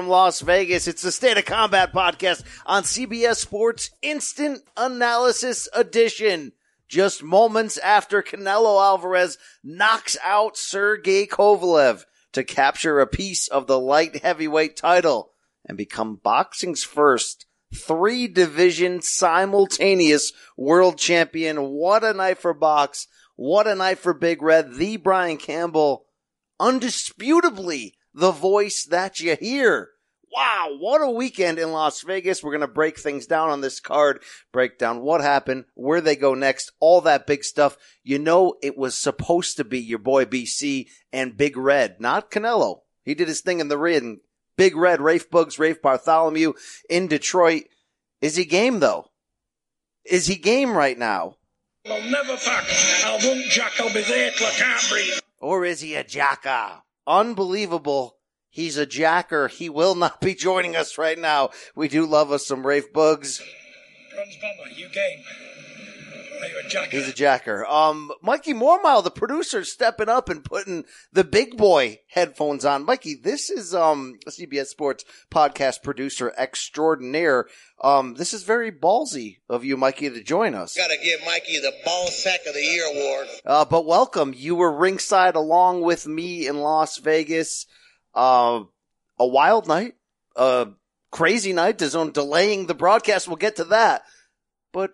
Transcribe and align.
From 0.00 0.08
Las 0.08 0.40
Vegas, 0.40 0.88
it's 0.88 1.02
the 1.02 1.12
State 1.12 1.36
of 1.36 1.44
Combat 1.44 1.92
podcast 1.92 2.42
on 2.64 2.84
CBS 2.84 3.36
Sports 3.36 3.90
Instant 4.00 4.62
Analysis 4.74 5.68
Edition. 5.74 6.52
Just 6.88 7.22
moments 7.22 7.76
after 7.76 8.22
Canelo 8.22 8.82
Alvarez 8.82 9.36
knocks 9.62 10.16
out 10.24 10.56
Sergey 10.56 11.26
Kovalev 11.26 12.06
to 12.32 12.42
capture 12.42 12.98
a 12.98 13.06
piece 13.06 13.46
of 13.46 13.66
the 13.66 13.78
light 13.78 14.22
heavyweight 14.22 14.74
title 14.74 15.32
and 15.66 15.76
become 15.76 16.16
boxing's 16.16 16.82
first 16.82 17.44
three 17.74 18.26
division 18.26 19.02
simultaneous 19.02 20.32
world 20.56 20.96
champion. 20.96 21.58
What 21.72 22.04
a 22.04 22.14
night 22.14 22.38
for 22.38 22.54
box. 22.54 23.06
What 23.36 23.66
a 23.66 23.74
night 23.74 23.98
for 23.98 24.14
Big 24.14 24.40
Red. 24.40 24.76
The 24.76 24.96
Brian 24.96 25.36
Campbell, 25.36 26.06
undisputably 26.58 27.92
the 28.14 28.32
voice 28.32 28.84
that 28.84 29.20
you 29.20 29.36
hear. 29.36 29.90
Wow, 30.32 30.76
what 30.78 31.02
a 31.02 31.10
weekend 31.10 31.58
in 31.58 31.72
Las 31.72 32.02
Vegas. 32.02 32.42
We're 32.42 32.52
going 32.52 32.60
to 32.60 32.68
break 32.68 32.98
things 32.98 33.26
down 33.26 33.50
on 33.50 33.62
this 33.62 33.80
card, 33.80 34.22
break 34.52 34.78
down 34.78 35.00
what 35.00 35.20
happened, 35.20 35.64
where 35.74 36.00
they 36.00 36.14
go 36.14 36.34
next, 36.34 36.70
all 36.78 37.00
that 37.00 37.26
big 37.26 37.42
stuff. 37.42 37.76
You 38.04 38.20
know, 38.20 38.54
it 38.62 38.78
was 38.78 38.94
supposed 38.94 39.56
to 39.56 39.64
be 39.64 39.80
your 39.80 39.98
boy 39.98 40.24
BC 40.26 40.86
and 41.12 41.36
Big 41.36 41.56
Red, 41.56 42.00
not 42.00 42.30
Canelo. 42.30 42.82
He 43.02 43.14
did 43.14 43.26
his 43.26 43.40
thing 43.40 43.58
in 43.58 43.68
the 43.68 43.78
ring. 43.78 44.20
Big 44.56 44.76
Red, 44.76 45.00
Rafe 45.00 45.28
Bugs, 45.30 45.58
Rafe 45.58 45.82
Bartholomew 45.82 46.52
in 46.88 47.08
Detroit. 47.08 47.64
Is 48.20 48.36
he 48.36 48.44
game 48.44 48.78
though? 48.78 49.10
Is 50.04 50.26
he 50.26 50.36
game 50.36 50.76
right 50.76 50.98
now? 50.98 51.36
I'll 51.90 52.02
never 52.10 52.36
pack. 52.36 52.64
I 53.04 53.18
won't 53.24 53.44
jack. 53.46 53.72
I'll 53.80 53.92
be 53.92 54.02
there 54.02 54.30
till 54.30 54.46
I 54.46 54.50
can't 54.50 54.88
breathe. 54.90 55.18
Or 55.40 55.64
is 55.64 55.80
he 55.80 55.94
a 55.94 56.04
jacker? 56.04 56.82
Unbelievable. 57.10 58.18
He's 58.50 58.76
a 58.76 58.86
jacker. 58.86 59.48
He 59.48 59.68
will 59.68 59.96
not 59.96 60.20
be 60.20 60.32
joining 60.32 60.76
us 60.76 60.96
right 60.96 61.18
now. 61.18 61.50
We 61.74 61.88
do 61.88 62.06
love 62.06 62.30
us 62.30 62.46
some 62.46 62.64
Rafe 62.64 62.92
Bugs. 62.92 63.42
Bronze 64.14 64.36
bomber, 64.40 64.70
you 64.76 64.88
game. 64.90 65.24
A 66.42 66.68
jacker? 66.68 66.96
He's 66.96 67.08
a 67.08 67.12
jacker. 67.12 67.66
Um, 67.66 68.10
Mikey 68.22 68.54
Mormile, 68.54 69.04
the 69.04 69.10
producer, 69.10 69.64
stepping 69.64 70.08
up 70.08 70.28
and 70.28 70.44
putting 70.44 70.84
the 71.12 71.24
big 71.24 71.56
boy 71.56 72.00
headphones 72.08 72.64
on. 72.64 72.84
Mikey, 72.84 73.16
this 73.22 73.50
is, 73.50 73.74
um, 73.74 74.18
CBS 74.28 74.66
Sports 74.66 75.04
podcast 75.30 75.82
producer 75.82 76.32
extraordinaire. 76.38 77.46
Um, 77.82 78.14
this 78.14 78.32
is 78.32 78.42
very 78.42 78.72
ballsy 78.72 79.38
of 79.48 79.64
you, 79.64 79.76
Mikey, 79.76 80.10
to 80.10 80.22
join 80.22 80.54
us. 80.54 80.76
Got 80.76 80.88
to 80.88 80.98
give 81.02 81.20
Mikey 81.24 81.58
the 81.58 81.72
Ball 81.84 82.06
Sack 82.08 82.40
of 82.46 82.54
the 82.54 82.62
Year 82.62 82.86
award. 82.86 83.28
Uh, 83.44 83.64
but 83.64 83.86
welcome. 83.86 84.32
You 84.36 84.54
were 84.54 84.72
ringside 84.72 85.34
along 85.34 85.82
with 85.82 86.06
me 86.06 86.46
in 86.46 86.58
Las 86.58 86.98
Vegas. 86.98 87.66
Uh, 88.14 88.64
a 89.18 89.26
wild 89.26 89.68
night, 89.68 89.94
a 90.36 90.68
crazy 91.10 91.52
night. 91.52 91.82
On 91.94 92.12
delaying 92.12 92.66
the 92.66 92.74
broadcast. 92.74 93.28
We'll 93.28 93.36
get 93.36 93.56
to 93.56 93.64
that. 93.64 94.02
But 94.72 94.92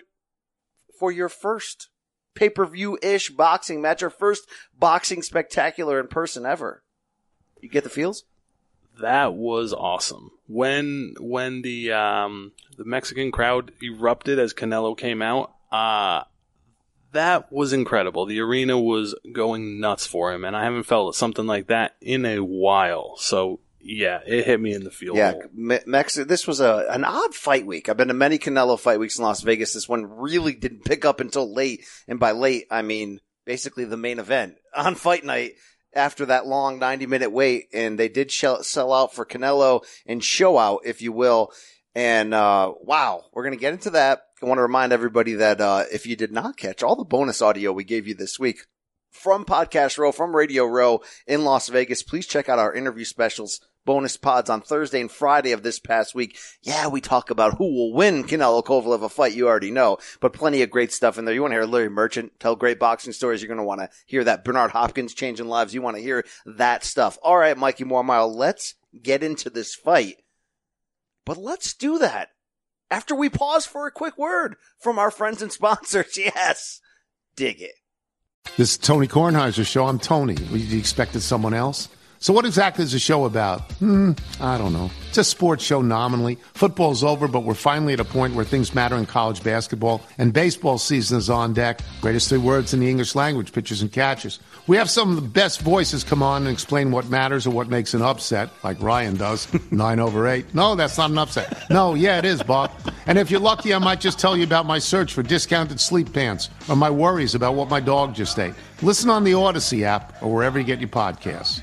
for 0.99 1.11
your 1.11 1.29
first 1.29 1.89
pay 2.35 2.49
per 2.51 2.67
view 2.67 2.99
ish 3.03 3.31
boxing 3.31 3.81
match, 3.81 4.03
or 4.03 4.11
first 4.11 4.49
boxing 4.79 5.23
spectacular 5.23 5.99
in 6.01 6.09
person 6.09 6.47
ever, 6.47 6.83
you 7.61 7.69
get 7.69 7.84
the 7.84 7.91
feels. 7.91 8.25
That 9.01 9.35
was 9.35 9.73
awesome. 9.73 10.31
When 10.47 11.15
when 11.19 11.62
the 11.62 11.93
um, 11.93 12.53
the 12.77 12.85
Mexican 12.85 13.31
crowd 13.31 13.73
erupted 13.83 14.39
as 14.39 14.55
Canelo 14.55 14.97
came 14.97 15.23
out, 15.23 15.53
uh 15.71 16.23
that 17.12 17.51
was 17.51 17.73
incredible. 17.73 18.27
The 18.27 18.41
arena 18.41 18.79
was 18.79 19.15
going 19.33 19.81
nuts 19.81 20.06
for 20.06 20.33
him, 20.33 20.45
and 20.45 20.56
I 20.56 20.65
haven't 20.65 20.85
felt 20.85 21.15
something 21.15 21.47
like 21.47 21.69
that 21.69 21.97
in 22.01 22.25
a 22.27 22.41
while. 22.41 23.17
So 23.17 23.61
yeah, 23.81 24.20
it 24.26 24.47
hit 24.47 24.60
me 24.60 24.72
in 24.75 24.84
the 24.84 24.91
field. 24.91 25.16
Yeah, 25.16 25.34
Me- 25.54 25.78
Mex- 25.87 26.14
This 26.14 26.47
was 26.47 26.60
a 26.60 26.87
an 26.91 27.04
odd 27.04 27.34
fight 27.34 27.66
week. 27.66 27.88
I've 27.88 27.97
been 27.97 28.09
to 28.09 28.14
many 28.14 28.38
Canelo 28.38 28.78
fight 28.78 28.98
weeks 28.98 29.19
in 29.19 29.25
Las 29.25 29.42
Vegas. 29.42 29.75
This 29.75 29.88
one 29.88 30.04
really 30.06 30.54
didn't 30.54 30.84
pick 30.84 31.04
up 31.04 31.20
until 31.20 31.53
late, 31.53 31.84
and 32.09 32.19
by 32.20 32.32
late 32.32 32.66
I 32.70 32.82
mean 32.82 33.20
basically 33.44 33.84
the 33.84 33.97
main 33.97 34.19
event 34.19 34.56
on 34.76 34.94
fight 34.94 35.25
night. 35.25 35.53
After 35.94 36.26
that 36.26 36.47
long 36.47 36.78
ninety 36.78 37.06
minute 37.06 37.31
wait, 37.32 37.69
and 37.72 37.98
they 37.98 38.09
did 38.10 38.31
shell- 38.31 38.62
sell 38.62 38.92
out 38.92 39.14
for 39.14 39.25
Canelo 39.25 39.82
and 40.04 40.22
show 40.22 40.58
out, 40.58 40.81
if 40.84 41.00
you 41.00 41.10
will. 41.10 41.53
And 41.94 42.34
uh, 42.34 42.75
wow, 42.82 43.25
we're 43.32 43.44
gonna 43.44 43.56
get 43.56 43.72
into 43.72 43.91
that. 43.91 44.20
I 44.43 44.47
want 44.47 44.58
to 44.58 44.62
remind 44.62 44.93
everybody 44.93 45.32
that 45.34 45.62
uh, 45.62 45.84
if 45.91 46.06
you 46.06 46.14
did 46.14 46.32
not 46.32 46.58
catch 46.58 46.82
all 46.82 46.97
the 46.97 47.04
bonus 47.06 47.41
audio 47.41 47.72
we 47.72 47.84
gave 47.84 48.06
you 48.06 48.14
this 48.14 48.38
week 48.38 48.58
from 49.16 49.44
Podcast 49.44 49.99
Row, 49.99 50.12
from 50.12 50.37
Radio 50.37 50.65
Row 50.65 51.00
in 51.27 51.44
Las 51.44 51.69
Vegas, 51.69 52.03
please 52.03 52.27
check 52.27 52.49
out 52.49 52.59
our 52.59 52.72
interview 52.72 53.04
specials, 53.04 53.60
bonus 53.84 54.16
pods 54.16 54.50
on 54.50 54.60
Thursday 54.60 55.00
and 55.00 55.10
Friday 55.10 55.53
of 55.53 55.62
this 55.62 55.78
past 55.78 56.15
week. 56.15 56.37
Yeah, 56.62 56.88
we 56.88 57.00
talk 57.00 57.31
about 57.31 57.56
who 57.59 57.75
will 57.75 57.93
win 57.93 58.25
Canelo 58.25 58.62
Kovalev 58.62 59.03
a 59.03 59.09
fight, 59.09 59.34
you 59.34 59.49
already 59.49 59.71
know, 59.71 59.99
but 60.21 60.32
plenty 60.32 60.62
of 60.62 60.71
great 60.71 60.93
stuff 60.93 61.19
in 61.19 61.25
there. 61.25 61.34
You 61.34 61.43
want 61.43 61.53
to 61.53 61.56
hear 61.56 61.65
Larry 61.65 61.88
Merchant 61.88 62.38
tell 62.38 62.55
great 62.55 62.78
boxing 62.78 63.12
stories, 63.12 63.43
you're 63.43 63.49
going 63.49 63.59
to 63.59 63.65
want 63.65 63.81
to 63.81 63.91
hear 64.06 64.22
that. 64.25 64.44
Bernard 64.44 64.71
Hopkins 64.71 65.15
changing 65.15 65.49
lives, 65.49 65.75
you 65.75 65.82
want 65.82 65.97
to 65.97 66.03
hear 66.03 66.25
that 66.44 66.84
stuff. 66.84 67.19
All 67.22 67.38
right, 67.38 67.56
Mikey 67.56 67.84
Mormile, 67.84 68.32
let's 68.32 68.75
get 69.03 69.22
into 69.22 69.50
this 69.50 69.75
fight. 69.75 70.16
But 71.25 71.38
let's 71.38 71.75
do 71.75 71.99
that 71.99 72.28
after 72.91 73.15
we 73.15 73.28
pause 73.28 73.66
for 73.66 73.87
a 73.87 73.93
quick 73.93 74.16
word 74.16 74.56
from 74.78 74.99
our 74.99 75.10
friends 75.10 75.43
and 75.43 75.50
sponsors. 75.50 76.16
Yes. 76.37 76.81
Dig 77.34 77.60
it. 77.60 77.75
This 78.57 78.71
is 78.73 78.79
Tony 78.79 79.07
Kornheiser's 79.07 79.67
show. 79.67 79.87
I'm 79.87 79.99
Tony. 79.99 80.34
You 80.51 80.79
expected 80.79 81.21
someone 81.21 81.53
else? 81.53 81.89
So, 82.19 82.33
what 82.33 82.47
exactly 82.47 82.83
is 82.84 82.93
the 82.93 82.99
show 82.99 83.27
about? 83.27 83.71
Hmm, 83.73 84.12
I 84.41 84.57
don't 84.57 84.73
know. 84.73 84.91
It's 85.11 85.19
a 85.19 85.25
sports 85.25 85.62
show 85.62 85.83
nominally. 85.83 86.37
Football's 86.55 87.05
over, 87.05 87.29
but 87.29 87.41
we're 87.41 87.53
finally 87.53 87.93
at 87.93 88.01
a 88.01 88.05
point 88.05 88.35
where 88.35 88.45
things 88.47 88.75
matter 88.75 88.97
in 88.97 89.05
college 89.05 89.43
basketball, 89.45 90.01
and 90.17 90.33
baseball 90.33 90.79
season 90.79 91.19
is 91.19 91.29
on 91.29 91.53
deck. 91.53 91.81
Greatest 92.01 92.31
three 92.31 92.39
words 92.39 92.73
in 92.73 92.81
the 92.81 92.89
English 92.89 93.15
language 93.15 93.53
pitchers 93.53 93.83
and 93.83 93.93
catchers. 93.93 94.41
We 94.69 94.77
have 94.78 94.91
some 94.91 95.10
of 95.10 95.16
the 95.16 95.22
best 95.22 95.60
voices 95.60 96.03
come 96.03 96.25
on 96.25 96.43
and 96.43 96.53
explain 96.53 96.91
what 96.91 97.09
matters 97.09 97.47
or 97.47 97.50
what 97.50 97.69
makes 97.69 97.94
an 97.94 98.03
upset, 98.03 98.50
like 98.65 98.82
Ryan 98.82 99.16
does. 99.16 99.47
Nine 99.71 100.00
over 100.00 100.27
eight. 100.27 100.53
No, 100.54 100.75
that's 100.75 100.99
not 100.99 101.10
an 101.10 101.19
upset. 101.19 101.71
No, 101.71 101.94
yeah, 101.94 102.19
it 102.19 102.25
is, 102.25 102.43
Bob. 102.43 102.72
And 103.06 103.16
if 103.16 103.31
you're 103.31 103.38
lucky, 103.38 103.72
I 103.72 103.78
might 103.78 104.00
just 104.00 104.19
tell 104.19 104.37
you 104.37 104.43
about 104.43 104.66
my 104.66 104.81
search 104.81 105.12
for 105.12 105.22
discounted 105.22 105.78
sleep 105.78 106.12
pants 106.12 106.50
or 106.69 106.75
my 106.75 106.91
worries 106.91 107.37
about 107.37 107.55
what 107.55 107.69
my 107.69 107.78
dog 107.78 108.12
just 108.12 108.37
ate. 108.41 108.55
Listen 108.82 109.09
on 109.09 109.22
the 109.22 109.34
Odyssey 109.34 109.84
app 109.84 110.21
or 110.21 110.34
wherever 110.34 110.59
you 110.59 110.65
get 110.65 110.81
your 110.81 110.88
podcasts. 110.88 111.62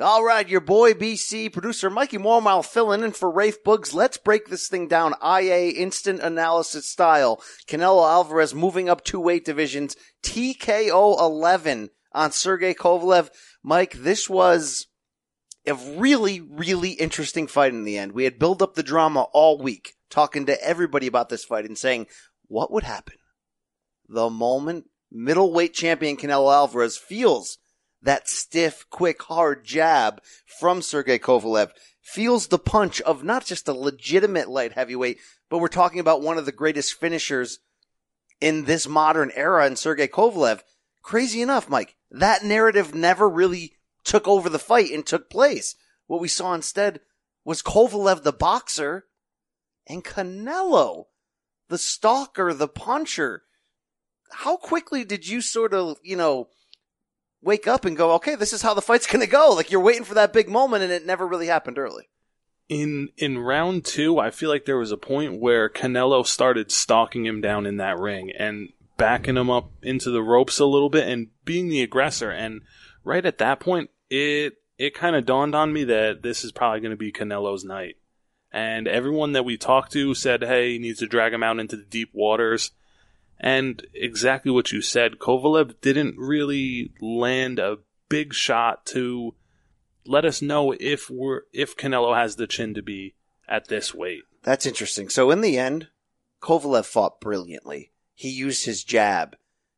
All 0.00 0.24
right, 0.24 0.48
your 0.48 0.62
boy 0.62 0.94
BC 0.94 1.52
producer 1.52 1.90
Mikey 1.90 2.16
Mormile 2.16 2.64
filling 2.64 3.02
in 3.02 3.12
for 3.12 3.30
Rafe 3.30 3.62
Bugs. 3.62 3.92
Let's 3.92 4.16
break 4.16 4.48
this 4.48 4.66
thing 4.66 4.88
down 4.88 5.14
IA 5.22 5.70
instant 5.72 6.20
analysis 6.20 6.88
style. 6.88 7.42
Canelo 7.68 8.08
Alvarez 8.08 8.54
moving 8.54 8.88
up 8.88 9.04
two 9.04 9.20
weight 9.20 9.44
divisions. 9.44 9.94
TKO 10.22 11.20
11 11.20 11.90
on 12.12 12.32
Sergey 12.32 12.72
Kovalev. 12.72 13.28
Mike, 13.62 13.92
this 13.92 14.30
was 14.30 14.86
a 15.66 15.74
really, 15.74 16.40
really 16.40 16.92
interesting 16.92 17.46
fight 17.46 17.74
in 17.74 17.84
the 17.84 17.98
end. 17.98 18.12
We 18.12 18.24
had 18.24 18.38
built 18.38 18.62
up 18.62 18.74
the 18.74 18.82
drama 18.82 19.26
all 19.34 19.58
week, 19.58 19.92
talking 20.08 20.46
to 20.46 20.64
everybody 20.64 21.06
about 21.06 21.28
this 21.28 21.44
fight 21.44 21.66
and 21.66 21.76
saying, 21.76 22.06
what 22.48 22.72
would 22.72 22.84
happen 22.84 23.16
the 24.08 24.30
moment 24.30 24.86
middleweight 25.10 25.74
champion 25.74 26.16
Canelo 26.16 26.52
Alvarez 26.52 26.96
feels 26.96 27.58
that 28.02 28.28
stiff, 28.28 28.84
quick, 28.90 29.22
hard 29.22 29.64
jab 29.64 30.22
from 30.46 30.82
Sergey 30.82 31.18
Kovalev 31.18 31.70
feels 32.00 32.48
the 32.48 32.58
punch 32.58 33.00
of 33.02 33.22
not 33.22 33.44
just 33.44 33.68
a 33.68 33.72
legitimate 33.72 34.48
light 34.48 34.72
heavyweight, 34.72 35.18
but 35.48 35.58
we're 35.58 35.68
talking 35.68 36.00
about 36.00 36.22
one 36.22 36.38
of 36.38 36.46
the 36.46 36.52
greatest 36.52 36.94
finishers 36.94 37.60
in 38.40 38.64
this 38.64 38.88
modern 38.88 39.30
era 39.34 39.66
in 39.66 39.76
Sergey 39.76 40.08
Kovalev. 40.08 40.60
Crazy 41.02 41.40
enough, 41.42 41.68
Mike, 41.68 41.96
that 42.10 42.44
narrative 42.44 42.94
never 42.94 43.28
really 43.28 43.74
took 44.04 44.26
over 44.26 44.48
the 44.48 44.58
fight 44.58 44.90
and 44.90 45.06
took 45.06 45.30
place. 45.30 45.76
What 46.06 46.20
we 46.20 46.28
saw 46.28 46.54
instead 46.54 47.00
was 47.44 47.62
Kovalev 47.62 48.22
the 48.22 48.32
boxer 48.32 49.06
and 49.88 50.04
Canelo 50.04 51.06
the 51.72 51.78
stalker, 51.78 52.52
the 52.52 52.68
puncher. 52.68 53.44
How 54.30 54.58
quickly 54.58 55.04
did 55.04 55.26
you 55.26 55.40
sort 55.40 55.72
of, 55.72 55.96
you 56.02 56.16
know, 56.16 56.48
wake 57.42 57.66
up 57.66 57.84
and 57.84 57.96
go, 57.96 58.12
okay, 58.12 58.36
this 58.36 58.52
is 58.52 58.62
how 58.62 58.74
the 58.74 58.82
fight's 58.82 59.06
going 59.10 59.24
to 59.24 59.30
go. 59.30 59.50
Like 59.50 59.70
you're 59.70 59.80
waiting 59.80 60.04
for 60.04 60.14
that 60.14 60.32
big 60.32 60.48
moment 60.48 60.82
and 60.82 60.92
it 60.92 61.04
never 61.04 61.26
really 61.26 61.48
happened 61.48 61.78
early. 61.78 62.08
In 62.68 63.10
in 63.18 63.38
round 63.38 63.84
two, 63.84 64.18
I 64.18 64.30
feel 64.30 64.48
like 64.48 64.64
there 64.64 64.78
was 64.78 64.92
a 64.92 64.96
point 64.96 65.40
where 65.40 65.68
Canelo 65.68 66.24
started 66.26 66.70
stalking 66.70 67.26
him 67.26 67.40
down 67.40 67.66
in 67.66 67.76
that 67.76 67.98
ring 67.98 68.32
and 68.38 68.70
backing 68.96 69.36
him 69.36 69.50
up 69.50 69.70
into 69.82 70.10
the 70.10 70.22
ropes 70.22 70.58
a 70.58 70.64
little 70.64 70.88
bit 70.88 71.08
and 71.08 71.28
being 71.44 71.68
the 71.68 71.82
aggressor. 71.82 72.30
And 72.30 72.62
right 73.04 73.26
at 73.26 73.38
that 73.38 73.60
point, 73.60 73.90
it 74.08 74.54
it 74.78 74.94
kind 74.94 75.16
of 75.16 75.26
dawned 75.26 75.54
on 75.54 75.72
me 75.72 75.84
that 75.84 76.22
this 76.22 76.44
is 76.44 76.52
probably 76.52 76.80
going 76.80 76.92
to 76.92 76.96
be 76.96 77.12
Canelo's 77.12 77.64
night. 77.64 77.96
And 78.52 78.86
everyone 78.86 79.32
that 79.32 79.44
we 79.44 79.56
talked 79.58 79.92
to 79.92 80.14
said, 80.14 80.42
"Hey, 80.42 80.72
he 80.72 80.78
needs 80.78 81.00
to 81.00 81.06
drag 81.06 81.34
him 81.34 81.42
out 81.42 81.58
into 81.58 81.76
the 81.76 81.84
deep 81.84 82.10
waters." 82.14 82.70
And 83.42 83.84
exactly 83.92 84.52
what 84.52 84.70
you 84.70 84.80
said, 84.80 85.18
Kovalev 85.18 85.80
didn't 85.80 86.16
really 86.16 86.92
land 87.00 87.58
a 87.58 87.78
big 88.08 88.32
shot 88.32 88.86
to 88.86 89.34
let 90.06 90.24
us 90.24 90.40
know 90.40 90.74
if 90.78 91.10
we're 91.10 91.42
if 91.52 91.76
Canelo 91.76 92.16
has 92.16 92.36
the 92.36 92.46
chin 92.46 92.72
to 92.74 92.82
be 92.82 93.14
at 93.48 93.66
this 93.66 93.92
weight. 93.92 94.22
That's 94.44 94.66
interesting. 94.66 95.08
So 95.08 95.30
in 95.32 95.40
the 95.40 95.58
end, 95.58 95.88
Kovalev 96.40 96.84
fought 96.84 97.20
brilliantly. 97.20 97.90
He 98.14 98.28
used 98.28 98.64
his 98.64 98.84
jab. 98.84 99.36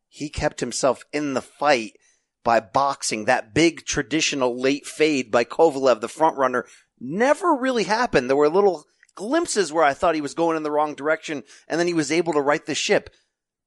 He 0.09 0.29
kept 0.29 0.61
himself 0.61 1.05
in 1.13 1.33
the 1.33 1.43
fight 1.43 1.95
by 2.43 2.61
boxing. 2.61 3.25
That 3.25 3.55
big 3.55 3.87
traditional 3.87 4.61
late 4.61 4.87
fade 4.87 5.31
by 5.31 5.45
Kovalev, 5.45 6.01
the 6.01 6.09
front 6.09 6.37
runner, 6.37 6.67
never 7.01 7.55
really 7.55 7.85
happened. 7.85 8.29
There 8.29 8.37
were 8.37 8.49
little 8.49 8.85
glimpses 9.15 9.73
where 9.73 9.85
I 9.85 9.95
thought 9.95 10.15
he 10.15 10.21
was 10.21 10.35
going 10.35 10.57
in 10.57 10.63
the 10.63 10.71
wrong 10.71 10.95
direction, 10.95 11.45
and 11.69 11.81
then 11.81 11.87
he 11.87 11.95
was 11.95 12.13
able 12.13 12.33
to 12.35 12.41
right 12.41 12.65
the 12.65 12.75
ship. 12.75 13.11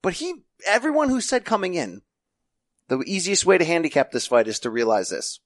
But 0.02 0.14
he, 0.14 0.44
everyone 0.66 1.10
who 1.10 1.22
said 1.22 1.46
coming 1.46 1.74
in, 1.74 2.02
the 2.88 3.00
easiest 3.06 3.46
way 3.46 3.58
to 3.58 3.66
handicap 3.66 4.12
this 4.12 4.28
fight 4.28 4.48
is 4.48 4.60
to 4.60 4.70
realize 4.70 5.10
this. 5.10 5.40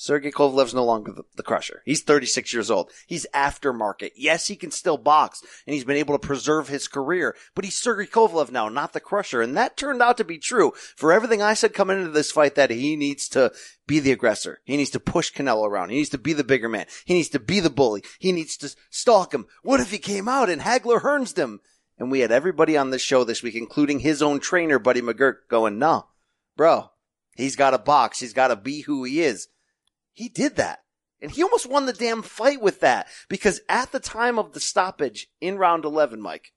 Sergey 0.00 0.30
Kovalev's 0.30 0.74
no 0.74 0.84
longer 0.84 1.10
the, 1.10 1.24
the, 1.34 1.42
crusher. 1.42 1.82
He's 1.84 2.02
36 2.02 2.52
years 2.52 2.70
old. 2.70 2.92
He's 3.08 3.26
aftermarket. 3.34 4.12
Yes, 4.14 4.46
he 4.46 4.54
can 4.54 4.70
still 4.70 4.96
box 4.96 5.42
and 5.66 5.74
he's 5.74 5.82
been 5.82 5.96
able 5.96 6.16
to 6.16 6.24
preserve 6.24 6.68
his 6.68 6.86
career, 6.86 7.34
but 7.56 7.64
he's 7.64 7.74
Sergey 7.74 8.06
Kovalev 8.06 8.52
now, 8.52 8.68
not 8.68 8.92
the 8.92 9.00
crusher. 9.00 9.42
And 9.42 9.56
that 9.56 9.76
turned 9.76 10.00
out 10.00 10.16
to 10.18 10.24
be 10.24 10.38
true 10.38 10.72
for 10.94 11.12
everything 11.12 11.42
I 11.42 11.54
said 11.54 11.74
coming 11.74 11.98
into 11.98 12.12
this 12.12 12.30
fight 12.30 12.54
that 12.54 12.70
he 12.70 12.94
needs 12.94 13.28
to 13.30 13.50
be 13.88 13.98
the 13.98 14.12
aggressor. 14.12 14.60
He 14.64 14.76
needs 14.76 14.90
to 14.90 15.00
push 15.00 15.32
Canelo 15.32 15.66
around. 15.66 15.90
He 15.90 15.96
needs 15.96 16.10
to 16.10 16.18
be 16.18 16.32
the 16.32 16.44
bigger 16.44 16.68
man. 16.68 16.86
He 17.04 17.14
needs 17.14 17.30
to 17.30 17.40
be 17.40 17.58
the 17.58 17.68
bully. 17.68 18.04
He 18.20 18.30
needs 18.30 18.56
to 18.58 18.72
stalk 18.90 19.34
him. 19.34 19.46
What 19.64 19.80
if 19.80 19.90
he 19.90 19.98
came 19.98 20.28
out 20.28 20.48
and 20.48 20.62
Hagler 20.62 21.02
Hearns 21.02 21.36
him? 21.36 21.60
And 21.98 22.10
we 22.10 22.20
had 22.20 22.30
everybody 22.30 22.76
on 22.76 22.90
the 22.90 22.98
show 22.98 23.24
this 23.24 23.42
week, 23.42 23.54
including 23.54 24.00
his 24.00 24.22
own 24.22 24.38
trainer, 24.38 24.78
Buddy 24.78 25.02
McGirt, 25.02 25.48
going, 25.48 25.78
no, 25.78 26.06
bro, 26.56 26.90
he's 27.34 27.56
got 27.56 27.74
a 27.74 27.78
box. 27.78 28.20
He's 28.20 28.32
got 28.32 28.48
to 28.48 28.56
be 28.56 28.82
who 28.82 29.04
he 29.04 29.22
is. 29.22 29.48
He 30.12 30.28
did 30.28 30.56
that. 30.56 30.80
And 31.20 31.32
he 31.32 31.42
almost 31.42 31.68
won 31.68 31.86
the 31.86 31.92
damn 31.92 32.22
fight 32.22 32.60
with 32.60 32.80
that 32.80 33.08
because 33.28 33.60
at 33.68 33.90
the 33.90 33.98
time 33.98 34.38
of 34.38 34.52
the 34.52 34.60
stoppage 34.60 35.28
in 35.40 35.58
round 35.58 35.84
11, 35.84 36.20
Mike, 36.20 36.52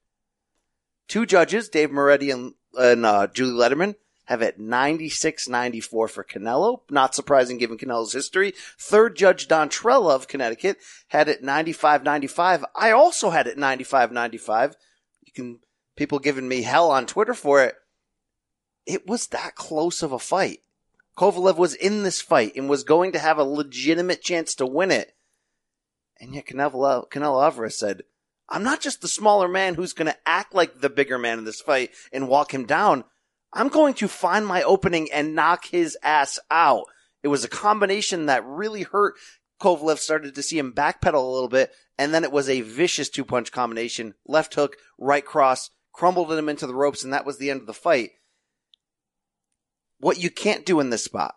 two 1.08 1.26
judges, 1.26 1.68
Dave 1.68 1.90
Moretti 1.90 2.30
and, 2.30 2.54
and 2.78 3.04
uh, 3.04 3.26
Julie 3.26 3.58
Lederman, 3.58 3.96
have 4.26 4.40
it 4.40 4.60
96-94 4.60 5.84
for 5.88 6.24
Canelo. 6.24 6.82
Not 6.88 7.14
surprising 7.14 7.58
given 7.58 7.76
Canelo's 7.76 8.12
history. 8.12 8.54
Third 8.78 9.16
judge 9.16 9.48
Don 9.48 9.68
Trella 9.68 10.14
of 10.14 10.28
Connecticut 10.28 10.78
had 11.08 11.28
it 11.28 11.42
95-95. 11.42 12.62
I 12.76 12.92
also 12.92 13.30
had 13.30 13.48
it 13.48 13.58
95-95. 13.58 14.74
You 15.34 15.42
can, 15.42 15.58
people 15.96 16.18
giving 16.18 16.48
me 16.48 16.62
hell 16.62 16.90
on 16.90 17.06
Twitter 17.06 17.34
for 17.34 17.62
it. 17.62 17.74
It 18.86 19.06
was 19.06 19.28
that 19.28 19.54
close 19.54 20.02
of 20.02 20.12
a 20.12 20.18
fight. 20.18 20.60
Kovalev 21.16 21.56
was 21.56 21.74
in 21.74 22.02
this 22.02 22.20
fight 22.20 22.54
and 22.56 22.68
was 22.68 22.84
going 22.84 23.12
to 23.12 23.18
have 23.18 23.38
a 23.38 23.44
legitimate 23.44 24.22
chance 24.22 24.54
to 24.56 24.66
win 24.66 24.90
it. 24.90 25.14
And 26.20 26.34
yet 26.34 26.46
Canelo, 26.46 27.08
Canelo 27.10 27.42
Alvarez 27.42 27.78
said, 27.78 28.02
I'm 28.48 28.62
not 28.62 28.80
just 28.80 29.00
the 29.00 29.08
smaller 29.08 29.48
man 29.48 29.74
who's 29.74 29.92
going 29.92 30.06
to 30.06 30.18
act 30.26 30.54
like 30.54 30.80
the 30.80 30.90
bigger 30.90 31.18
man 31.18 31.38
in 31.38 31.44
this 31.44 31.60
fight 31.60 31.90
and 32.12 32.28
walk 32.28 32.52
him 32.52 32.66
down. 32.66 33.04
I'm 33.52 33.68
going 33.68 33.94
to 33.94 34.08
find 34.08 34.46
my 34.46 34.62
opening 34.62 35.10
and 35.12 35.34
knock 35.34 35.66
his 35.66 35.96
ass 36.02 36.38
out. 36.50 36.84
It 37.22 37.28
was 37.28 37.44
a 37.44 37.48
combination 37.48 38.26
that 38.26 38.44
really 38.44 38.82
hurt. 38.82 39.14
Kovalev 39.62 39.98
started 39.98 40.34
to 40.34 40.42
see 40.42 40.58
him 40.58 40.72
backpedal 40.72 41.14
a 41.14 41.32
little 41.32 41.48
bit, 41.48 41.72
and 41.96 42.12
then 42.12 42.24
it 42.24 42.32
was 42.32 42.48
a 42.48 42.62
vicious 42.62 43.08
two 43.08 43.24
punch 43.24 43.52
combination. 43.52 44.14
Left 44.26 44.52
hook, 44.54 44.76
right 44.98 45.24
cross, 45.24 45.70
crumbled 45.92 46.32
him 46.32 46.48
into 46.48 46.66
the 46.66 46.74
ropes, 46.74 47.04
and 47.04 47.12
that 47.12 47.24
was 47.24 47.38
the 47.38 47.48
end 47.48 47.60
of 47.60 47.66
the 47.68 47.72
fight. 47.72 48.10
What 50.00 50.18
you 50.18 50.30
can't 50.30 50.66
do 50.66 50.80
in 50.80 50.90
this 50.90 51.04
spot 51.04 51.36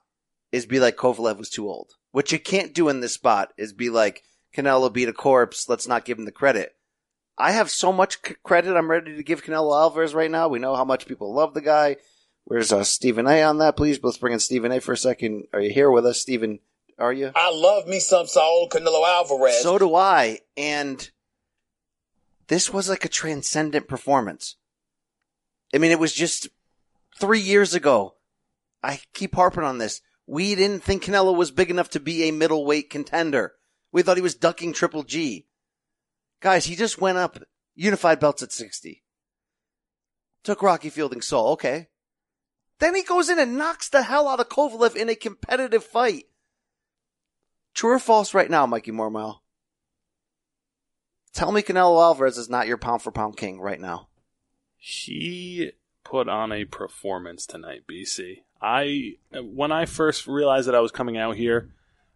is 0.52 0.66
be 0.66 0.80
like 0.80 0.96
Kovalev 0.96 1.38
was 1.38 1.52
too 1.52 1.70
old. 1.70 1.92
What 2.12 2.32
you 2.32 2.40
can't 2.40 2.74
do 2.74 2.90
in 2.90 3.00
this 3.00 3.14
spot 3.14 3.54
is 3.58 3.74
be 3.74 3.92
like 3.92 4.24
Canelo 4.58 4.92
beat 4.92 5.10
a 5.10 5.14
corpse. 5.14 5.70
Let's 5.70 5.88
not 5.88 6.04
give 6.04 6.18
him 6.18 6.26
the 6.26 6.32
credit. 6.32 6.76
I 7.38 7.52
have 7.52 7.70
so 7.70 7.92
much 7.92 8.18
c- 8.26 8.36
credit 8.42 8.76
I'm 8.76 8.90
ready 8.90 9.16
to 9.18 9.24
give 9.24 9.44
Canelo 9.44 9.80
Alvarez 9.80 10.16
right 10.16 10.32
now. 10.32 10.48
We 10.48 10.58
know 10.58 10.76
how 10.76 10.86
much 10.86 11.06
people 11.06 11.32
love 11.32 11.54
the 11.54 11.62
guy. 11.62 11.98
Where's 12.46 12.72
uh, 12.72 12.84
Stephen 12.86 13.28
A 13.28 13.44
on 13.44 13.60
that, 13.60 13.76
please? 13.76 14.00
Let's 14.02 14.18
bring 14.18 14.34
in 14.34 14.40
Stephen 14.40 14.72
A 14.72 14.80
for 14.80 14.94
a 14.94 14.98
second. 14.98 15.48
Are 15.54 15.60
you 15.60 15.72
here 15.72 15.92
with 15.92 16.08
us, 16.08 16.22
Stephen? 16.22 16.60
Are 16.98 17.12
you? 17.12 17.32
I 17.36 17.52
love 17.52 17.88
me 17.88 18.00
some 18.00 18.28
Saul 18.28 18.70
Canelo 18.70 19.06
Alvarez. 19.06 19.62
So 19.62 19.78
do 19.78 19.96
I. 19.96 20.40
And 20.56 21.10
this 22.48 22.72
was 22.72 22.90
like 22.90 23.06
a 23.06 23.10
transcendent 23.10 23.88
performance. 23.88 24.56
I 25.74 25.78
mean, 25.78 25.92
it 25.92 26.00
was 26.00 26.14
just 26.14 26.48
three 27.20 27.42
years 27.42 27.74
ago 27.74 28.16
I 28.86 29.00
keep 29.14 29.36
harping 29.36 29.64
on 29.64 29.80
this. 29.80 30.02
We 30.28 30.56
didn't 30.56 30.84
think 30.84 31.04
Canelo 31.04 31.36
was 31.36 31.52
big 31.52 31.70
enough 31.70 31.90
to 31.92 32.00
be 32.00 32.24
a 32.24 32.32
middleweight 32.32 32.90
contender. 32.90 33.54
We 33.92 34.02
thought 34.02 34.18
he 34.18 34.24
was 34.24 34.36
ducking 34.36 34.74
Triple 34.74 35.04
G. 35.04 35.48
Guys, 36.40 36.66
he 36.66 36.76
just 36.76 37.02
went 37.02 37.18
up 37.18 37.40
unified 37.76 38.20
belts 38.20 38.44
at 38.44 38.52
60. 38.52 39.04
Took 40.44 40.62
Rocky 40.62 40.90
Fielding 40.90 41.22
Saul, 41.22 41.54
okay. 41.54 41.88
Then 42.80 42.94
he 42.94 43.04
goes 43.04 43.30
in 43.30 43.40
and 43.40 43.58
knocks 43.58 43.90
the 43.90 44.04
hell 44.04 44.28
out 44.28 44.40
of 44.40 44.50
Kovalev 44.50 44.96
in 44.96 45.10
a 45.10 45.16
competitive 45.16 45.84
fight. 45.84 46.26
True 47.76 47.92
or 47.92 48.00
false 48.00 48.34
right 48.34 48.50
now, 48.50 48.66
Mikey 48.66 48.92
Mormile? 48.92 49.42
Tell 51.34 51.52
me 51.52 51.62
Canelo 51.62 52.02
Alvarez 52.02 52.38
is 52.38 52.50
not 52.50 52.68
your 52.68 52.78
pound 52.78 53.02
for 53.02 53.12
pound 53.12 53.36
king 53.36 53.60
right 53.60 53.80
now. 53.80 54.08
He 54.78 55.72
put 56.06 56.30
on 56.30 56.54
a 56.54 56.64
performance 56.66 57.46
tonight, 57.46 57.84
BC. 57.88 58.44
I 58.62 59.18
when 59.34 59.72
I 59.74 59.86
first 59.86 60.26
realized 60.26 60.68
that 60.68 60.76
I 60.76 60.80
was 60.80 60.92
coming 60.92 61.18
out 61.18 61.36
here, 61.36 61.70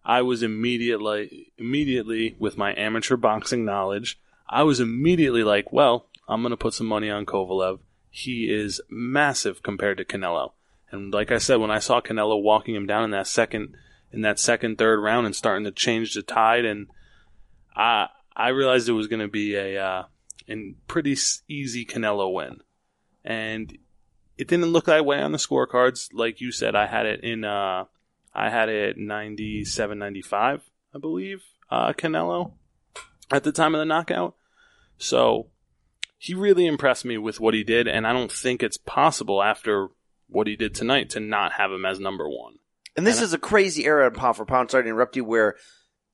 I 0.05 0.21
was 0.21 0.41
immediately 0.41 1.51
immediately 1.57 2.37
with 2.39 2.57
my 2.57 2.73
amateur 2.75 3.17
boxing 3.17 3.65
knowledge, 3.65 4.17
I 4.47 4.63
was 4.63 4.79
immediately 4.79 5.43
like, 5.43 5.71
well, 5.71 6.07
I'm 6.27 6.41
going 6.41 6.51
to 6.51 6.57
put 6.57 6.73
some 6.73 6.87
money 6.87 7.09
on 7.09 7.25
Kovalev. 7.25 7.79
He 8.09 8.51
is 8.51 8.81
massive 8.89 9.61
compared 9.61 9.97
to 9.97 10.05
Canelo. 10.05 10.53
And 10.89 11.13
like 11.13 11.31
I 11.31 11.37
said, 11.37 11.57
when 11.57 11.69
I 11.69 11.79
saw 11.79 12.01
Canelo 12.01 12.41
walking 12.41 12.73
him 12.73 12.87
down 12.87 13.03
in 13.03 13.11
that 13.11 13.27
second 13.27 13.75
in 14.11 14.21
that 14.21 14.39
second 14.39 14.77
third 14.77 14.99
round 15.01 15.25
and 15.25 15.35
starting 15.35 15.65
to 15.65 15.71
change 15.71 16.13
the 16.13 16.21
tide 16.21 16.65
and 16.65 16.87
I 17.75 18.07
I 18.35 18.49
realized 18.49 18.87
it 18.87 18.93
was 18.93 19.07
going 19.07 19.19
to 19.19 19.27
be 19.27 19.55
a 19.55 19.83
uh, 19.83 20.03
pretty 20.87 21.17
easy 21.47 21.85
Canelo 21.85 22.33
win. 22.33 22.61
And 23.23 23.77
it 24.37 24.47
didn't 24.47 24.67
look 24.67 24.85
that 24.85 25.05
way 25.05 25.21
on 25.21 25.33
the 25.33 25.37
scorecards. 25.37 26.09
Like 26.13 26.39
you 26.39 26.53
said, 26.53 26.73
I 26.73 26.87
had 26.87 27.05
it 27.05 27.21
in, 27.21 27.43
uh, 27.43 27.85
I 28.33 28.49
had 28.49 28.69
it 28.69 28.97
97 28.97 29.99
95, 29.99 30.61
I 30.95 30.97
believe, 30.97 31.43
uh, 31.69 31.91
Canelo 31.91 32.53
at 33.29 33.43
the 33.43 33.51
time 33.51 33.75
of 33.75 33.79
the 33.79 33.85
knockout. 33.85 34.35
So 34.97 35.47
he 36.17 36.33
really 36.33 36.65
impressed 36.65 37.03
me 37.03 37.17
with 37.17 37.39
what 37.41 37.53
he 37.53 37.63
did, 37.65 37.87
and 37.87 38.07
I 38.07 38.13
don't 38.13 38.31
think 38.31 38.63
it's 38.63 38.77
possible 38.77 39.43
after 39.43 39.89
what 40.27 40.47
he 40.47 40.55
did 40.55 40.73
tonight 40.73 41.09
to 41.11 41.19
not 41.19 41.53
have 41.53 41.71
him 41.71 41.85
as 41.85 41.99
number 41.99 42.29
one. 42.29 42.59
And 42.99 43.07
this 43.07 43.17
and 43.17 43.25
is 43.25 43.33
a 43.33 43.39
crazy 43.39 43.85
era 43.85 44.07
in 44.07 44.13
pound 44.13 44.35
for 44.37 44.45
pound. 44.45 44.69
Sorry 44.69 44.83
to 44.83 44.89
interrupt 44.89 45.15
you, 45.15 45.23
where 45.25 45.55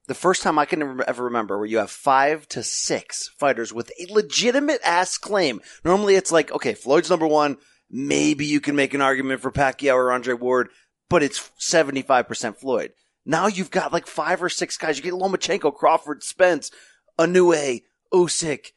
the 0.07 0.13
first 0.13 0.43
time 0.43 0.59
I 0.59 0.65
can 0.65 1.01
ever 1.07 1.25
remember 1.25 1.57
where 1.57 1.67
you 1.67 1.79
have 1.79 1.91
five 1.91 2.47
to 2.49 2.63
six 2.63 3.27
fighters 3.39 3.73
with 3.73 3.91
a 3.99 4.13
legitimate 4.13 4.81
ass 4.83 5.17
claim. 5.17 5.61
Normally 5.83 6.15
it's 6.15 6.31
like, 6.31 6.51
okay, 6.51 6.73
Floyd's 6.73 7.09
number 7.09 7.27
one, 7.27 7.57
Maybe 7.89 8.45
you 8.45 8.59
can 8.59 8.75
make 8.75 8.93
an 8.93 9.01
argument 9.01 9.41
for 9.41 9.51
Pacquiao 9.51 9.95
or 9.95 10.11
Andre 10.11 10.33
Ward, 10.33 10.69
but 11.09 11.23
it's 11.23 11.51
75% 11.59 12.57
Floyd. 12.57 12.93
Now 13.25 13.47
you've 13.47 13.71
got 13.71 13.93
like 13.93 14.07
five 14.07 14.41
or 14.41 14.49
six 14.49 14.77
guys. 14.77 14.97
You 14.97 15.03
get 15.03 15.13
Lomachenko, 15.13 15.73
Crawford, 15.73 16.23
Spence, 16.23 16.71
Inoue, 17.17 17.83
Usyk. 18.13 18.71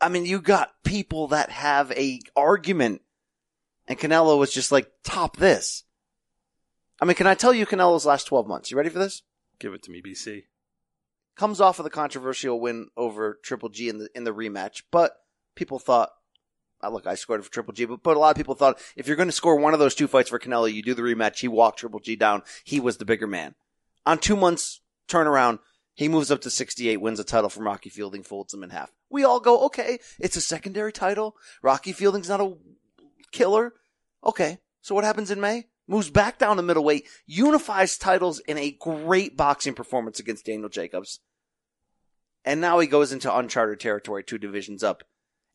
I 0.00 0.08
mean, 0.08 0.26
you 0.26 0.40
got 0.40 0.72
people 0.84 1.28
that 1.28 1.50
have 1.50 1.90
a 1.92 2.20
argument 2.36 3.02
and 3.86 3.98
Canelo 3.98 4.38
was 4.38 4.52
just 4.52 4.72
like, 4.72 4.90
top 5.04 5.36
this. 5.36 5.83
I 7.00 7.04
mean, 7.04 7.16
can 7.16 7.26
I 7.26 7.34
tell 7.34 7.52
you 7.52 7.66
Canelo's 7.66 8.06
last 8.06 8.24
12 8.24 8.46
months? 8.46 8.70
You 8.70 8.76
ready 8.76 8.90
for 8.90 8.98
this? 8.98 9.22
Give 9.58 9.72
it 9.74 9.82
to 9.84 9.90
me, 9.90 10.02
BC. 10.02 10.44
Comes 11.36 11.60
off 11.60 11.78
of 11.78 11.84
the 11.84 11.90
controversial 11.90 12.60
win 12.60 12.88
over 12.96 13.40
Triple 13.42 13.68
G 13.68 13.88
in 13.88 13.98
the, 13.98 14.08
in 14.14 14.24
the 14.24 14.32
rematch, 14.32 14.82
but 14.90 15.16
people 15.56 15.78
thought 15.78 16.10
I 16.84 16.88
look, 16.88 17.06
I 17.06 17.14
scored 17.14 17.44
for 17.44 17.50
Triple 17.50 17.72
G, 17.72 17.86
but, 17.86 18.02
but 18.02 18.16
a 18.16 18.20
lot 18.20 18.30
of 18.30 18.36
people 18.36 18.54
thought 18.54 18.78
if 18.94 19.06
you're 19.06 19.16
going 19.16 19.28
to 19.28 19.32
score 19.32 19.56
one 19.56 19.72
of 19.72 19.80
those 19.80 19.94
two 19.94 20.06
fights 20.06 20.28
for 20.28 20.38
Canelo, 20.38 20.70
you 20.72 20.82
do 20.82 20.94
the 20.94 21.02
rematch. 21.02 21.38
He 21.38 21.48
walked 21.48 21.78
Triple 21.78 22.00
G 22.00 22.14
down. 22.14 22.42
He 22.62 22.78
was 22.78 22.98
the 22.98 23.06
bigger 23.06 23.26
man. 23.26 23.54
On 24.04 24.18
two 24.18 24.36
months 24.36 24.80
turnaround, 25.08 25.60
he 25.94 26.08
moves 26.08 26.30
up 26.30 26.42
to 26.42 26.50
68, 26.50 27.00
wins 27.00 27.20
a 27.20 27.24
title 27.24 27.48
from 27.48 27.64
Rocky 27.64 27.88
Fielding, 27.88 28.22
folds 28.22 28.52
him 28.52 28.62
in 28.62 28.70
half. 28.70 28.92
We 29.08 29.24
all 29.24 29.40
go, 29.40 29.64
okay, 29.66 29.98
it's 30.18 30.36
a 30.36 30.40
secondary 30.40 30.92
title. 30.92 31.36
Rocky 31.62 31.92
Fielding's 31.92 32.28
not 32.28 32.40
a 32.40 32.54
killer. 33.32 33.72
Okay, 34.24 34.58
so 34.82 34.94
what 34.94 35.04
happens 35.04 35.30
in 35.30 35.40
May? 35.40 35.66
Moves 35.86 36.10
back 36.10 36.38
down 36.38 36.56
to 36.56 36.62
middleweight, 36.62 37.06
unifies 37.26 37.98
titles 37.98 38.38
in 38.40 38.56
a 38.56 38.76
great 38.80 39.36
boxing 39.36 39.74
performance 39.74 40.18
against 40.18 40.46
Daniel 40.46 40.70
Jacobs. 40.70 41.20
And 42.44 42.60
now 42.60 42.78
he 42.78 42.86
goes 42.86 43.12
into 43.12 43.34
uncharted 43.34 43.80
territory, 43.80 44.22
two 44.24 44.38
divisions 44.38 44.82
up, 44.82 45.04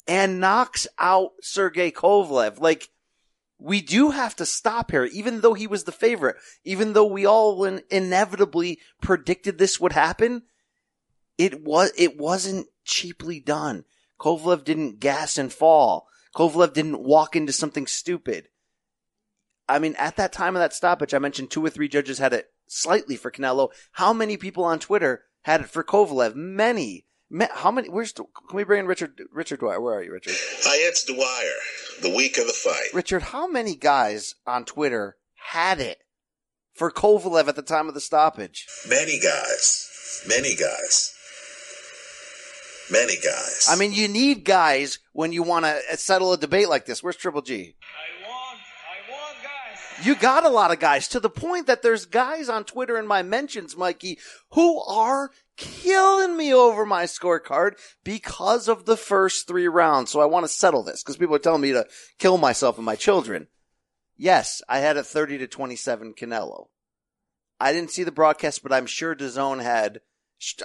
and 0.07 0.39
knocks 0.39 0.87
out 0.97 1.31
Sergey 1.41 1.91
Kovalev. 1.91 2.59
Like, 2.59 2.89
we 3.59 3.81
do 3.81 4.11
have 4.11 4.35
to 4.37 4.45
stop 4.45 4.91
here, 4.91 5.05
even 5.05 5.41
though 5.41 5.53
he 5.53 5.67
was 5.67 5.83
the 5.83 5.91
favorite, 5.91 6.37
even 6.63 6.93
though 6.93 7.05
we 7.05 7.25
all 7.25 7.63
in- 7.65 7.83
inevitably 7.91 8.79
predicted 9.01 9.57
this 9.57 9.79
would 9.79 9.93
happen. 9.93 10.43
It 11.37 11.63
was, 11.63 11.91
it 11.97 12.17
wasn't 12.17 12.67
cheaply 12.85 13.39
done. 13.39 13.83
Kovalev 14.19 14.63
didn't 14.63 14.99
gas 14.99 15.37
and 15.37 15.51
fall. 15.51 16.07
Kovalev 16.35 16.73
didn't 16.73 17.03
walk 17.03 17.35
into 17.35 17.53
something 17.53 17.87
stupid. 17.87 18.47
I 19.69 19.79
mean, 19.79 19.95
at 19.97 20.15
that 20.17 20.33
time 20.33 20.55
of 20.55 20.59
that 20.59 20.73
stoppage, 20.73 21.13
I 21.13 21.19
mentioned 21.19 21.51
two 21.51 21.63
or 21.63 21.69
three 21.69 21.87
judges 21.87 22.17
had 22.17 22.33
it 22.33 22.51
slightly 22.67 23.15
for 23.15 23.31
Canelo. 23.31 23.69
How 23.93 24.11
many 24.11 24.35
people 24.35 24.63
on 24.63 24.79
Twitter 24.79 25.23
had 25.43 25.61
it 25.61 25.69
for 25.69 25.83
Kovalev? 25.83 26.35
Many. 26.35 27.05
How 27.51 27.69
many? 27.69 27.87
Where's? 27.87 28.11
Can 28.11 28.25
we 28.53 28.63
bring 28.63 28.79
in 28.79 28.87
Richard? 28.87 29.21
Richard 29.31 29.59
Dwyer? 29.59 29.79
Where 29.79 29.93
are 29.93 30.03
you, 30.03 30.11
Richard? 30.11 30.33
Hi, 30.35 30.87
it's 30.87 31.05
Dwyer. 31.05 32.09
The 32.09 32.15
week 32.17 32.39
of 32.39 32.47
the 32.47 32.53
fight. 32.53 32.89
Richard, 32.93 33.21
how 33.21 33.47
many 33.47 33.75
guys 33.75 34.33
on 34.47 34.65
Twitter 34.65 35.17
had 35.35 35.79
it 35.79 35.99
for 36.73 36.89
Kovalev 36.89 37.47
at 37.47 37.55
the 37.55 37.61
time 37.61 37.87
of 37.87 37.93
the 37.93 38.01
stoppage? 38.01 38.65
Many 38.89 39.19
guys. 39.19 40.23
Many 40.27 40.55
guys. 40.55 41.13
Many 42.91 43.17
guys. 43.17 43.67
I 43.69 43.75
mean, 43.75 43.93
you 43.93 44.07
need 44.07 44.43
guys 44.43 44.97
when 45.13 45.31
you 45.31 45.43
want 45.43 45.65
to 45.65 45.97
settle 45.97 46.33
a 46.33 46.37
debate 46.37 46.69
like 46.69 46.87
this. 46.87 47.03
Where's 47.03 47.15
Triple 47.15 47.43
G? 47.43 47.75
You 50.01 50.15
got 50.15 50.45
a 50.45 50.49
lot 50.49 50.71
of 50.71 50.79
guys 50.79 51.09
to 51.09 51.19
the 51.19 51.29
point 51.29 51.67
that 51.67 51.81
there's 51.81 52.05
guys 52.05 52.47
on 52.47 52.63
Twitter 52.63 52.97
in 52.97 53.05
my 53.05 53.21
mentions, 53.21 53.75
Mikey, 53.75 54.17
who 54.51 54.81
are 54.81 55.31
killing 55.57 56.37
me 56.37 56.53
over 56.53 56.85
my 56.85 57.03
scorecard 57.03 57.73
because 58.05 58.69
of 58.69 58.85
the 58.85 58.95
first 58.95 59.45
three 59.45 59.67
rounds. 59.67 60.11
So 60.11 60.21
I 60.21 60.25
want 60.25 60.45
to 60.45 60.51
settle 60.51 60.83
this 60.83 61.03
because 61.03 61.17
people 61.17 61.35
are 61.35 61.39
telling 61.39 61.61
me 61.61 61.73
to 61.73 61.85
kill 62.17 62.37
myself 62.37 62.77
and 62.77 62.85
my 62.85 62.95
children. 62.95 63.47
Yes, 64.15 64.61
I 64.69 64.79
had 64.79 64.95
a 64.95 65.03
30 65.03 65.39
to 65.39 65.47
27 65.47 66.13
Canelo. 66.13 66.67
I 67.59 67.73
didn't 67.73 67.91
see 67.91 68.03
the 68.03 68.11
broadcast, 68.11 68.63
but 68.63 68.71
I'm 68.71 68.85
sure 68.85 69.15
DAZN 69.15 69.61
had, 69.61 69.99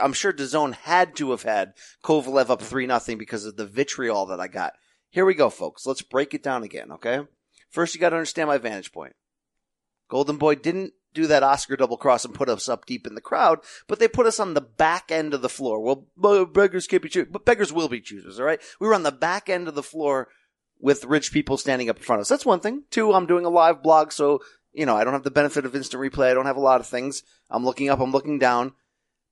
I'm 0.01 0.13
sure 0.13 0.33
DAZN 0.33 0.75
had 0.75 1.17
to 1.17 1.33
have 1.33 1.43
had 1.43 1.75
Kovalev 2.05 2.51
up 2.51 2.63
3 2.63 2.87
nothing 2.87 3.19
because 3.19 3.45
of 3.45 3.57
the 3.57 3.67
vitriol 3.67 4.27
that 4.27 4.39
I 4.39 4.47
got. 4.47 4.75
Here 5.11 5.25
we 5.25 5.35
go, 5.35 5.51
folks. 5.51 5.87
Let's 5.87 6.03
break 6.03 6.35
it 6.35 6.43
down 6.43 6.63
again, 6.63 6.93
okay? 6.93 7.23
First, 7.71 7.97
you 7.97 8.01
got 8.01 8.11
to 8.11 8.17
understand 8.17 8.47
my 8.47 8.59
vantage 8.59 8.93
point. 8.93 9.15
Golden 10.09 10.37
Boy 10.37 10.55
didn't 10.55 10.93
do 11.15 11.27
that 11.29 11.43
Oscar 11.43 11.77
double 11.77 11.97
cross 11.97 12.25
and 12.25 12.35
put 12.35 12.49
us 12.49 12.69
up 12.69 12.87
deep 12.87 13.07
in 13.07 13.15
the 13.15 13.21
crowd, 13.21 13.61
but 13.87 13.99
they 13.99 14.09
put 14.09 14.27
us 14.27 14.41
on 14.41 14.55
the 14.55 14.61
back 14.61 15.11
end 15.11 15.33
of 15.33 15.43
the 15.43 15.49
floor. 15.49 15.81
Well, 15.81 16.45
beggars 16.45 16.87
can't 16.87 17.03
be 17.03 17.09
choosers, 17.09 17.31
but 17.31 17.45
beggars 17.45 17.73
will 17.73 17.89
be 17.89 18.01
choosers, 18.01 18.39
all 18.39 18.47
right? 18.47 18.61
We 18.81 18.89
were 18.89 18.95
on 18.95 19.05
the 19.05 19.13
back 19.13 19.49
end 19.49 19.69
of 19.69 19.75
the 19.75 19.83
floor 19.83 20.29
with 20.81 21.05
rich 21.05 21.33
people 21.33 21.57
standing 21.57 21.89
up 21.89 21.97
in 21.97 22.03
front 22.03 22.19
of 22.19 22.23
us. 22.25 22.29
That's 22.29 22.45
one 22.45 22.61
thing. 22.61 22.83
Two, 22.91 23.13
I'm 23.13 23.27
doing 23.27 23.45
a 23.45 23.51
live 23.51 23.83
blog, 23.83 24.13
so, 24.13 24.41
you 24.73 24.85
know, 24.85 24.97
I 24.97 25.05
don't 25.05 25.13
have 25.13 25.23
the 25.23 25.31
benefit 25.31 25.65
of 25.65 25.77
instant 25.77 26.03
replay. 26.03 26.31
I 26.31 26.35
don't 26.35 26.47
have 26.47 26.57
a 26.57 26.61
lot 26.61 26.81
of 26.81 26.87
things. 26.87 27.23
I'm 27.49 27.65
looking 27.65 27.89
up, 27.89 28.01
I'm 28.01 28.13
looking 28.13 28.39
down. 28.39 28.73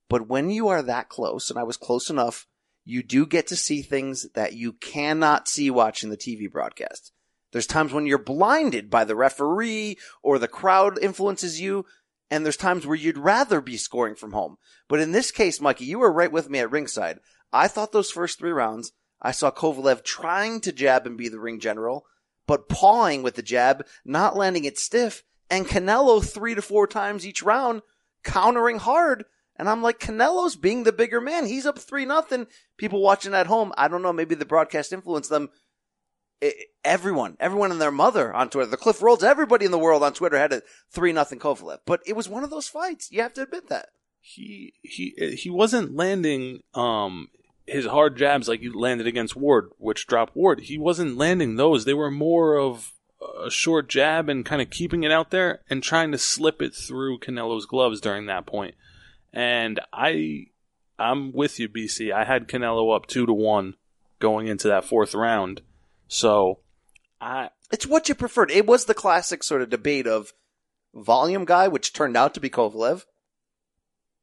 But 0.09 0.27
when 0.27 0.49
you 0.49 0.69
are 0.69 0.81
that 0.81 1.09
close, 1.09 1.49
and 1.49 1.59
I 1.59 1.63
was 1.63 1.77
close 1.77 2.09
enough, 2.09 2.47
you 2.85 3.03
do 3.03 3.25
get 3.25 3.47
to 3.47 3.55
see 3.55 3.81
things 3.81 4.27
that 4.35 4.53
you 4.53 4.73
cannot 4.73 5.47
see 5.47 5.69
watching 5.69 6.09
the 6.09 6.17
TV 6.17 6.49
broadcast. 6.51 7.11
There's 7.53 7.67
times 7.67 7.93
when 7.93 8.07
you're 8.07 8.17
blinded 8.17 8.89
by 8.89 9.05
the 9.05 9.15
referee 9.15 9.97
or 10.21 10.39
the 10.39 10.47
crowd 10.47 10.97
influences 11.01 11.61
you, 11.61 11.85
and 12.29 12.43
there's 12.43 12.57
times 12.57 12.85
where 12.85 12.97
you'd 12.97 13.17
rather 13.17 13.61
be 13.61 13.77
scoring 13.77 14.15
from 14.15 14.31
home. 14.31 14.57
But 14.89 14.99
in 14.99 15.11
this 15.11 15.31
case, 15.31 15.61
Mikey, 15.61 15.85
you 15.85 15.99
were 15.99 16.11
right 16.11 16.31
with 16.31 16.49
me 16.49 16.59
at 16.59 16.71
ringside. 16.71 17.19
I 17.53 17.67
thought 17.67 17.91
those 17.91 18.09
first 18.09 18.39
three 18.39 18.51
rounds, 18.51 18.91
I 19.21 19.31
saw 19.31 19.51
Kovalev 19.51 20.03
trying 20.03 20.61
to 20.61 20.71
jab 20.71 21.05
and 21.05 21.15
be 21.15 21.29
the 21.29 21.39
ring 21.39 21.59
general, 21.59 22.05
but 22.47 22.67
pawing 22.67 23.21
with 23.21 23.35
the 23.35 23.43
jab, 23.43 23.85
not 24.03 24.35
landing 24.35 24.65
it 24.65 24.79
stiff, 24.79 25.23
and 25.49 25.67
Canelo 25.67 26.25
three 26.25 26.55
to 26.55 26.61
four 26.63 26.87
times 26.87 27.25
each 27.25 27.43
round, 27.43 27.83
countering 28.23 28.79
hard. 28.79 29.25
And 29.55 29.69
I'm 29.69 29.83
like, 29.83 29.99
Canelo's 29.99 30.55
being 30.55 30.83
the 30.83 30.91
bigger 30.91 31.21
man. 31.21 31.45
He's 31.45 31.67
up 31.67 31.77
three 31.77 32.05
nothing. 32.05 32.47
People 32.77 33.03
watching 33.03 33.35
at 33.35 33.45
home, 33.45 33.71
I 33.77 33.87
don't 33.87 34.01
know, 34.01 34.11
maybe 34.11 34.33
the 34.33 34.45
broadcast 34.45 34.91
influenced 34.91 35.29
them 35.29 35.49
everyone, 36.83 37.37
everyone 37.39 37.71
and 37.71 37.81
their 37.81 37.91
mother 37.91 38.33
on 38.33 38.49
Twitter, 38.49 38.69
the 38.69 38.77
Cliff 38.77 39.01
Rolds, 39.01 39.23
everybody 39.23 39.65
in 39.65 39.71
the 39.71 39.77
world 39.77 40.03
on 40.03 40.13
Twitter 40.13 40.37
had 40.37 40.53
a 40.53 40.61
three 40.89 41.13
nothing 41.13 41.39
Kovalev. 41.39 41.79
But 41.85 42.01
it 42.05 42.15
was 42.15 42.29
one 42.29 42.43
of 42.43 42.49
those 42.49 42.67
fights. 42.67 43.11
You 43.11 43.21
have 43.21 43.33
to 43.33 43.43
admit 43.43 43.69
that. 43.69 43.89
He 44.21 44.73
he 44.81 45.13
he 45.37 45.49
wasn't 45.49 45.95
landing 45.95 46.61
um 46.73 47.27
his 47.65 47.85
hard 47.85 48.17
jabs 48.17 48.47
like 48.47 48.61
he 48.61 48.69
landed 48.69 49.07
against 49.07 49.35
Ward, 49.35 49.69
which 49.77 50.07
dropped 50.07 50.35
Ward. 50.35 50.61
He 50.61 50.77
wasn't 50.77 51.17
landing 51.17 51.55
those. 51.55 51.85
They 51.85 51.93
were 51.93 52.11
more 52.11 52.57
of 52.57 52.93
a 53.45 53.49
short 53.49 53.89
jab 53.89 54.29
and 54.29 54.45
kind 54.45 54.61
of 54.61 54.69
keeping 54.69 55.03
it 55.03 55.11
out 55.11 55.31
there 55.31 55.61
and 55.69 55.81
trying 55.81 56.11
to 56.11 56.17
slip 56.17 56.61
it 56.61 56.73
through 56.73 57.19
Canelo's 57.19 57.65
gloves 57.65 58.01
during 58.01 58.25
that 58.25 58.45
point. 58.45 58.75
And 59.31 59.79
I 59.91 60.47
I'm 60.99 61.33
with 61.33 61.59
you, 61.59 61.67
BC. 61.67 62.13
I 62.13 62.25
had 62.25 62.47
Canelo 62.47 62.95
up 62.95 63.07
two 63.07 63.25
to 63.25 63.33
one 63.33 63.75
going 64.19 64.47
into 64.47 64.67
that 64.67 64.85
fourth 64.85 65.13
round. 65.13 65.61
So 66.07 66.59
I 67.19 67.49
It's 67.71 67.87
what 67.87 68.09
you 68.09 68.15
preferred. 68.15 68.51
It 68.51 68.65
was 68.65 68.85
the 68.85 68.93
classic 68.93 69.43
sort 69.43 69.61
of 69.61 69.69
debate 69.69 70.07
of 70.07 70.33
volume 70.93 71.45
guy, 71.45 71.67
which 71.67 71.93
turned 71.93 72.15
out 72.15 72.33
to 72.33 72.39
be 72.39 72.49
Kovalev. 72.49 73.03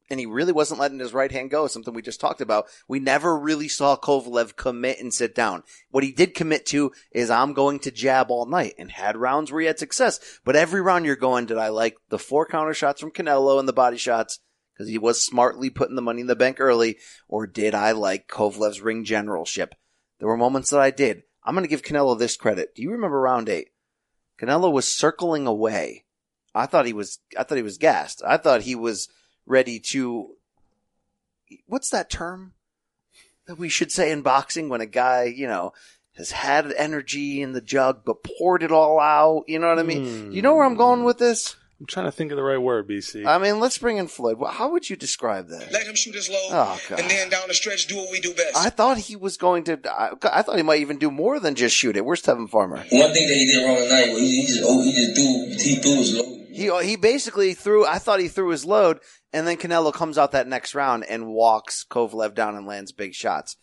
And 0.08 0.18
he 0.18 0.26
really 0.26 0.52
wasn't 0.52 0.80
letting 0.80 0.98
his 0.98 1.14
right 1.14 1.30
hand 1.30 1.52
go, 1.52 1.68
something 1.68 1.94
we 1.94 2.02
just 2.02 2.20
talked 2.20 2.40
about. 2.40 2.66
We 2.88 2.98
never 2.98 3.38
really 3.38 3.68
saw 3.68 3.96
Kovalev 3.96 4.56
commit 4.56 4.98
and 5.00 5.14
sit 5.14 5.36
down. 5.36 5.62
What 5.92 6.02
he 6.02 6.10
did 6.10 6.34
commit 6.34 6.66
to 6.66 6.90
is 7.12 7.30
I'm 7.30 7.52
going 7.52 7.78
to 7.80 7.92
jab 7.92 8.28
all 8.28 8.44
night 8.44 8.74
and 8.76 8.90
had 8.90 9.16
rounds 9.16 9.52
where 9.52 9.60
he 9.60 9.68
had 9.68 9.78
success. 9.78 10.18
But 10.44 10.56
every 10.56 10.80
round 10.80 11.06
you're 11.06 11.14
going, 11.14 11.46
did 11.46 11.58
I 11.58 11.68
like 11.68 11.96
the 12.08 12.18
four 12.18 12.44
counter 12.44 12.74
shots 12.74 13.00
from 13.00 13.12
Canelo 13.12 13.60
and 13.60 13.68
the 13.68 13.72
body 13.72 13.98
shots? 13.98 14.40
Because 14.74 14.88
he 14.88 14.98
was 14.98 15.24
smartly 15.24 15.70
putting 15.70 15.94
the 15.94 16.02
money 16.02 16.22
in 16.22 16.26
the 16.26 16.34
bank 16.34 16.58
early. 16.58 16.98
Or 17.28 17.46
did 17.46 17.72
I 17.72 17.92
like 17.92 18.26
Kovalev's 18.26 18.80
ring 18.80 19.04
generalship? 19.04 19.76
There 20.18 20.26
were 20.26 20.36
moments 20.36 20.70
that 20.70 20.80
I 20.80 20.90
did. 20.90 21.22
I'm 21.44 21.54
going 21.54 21.64
to 21.64 21.70
give 21.70 21.82
Canelo 21.82 22.18
this 22.18 22.36
credit. 22.36 22.74
Do 22.74 22.82
you 22.82 22.90
remember 22.90 23.20
round 23.20 23.48
eight? 23.48 23.70
Canelo 24.38 24.72
was 24.72 24.86
circling 24.86 25.46
away. 25.46 26.04
I 26.54 26.66
thought 26.66 26.86
he 26.86 26.92
was, 26.92 27.18
I 27.38 27.44
thought 27.44 27.56
he 27.56 27.62
was 27.62 27.78
gassed. 27.78 28.22
I 28.26 28.36
thought 28.36 28.62
he 28.62 28.74
was 28.74 29.08
ready 29.46 29.78
to, 29.90 30.30
what's 31.66 31.90
that 31.90 32.10
term 32.10 32.54
that 33.46 33.58
we 33.58 33.68
should 33.68 33.92
say 33.92 34.10
in 34.10 34.22
boxing 34.22 34.68
when 34.68 34.80
a 34.80 34.86
guy, 34.86 35.24
you 35.24 35.46
know, 35.46 35.72
has 36.16 36.32
had 36.32 36.72
energy 36.76 37.40
in 37.40 37.52
the 37.52 37.60
jug 37.60 38.02
but 38.04 38.24
poured 38.24 38.62
it 38.62 38.72
all 38.72 38.98
out? 39.00 39.44
You 39.46 39.58
know 39.58 39.68
what 39.68 39.78
I 39.78 39.82
mean? 39.82 40.32
You 40.32 40.42
know 40.42 40.54
where 40.54 40.64
I'm 40.64 40.74
going 40.76 41.04
with 41.04 41.18
this? 41.18 41.56
I'm 41.80 41.86
trying 41.86 42.04
to 42.04 42.12
think 42.12 42.30
of 42.30 42.36
the 42.36 42.42
right 42.42 42.58
word, 42.58 42.86
BC. 42.86 43.24
I 43.26 43.38
mean, 43.38 43.58
let's 43.58 43.78
bring 43.78 43.96
in 43.96 44.06
Floyd. 44.06 44.36
How 44.50 44.70
would 44.70 44.90
you 44.90 44.96
describe 44.96 45.48
that? 45.48 45.72
Let 45.72 45.86
him 45.86 45.94
shoot 45.94 46.14
his 46.14 46.28
load, 46.28 46.48
Oh, 46.50 46.78
God. 46.90 47.00
and 47.00 47.10
then 47.10 47.30
down 47.30 47.48
the 47.48 47.54
stretch, 47.54 47.86
do 47.86 47.96
what 47.96 48.10
we 48.10 48.20
do 48.20 48.34
best. 48.34 48.54
I 48.54 48.68
thought 48.68 48.98
he 48.98 49.16
was 49.16 49.38
going 49.38 49.64
to, 49.64 49.80
I, 49.90 50.10
I 50.30 50.42
thought 50.42 50.58
he 50.58 50.62
might 50.62 50.80
even 50.80 50.98
do 50.98 51.10
more 51.10 51.40
than 51.40 51.54
just 51.54 51.74
shoot 51.74 51.96
it. 51.96 52.04
Where's 52.04 52.20
Tevin 52.20 52.50
Farmer? 52.50 52.76
One 52.76 53.12
thing 53.14 53.26
that 53.28 53.34
he 53.34 53.46
did 53.46 53.64
wrong 53.64 53.76
tonight 53.76 54.10
was 54.12 54.20
he, 54.20 54.40
he 54.42 54.46
just 54.46 54.60
oh, 54.62 54.82
he 54.82 54.92
just 54.92 55.16
threw 55.16 55.64
he 55.64 55.76
threw 55.80 55.96
his 55.96 56.14
load. 56.14 56.36
He 56.82 56.86
he 56.90 56.96
basically 56.96 57.54
threw. 57.54 57.86
I 57.86 57.96
thought 57.98 58.20
he 58.20 58.28
threw 58.28 58.50
his 58.50 58.66
load, 58.66 58.98
and 59.32 59.46
then 59.46 59.56
Canelo 59.56 59.94
comes 59.94 60.18
out 60.18 60.32
that 60.32 60.46
next 60.48 60.74
round 60.74 61.04
and 61.08 61.28
walks 61.28 61.86
Kovalev 61.88 62.34
down 62.34 62.56
and 62.56 62.66
lands 62.66 62.92
big 62.92 63.14
shots. 63.14 63.56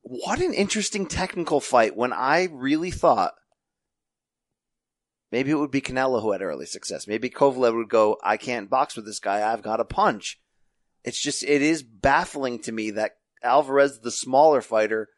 What 0.00 0.40
an 0.40 0.54
interesting 0.54 1.04
technical 1.06 1.60
fight! 1.60 1.94
When 1.94 2.14
I 2.14 2.48
really 2.50 2.90
thought 2.90 3.34
maybe 5.30 5.50
it 5.50 5.56
would 5.56 5.70
be 5.70 5.80
Canelo 5.80 6.22
who 6.22 6.32
had 6.32 6.42
early 6.42 6.66
success. 6.66 7.06
Maybe 7.06 7.30
Kovalev 7.30 7.74
would 7.76 7.88
go, 7.88 8.18
"I 8.22 8.36
can't 8.36 8.70
box 8.70 8.96
with 8.96 9.04
this 9.06 9.20
guy. 9.20 9.50
I've 9.50 9.62
got 9.62 9.80
a 9.80 9.84
punch." 9.84 10.40
It's 11.04 11.20
just 11.20 11.42
it 11.42 11.62
is 11.62 11.82
baffling 11.82 12.58
to 12.60 12.72
me 12.72 12.90
that 12.92 13.18
Alvarez, 13.42 14.00
the 14.00 14.10
smaller 14.10 14.60
fighter, 14.60 15.08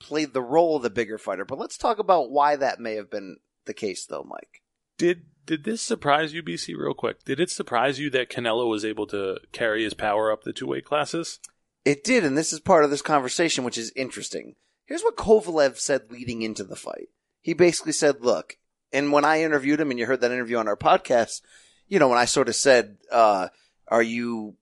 played 0.00 0.32
the 0.32 0.42
role 0.42 0.76
of 0.76 0.82
the 0.82 0.90
bigger 0.90 1.18
fighter. 1.18 1.44
But 1.44 1.58
let's 1.58 1.76
talk 1.76 1.98
about 1.98 2.30
why 2.30 2.56
that 2.56 2.80
may 2.80 2.94
have 2.94 3.10
been 3.10 3.36
the 3.66 3.74
case, 3.74 4.06
though, 4.06 4.24
Mike. 4.24 4.62
Did 4.98 5.26
did 5.44 5.64
this 5.64 5.82
surprise 5.82 6.32
you, 6.32 6.42
BC, 6.42 6.74
real 6.76 6.94
quick? 6.94 7.24
Did 7.24 7.40
it 7.40 7.50
surprise 7.50 7.98
you 7.98 8.10
that 8.10 8.30
Canelo 8.30 8.68
was 8.68 8.84
able 8.84 9.06
to 9.08 9.38
carry 9.50 9.82
his 9.82 9.94
power 9.94 10.30
up 10.30 10.44
the 10.44 10.52
two 10.52 10.66
weight 10.66 10.84
classes? 10.84 11.40
It 11.84 12.04
did, 12.04 12.24
and 12.24 12.38
this 12.38 12.52
is 12.52 12.60
part 12.60 12.84
of 12.84 12.90
this 12.90 13.02
conversation, 13.02 13.64
which 13.64 13.78
is 13.78 13.92
interesting. 13.96 14.54
Here's 14.86 15.02
what 15.02 15.16
Kovalev 15.16 15.78
said 15.78 16.12
leading 16.12 16.42
into 16.42 16.62
the 16.62 16.76
fight. 16.76 17.08
He 17.40 17.54
basically 17.54 17.92
said, 17.92 18.20
look, 18.20 18.58
and 18.92 19.12
when 19.12 19.24
I 19.24 19.42
interviewed 19.42 19.80
him 19.80 19.90
and 19.90 19.98
you 19.98 20.06
heard 20.06 20.20
that 20.20 20.32
interview 20.32 20.58
on 20.58 20.68
our 20.68 20.76
podcast, 20.76 21.40
you 21.88 21.98
know, 21.98 22.08
when 22.08 22.18
I 22.18 22.26
sort 22.26 22.48
of 22.48 22.54
said, 22.54 22.96
uh, 23.10 23.48
are 23.88 24.02
you, 24.02 24.56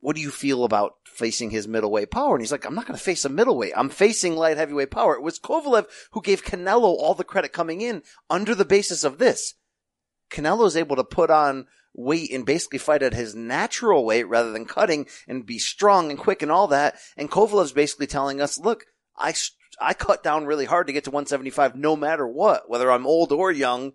what 0.00 0.16
do 0.16 0.22
you 0.22 0.30
feel 0.30 0.64
about 0.64 0.94
facing 1.04 1.50
his 1.50 1.68
middleweight 1.68 2.10
power? 2.10 2.34
And 2.34 2.42
he's 2.42 2.52
like, 2.52 2.64
I'm 2.64 2.74
not 2.74 2.86
going 2.86 2.96
to 2.96 3.04
face 3.04 3.24
a 3.24 3.28
middleweight. 3.28 3.72
I'm 3.76 3.90
facing 3.90 4.36
light 4.36 4.56
heavyweight 4.56 4.90
power. 4.90 5.14
It 5.14 5.22
was 5.22 5.38
Kovalev 5.38 5.86
who 6.12 6.22
gave 6.22 6.44
Canelo 6.44 6.84
all 6.84 7.14
the 7.14 7.24
credit 7.24 7.52
coming 7.52 7.80
in 7.80 8.02
under 8.28 8.54
the 8.54 8.64
basis 8.64 9.04
of 9.04 9.18
this. 9.18 9.54
Canelo's 10.30 10.76
able 10.76 10.96
to 10.96 11.04
put 11.04 11.30
on 11.30 11.66
weight 11.92 12.30
and 12.32 12.46
basically 12.46 12.78
fight 12.78 13.02
at 13.02 13.14
his 13.14 13.34
natural 13.34 14.04
weight 14.04 14.28
rather 14.28 14.52
than 14.52 14.64
cutting 14.64 15.06
and 15.26 15.44
be 15.44 15.58
strong 15.58 16.10
and 16.10 16.18
quick 16.18 16.40
and 16.42 16.52
all 16.52 16.68
that. 16.68 16.96
And 17.16 17.30
Kovalev's 17.30 17.72
basically 17.72 18.06
telling 18.06 18.40
us, 18.40 18.58
look, 18.58 18.86
I, 19.18 19.34
I 19.80 19.94
cut 19.94 20.22
down 20.22 20.46
really 20.46 20.66
hard 20.66 20.86
to 20.86 20.92
get 20.92 21.04
to 21.04 21.10
175 21.10 21.74
no 21.74 21.96
matter 21.96 22.26
what, 22.26 22.68
whether 22.68 22.90
I'm 22.90 23.06
old 23.06 23.32
or 23.32 23.50
young. 23.50 23.92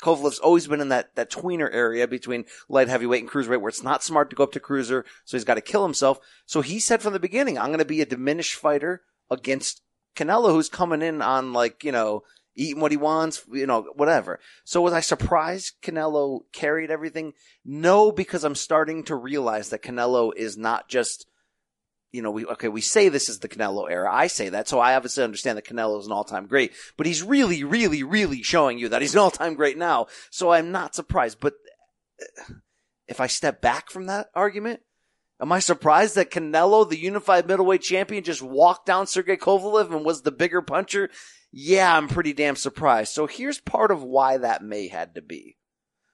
Kovalev's 0.00 0.38
always 0.38 0.66
been 0.68 0.80
in 0.80 0.90
that, 0.90 1.14
that 1.16 1.30
tweener 1.30 1.68
area 1.72 2.06
between 2.06 2.44
light 2.68 2.88
heavyweight 2.88 3.22
and 3.22 3.30
cruiserweight 3.30 3.60
where 3.60 3.68
it's 3.68 3.82
not 3.82 4.04
smart 4.04 4.30
to 4.30 4.36
go 4.36 4.44
up 4.44 4.52
to 4.52 4.60
cruiser. 4.60 5.04
So 5.24 5.36
he's 5.36 5.44
got 5.44 5.54
to 5.54 5.60
kill 5.60 5.82
himself. 5.82 6.20
So 6.46 6.60
he 6.60 6.78
said 6.78 7.02
from 7.02 7.12
the 7.12 7.18
beginning, 7.18 7.58
I'm 7.58 7.66
going 7.66 7.78
to 7.80 7.84
be 7.84 8.00
a 8.00 8.06
diminished 8.06 8.54
fighter 8.54 9.02
against 9.30 9.82
Canelo, 10.14 10.50
who's 10.50 10.68
coming 10.68 11.02
in 11.02 11.20
on 11.20 11.52
like, 11.52 11.84
you 11.84 11.92
know, 11.92 12.22
eating 12.54 12.80
what 12.80 12.90
he 12.90 12.96
wants, 12.96 13.44
you 13.52 13.66
know, 13.66 13.82
whatever. 13.94 14.40
So 14.64 14.82
was 14.82 14.92
I 14.92 15.00
surprised 15.00 15.80
Canelo 15.82 16.40
carried 16.52 16.90
everything? 16.90 17.34
No, 17.64 18.10
because 18.10 18.44
I'm 18.44 18.56
starting 18.56 19.04
to 19.04 19.14
realize 19.14 19.70
that 19.70 19.82
Canelo 19.82 20.32
is 20.34 20.56
not 20.56 20.88
just, 20.88 21.26
you 22.12 22.22
know, 22.22 22.30
we, 22.30 22.46
okay, 22.46 22.68
we 22.68 22.80
say 22.80 23.08
this 23.08 23.28
is 23.28 23.40
the 23.40 23.48
Canelo 23.48 23.90
era. 23.90 24.10
I 24.12 24.28
say 24.28 24.48
that. 24.48 24.68
So 24.68 24.78
I 24.78 24.94
obviously 24.94 25.24
understand 25.24 25.58
that 25.58 25.66
Canelo 25.66 25.98
is 26.00 26.06
an 26.06 26.12
all-time 26.12 26.46
great, 26.46 26.72
but 26.96 27.06
he's 27.06 27.22
really, 27.22 27.64
really, 27.64 28.02
really 28.02 28.42
showing 28.42 28.78
you 28.78 28.88
that 28.88 29.02
he's 29.02 29.14
an 29.14 29.20
all-time 29.20 29.54
great 29.54 29.76
now. 29.76 30.06
So 30.30 30.52
I'm 30.52 30.72
not 30.72 30.94
surprised, 30.94 31.38
but 31.40 31.54
uh, 32.20 32.54
if 33.06 33.20
I 33.20 33.26
step 33.26 33.60
back 33.60 33.90
from 33.90 34.06
that 34.06 34.28
argument, 34.34 34.80
Am 35.40 35.52
I 35.52 35.60
surprised 35.60 36.16
that 36.16 36.32
Canelo, 36.32 36.88
the 36.88 36.98
unified 36.98 37.46
middleweight 37.46 37.82
champion, 37.82 38.24
just 38.24 38.42
walked 38.42 38.86
down 38.86 39.06
Sergey 39.06 39.36
Kovalev 39.36 39.94
and 39.94 40.04
was 40.04 40.22
the 40.22 40.32
bigger 40.32 40.62
puncher? 40.62 41.10
Yeah, 41.52 41.96
I'm 41.96 42.08
pretty 42.08 42.32
damn 42.32 42.56
surprised. 42.56 43.12
So 43.12 43.26
here's 43.26 43.60
part 43.60 43.90
of 43.90 44.02
why 44.02 44.38
that 44.38 44.64
may 44.64 44.88
had 44.88 45.14
to 45.14 45.22
be. 45.22 45.56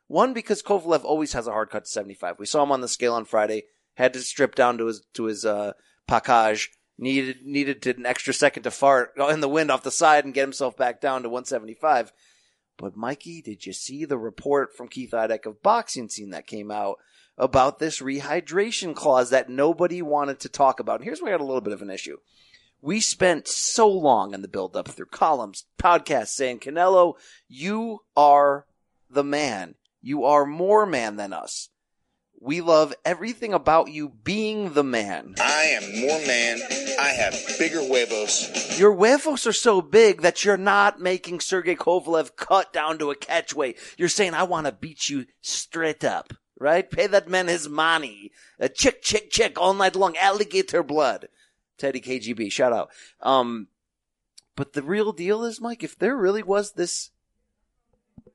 One, 0.09 0.35
because 0.35 0.63
Kovalev 0.63 1.05
always 1.05 1.33
has 1.33 1.47
a 1.47 1.53
hard 1.53 1.71
cut 1.71 1.85
to 1.85 1.91
75. 1.91 2.39
We 2.39 2.45
saw 2.45 2.63
him 2.63 2.73
on 2.73 2.83
the 2.83 2.89
scale 2.89 3.15
on 3.15 3.25
Friday, 3.25 3.65
had 3.95 4.13
to 4.13 4.21
strip 4.21 4.55
down 4.55 4.79
to 4.79 4.87
his, 4.87 5.03
to 5.15 5.25
his, 5.25 5.45
uh, 5.45 5.73
package, 6.07 6.71
needed, 6.99 7.45
needed 7.45 7.87
an 7.99 8.07
extra 8.07 8.35
second 8.35 8.63
to 8.65 8.71
fart 8.71 9.13
in 9.31 9.41
the 9.41 9.49
wind 9.49 9.71
off 9.71 9.83
the 9.83 9.91
side 9.91 10.25
and 10.25 10.35
get 10.35 10.43
himself 10.43 10.77
back 10.77 11.01
down 11.01 11.23
to 11.23 11.29
175. 11.29 12.13
But 12.77 12.97
Mikey, 12.97 13.43
did 13.43 13.67
you 13.67 13.73
see 13.73 14.05
the 14.05 14.19
report 14.19 14.77
from 14.77 14.89
Keith 14.89 15.13
Idec 15.13 15.47
of 15.47 15.63
Boxing 15.63 16.09
Scene 16.09 16.31
that 16.31 16.47
came 16.47 16.71
out 16.71 16.99
about 17.39 17.79
this 17.79 18.01
rehydration 18.01 18.95
clause 18.95 19.31
that 19.31 19.49
nobody 19.49 20.03
wanted 20.03 20.41
to 20.41 20.49
talk 20.49 20.81
about? 20.81 20.97
And 20.97 21.05
here's 21.05 21.21
where 21.23 21.31
I 21.31 21.33
had 21.33 21.41
a 21.41 21.45
little 21.45 21.61
bit 21.61 21.73
of 21.73 21.83
an 21.83 21.91
issue. 21.91 22.19
We 22.81 23.01
spent 23.01 23.49
so 23.49 23.89
long 23.89 24.35
in 24.35 24.43
the 24.43 24.49
build 24.49 24.77
up 24.77 24.89
through 24.89 25.07
columns, 25.07 25.65
podcasts 25.79 26.29
saying, 26.29 26.61
Canelo, 26.61 27.15
you 27.49 28.01
are 28.17 28.67
the 29.09 29.25
man. 29.25 29.77
You 30.03 30.25
are 30.25 30.45
more 30.45 30.85
man 30.85 31.17
than 31.17 31.33
us. 31.33 31.71
We 32.45 32.61
love 32.61 32.93
everything 33.07 33.55
about 33.55 33.91
you 33.91 34.11
being 34.23 34.75
the 34.75 34.85
man. 34.85 35.37
I 35.41 35.63
am 35.63 36.03
more 36.03 36.19
man. 36.27 36.61
I 37.01 37.09
have 37.09 37.35
bigger 37.59 37.81
huevos. 37.81 38.79
Your 38.79 38.95
huevos 38.95 39.47
are 39.47 39.53
so 39.55 39.81
big 39.81 40.21
that 40.21 40.45
you're 40.45 40.59
not 40.59 41.01
making 41.01 41.41
Sergey 41.41 41.75
Kovalev 41.75 42.37
cut 42.37 42.71
down 42.71 42.99
to 42.99 43.11
a 43.11 43.17
catchweight. 43.17 43.79
You're 43.97 44.11
saying, 44.11 44.35
I 44.35 44.43
want 44.43 44.67
to 44.67 44.73
beat 44.73 45.09
you 45.09 45.25
straight 45.41 46.05
up, 46.05 46.35
right? 46.61 46.91
Pay 46.91 47.07
that 47.07 47.31
man 47.31 47.47
his 47.47 47.67
money. 47.67 48.31
A 48.61 48.69
chick, 48.69 49.01
chick, 49.01 49.31
chick 49.31 49.59
all 49.59 49.73
night 49.73 49.97
long. 49.97 50.15
Alligator 50.19 50.83
blood. 50.83 51.29
Teddy 51.79 52.03
KGB, 52.03 52.53
shout 52.53 52.75
out. 52.75 52.91
Um, 53.23 53.69
but 54.55 54.75
the 54.75 54.83
real 54.83 55.13
deal 55.13 55.45
is, 55.45 55.63
Mike, 55.63 55.83
if 55.83 55.99
there 55.99 56.15
really 56.15 56.43
was 56.43 56.73
this 56.73 57.11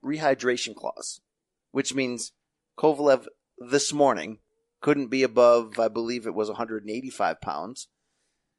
rehydration 0.04 0.74
clause, 0.74 1.22
which 1.70 1.94
means 1.94 2.32
Kovalev 2.76 3.28
this 3.60 3.94
morning 3.94 4.40
couldn't 4.82 5.08
be 5.08 5.24
above, 5.24 5.80
I 5.80 5.88
believe 5.88 6.26
it 6.26 6.34
was 6.34 6.48
185 6.48 7.42
pounds. 7.42 7.88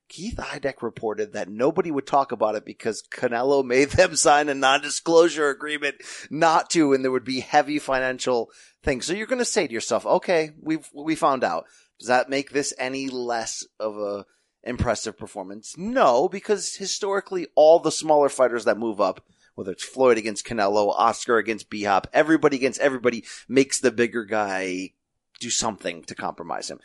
Keith 0.08 0.36
Idec 0.36 0.82
reported 0.82 1.32
that 1.32 1.48
nobody 1.48 1.90
would 1.90 2.06
talk 2.06 2.32
about 2.32 2.56
it 2.56 2.64
because 2.64 3.02
Canelo 3.14 3.64
made 3.64 3.90
them 3.90 4.16
sign 4.16 4.48
a 4.48 4.54
non-disclosure 4.54 5.48
agreement 5.48 5.96
not 6.30 6.68
to, 6.70 6.92
and 6.92 7.04
there 7.04 7.12
would 7.12 7.24
be 7.24 7.40
heavy 7.40 7.78
financial 7.78 8.50
things. 8.82 9.06
So 9.06 9.12
you're 9.12 9.26
going 9.26 9.38
to 9.38 9.44
say 9.44 9.66
to 9.66 9.72
yourself, 9.72 10.04
okay, 10.04 10.50
we've, 10.60 10.88
we 10.94 11.14
found 11.14 11.44
out. 11.44 11.64
Does 11.98 12.08
that 12.08 12.28
make 12.30 12.50
this 12.50 12.74
any 12.78 13.08
less 13.08 13.64
of 13.78 13.96
a 13.98 14.24
impressive 14.64 15.16
performance? 15.16 15.76
No, 15.78 16.28
because 16.28 16.74
historically 16.74 17.46
all 17.54 17.78
the 17.78 17.92
smaller 17.92 18.28
fighters 18.28 18.64
that 18.64 18.78
move 18.78 19.00
up, 19.00 19.24
whether 19.54 19.72
it's 19.72 19.84
Floyd 19.84 20.18
against 20.18 20.46
Canelo, 20.46 20.94
Oscar 20.96 21.38
against 21.38 21.70
B 21.70 21.84
Hop, 21.84 22.06
everybody 22.12 22.56
against 22.56 22.80
everybody 22.80 23.24
makes 23.48 23.80
the 23.80 23.90
bigger 23.90 24.24
guy 24.24 24.90
do 25.38 25.50
something 25.50 26.02
to 26.04 26.14
compromise 26.14 26.70
him. 26.70 26.78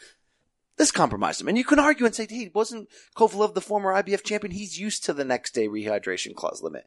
This 0.78 0.92
compromised 0.92 1.42
him. 1.42 1.48
And 1.48 1.58
you 1.58 1.64
can 1.64 1.80
argue 1.80 2.06
and 2.06 2.14
say, 2.14 2.28
hey, 2.30 2.52
wasn't 2.54 2.90
Kovalev 3.16 3.54
the 3.54 3.62
former 3.62 3.94
IBF 3.94 4.24
champion? 4.24 4.52
He's 4.52 4.80
used 4.80 5.06
to 5.06 5.14
the 5.14 5.24
next 5.24 5.54
day 5.54 5.68
rehydration 5.68 6.36
clause 6.36 6.62
limit. 6.62 6.86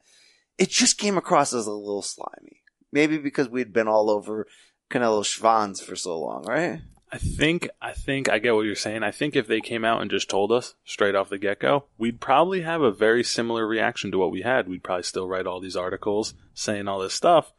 It 0.59 0.71
just 0.71 0.99
came 0.99 1.17
across 1.17 1.55
as 1.55 1.67
a 1.67 1.73
little 1.73 2.03
slimy. 2.03 2.63
Maybe 2.93 3.19
because 3.19 3.49
we'd 3.49 3.73
been 3.73 3.89
all 3.89 4.11
over 4.11 4.47
Canelo 4.91 5.23
Schwanz 5.23 5.83
for 5.83 5.97
so 5.97 6.19
long, 6.19 6.45
right? 6.45 6.81
I 7.11 7.19
think 7.19 7.69
I 7.81 7.93
think 7.93 8.29
I 8.29 8.39
get 8.39 8.55
what 8.55 8.67
you're 8.67 8.75
saying. 8.75 9.03
I 9.03 9.11
think 9.11 9.35
if 9.35 9.47
they 9.47 9.61
came 9.61 9.85
out 9.85 10.03
and 10.03 10.11
just 10.11 10.29
told 10.29 10.53
us 10.53 10.75
straight 10.85 11.15
off 11.15 11.31
the 11.31 11.39
get 11.39 11.61
go, 11.61 11.85
we'd 11.97 12.21
probably 12.21 12.63
have 12.63 12.83
a 12.83 12.93
very 12.93 13.25
similar 13.25 13.67
reaction 13.67 14.11
to 14.11 14.19
what 14.19 14.31
we 14.31 14.43
had. 14.43 14.69
We'd 14.69 14.83
probably 14.83 15.05
still 15.05 15.29
write 15.29 15.47
all 15.47 15.61
these 15.61 15.77
articles 15.77 16.35
saying 16.55 16.87
all 16.87 16.99
this 16.99 17.15
stuff. 17.15 17.53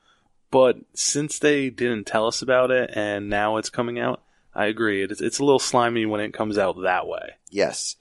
But 0.51 0.77
since 0.93 1.39
they 1.39 1.69
didn't 1.69 2.05
tell 2.05 2.27
us 2.27 2.41
about 2.41 2.71
it 2.71 2.91
and 2.93 3.29
now 3.29 3.57
it's 3.57 3.69
coming 3.69 3.99
out, 3.99 4.21
I 4.53 4.65
agree. 4.65 5.03
It's 5.03 5.21
it's 5.21 5.39
a 5.39 5.45
little 5.45 5.59
slimy 5.59 6.05
when 6.05 6.21
it 6.21 6.33
comes 6.33 6.57
out 6.57 6.81
that 6.83 7.07
way. 7.07 7.35
Yes. 7.49 7.95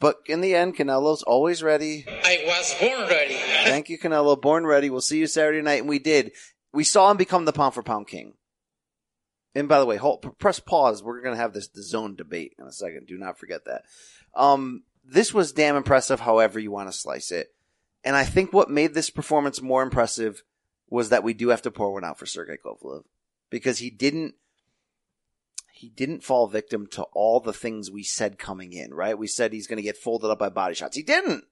But 0.00 0.16
in 0.26 0.40
the 0.40 0.54
end, 0.54 0.76
Canelo's 0.76 1.22
always 1.22 1.62
ready. 1.62 2.06
I 2.08 2.42
was 2.46 2.74
born 2.80 3.08
ready. 3.08 3.34
Thank 3.64 3.88
you, 3.88 3.98
Canelo. 3.98 4.40
Born 4.40 4.66
ready. 4.66 4.90
We'll 4.90 5.00
see 5.00 5.18
you 5.18 5.26
Saturday 5.26 5.62
night. 5.62 5.80
And 5.80 5.88
we 5.88 6.00
did. 6.00 6.32
We 6.72 6.82
saw 6.84 7.10
him 7.10 7.16
become 7.16 7.44
the 7.44 7.52
pound 7.52 7.74
for 7.74 7.82
pound 7.82 8.08
king. 8.08 8.34
And 9.56 9.70
by 9.70 9.80
the 9.80 9.86
way, 9.86 9.96
hold, 9.96 10.38
press 10.38 10.60
pause. 10.60 11.02
We're 11.02 11.22
going 11.22 11.34
to 11.34 11.40
have 11.40 11.54
this 11.54 11.70
DAZN 11.70 12.18
debate 12.18 12.54
in 12.58 12.66
a 12.66 12.72
second. 12.72 13.06
Do 13.06 13.16
not 13.16 13.38
forget 13.38 13.64
that. 13.64 13.84
Um, 14.34 14.82
this 15.02 15.32
was 15.32 15.52
damn 15.52 15.76
impressive, 15.76 16.20
however 16.20 16.60
you 16.60 16.70
want 16.70 16.90
to 16.90 16.92
slice 16.92 17.32
it. 17.32 17.54
And 18.04 18.14
I 18.14 18.24
think 18.24 18.52
what 18.52 18.68
made 18.68 18.92
this 18.92 19.08
performance 19.08 19.62
more 19.62 19.82
impressive 19.82 20.42
was 20.90 21.08
that 21.08 21.24
we 21.24 21.32
do 21.32 21.48
have 21.48 21.62
to 21.62 21.70
pour 21.70 21.94
one 21.94 22.04
out 22.04 22.18
for 22.18 22.26
Sergey 22.26 22.58
Kovalev 22.62 23.04
because 23.48 23.78
he 23.78 23.88
didn't 23.88 24.34
he 25.72 25.88
didn't 25.88 26.22
fall 26.22 26.46
victim 26.46 26.86
to 26.88 27.04
all 27.14 27.40
the 27.40 27.52
things 27.52 27.90
we 27.90 28.02
said 28.02 28.38
coming 28.38 28.74
in, 28.74 28.92
right? 28.92 29.18
We 29.18 29.26
said 29.26 29.52
he's 29.52 29.66
going 29.66 29.78
to 29.78 29.82
get 29.82 29.96
folded 29.96 30.30
up 30.30 30.38
by 30.38 30.50
body 30.50 30.74
shots. 30.74 30.96
He 30.96 31.02
didn't. 31.02 31.44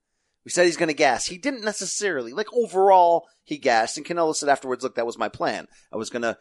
We 0.44 0.50
said 0.50 0.66
he's 0.66 0.76
going 0.76 0.88
to 0.88 0.94
gas. 0.94 1.26
He 1.26 1.38
didn't 1.38 1.64
necessarily. 1.64 2.32
Like 2.32 2.52
overall, 2.52 3.26
he 3.44 3.58
gassed. 3.58 3.96
And 3.96 4.06
Canelo 4.06 4.34
said 4.34 4.48
afterwards, 4.48 4.82
look, 4.82 4.94
that 4.94 5.06
was 5.06 5.18
my 5.18 5.28
plan. 5.28 5.68
I 5.92 5.96
was 5.96 6.10
going 6.10 6.22
to 6.22 6.38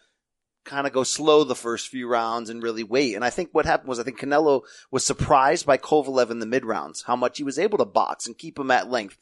kind 0.66 0.88
of 0.88 0.94
go 0.94 1.04
slow 1.04 1.44
the 1.44 1.56
first 1.56 1.90
few 1.90 2.08
rounds 2.08 2.50
and 2.50 2.64
really 2.64 2.84
wait. 2.84 3.16
And 3.16 3.24
I 3.24 3.30
think 3.30 3.50
what 3.52 3.66
happened 3.66 3.90
was 3.90 4.00
I 4.00 4.04
think 4.04 4.20
Canelo 4.20 4.62
was 4.92 5.06
surprised 5.06 5.66
by 5.66 5.78
Kovalev 5.78 6.32
in 6.32 6.40
the 6.40 6.46
mid 6.46 6.66
rounds, 6.66 7.04
how 7.04 7.16
much 7.16 7.38
he 7.38 7.44
was 7.44 7.60
able 7.60 7.78
to 7.80 7.86
box 7.86 8.26
and 8.26 8.38
keep 8.38 8.58
him 8.58 8.72
at 8.72 8.90
length. 8.90 9.18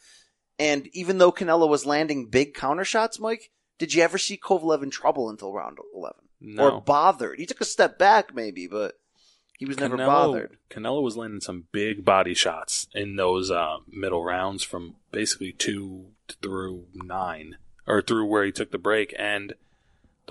And 0.59 0.87
even 0.93 1.17
though 1.17 1.31
Canelo 1.31 1.67
was 1.67 1.85
landing 1.85 2.27
big 2.27 2.53
counter 2.53 2.85
shots, 2.85 3.19
Mike, 3.19 3.51
did 3.79 3.93
you 3.93 4.03
ever 4.03 4.17
see 4.17 4.37
Kovalev 4.37 4.83
in 4.83 4.91
trouble 4.91 5.29
until 5.29 5.53
round 5.53 5.77
11? 5.95 6.17
No. 6.41 6.69
Or 6.69 6.81
bothered? 6.81 7.39
He 7.39 7.45
took 7.45 7.61
a 7.61 7.65
step 7.65 7.97
back 7.97 8.35
maybe, 8.35 8.67
but 8.67 8.95
he 9.57 9.65
was 9.65 9.79
never 9.79 9.95
Canelo, 9.95 10.05
bothered. 10.07 10.57
Canelo 10.69 11.03
was 11.03 11.17
landing 11.17 11.41
some 11.41 11.65
big 11.71 12.03
body 12.03 12.33
shots 12.33 12.87
in 12.93 13.15
those 13.15 13.51
uh, 13.51 13.77
middle 13.87 14.23
rounds 14.23 14.63
from 14.63 14.95
basically 15.11 15.51
two 15.51 16.07
through 16.41 16.85
nine, 16.95 17.57
or 17.85 18.01
through 18.01 18.25
where 18.25 18.43
he 18.43 18.51
took 18.51 18.71
the 18.71 18.79
break, 18.79 19.13
and 19.19 19.53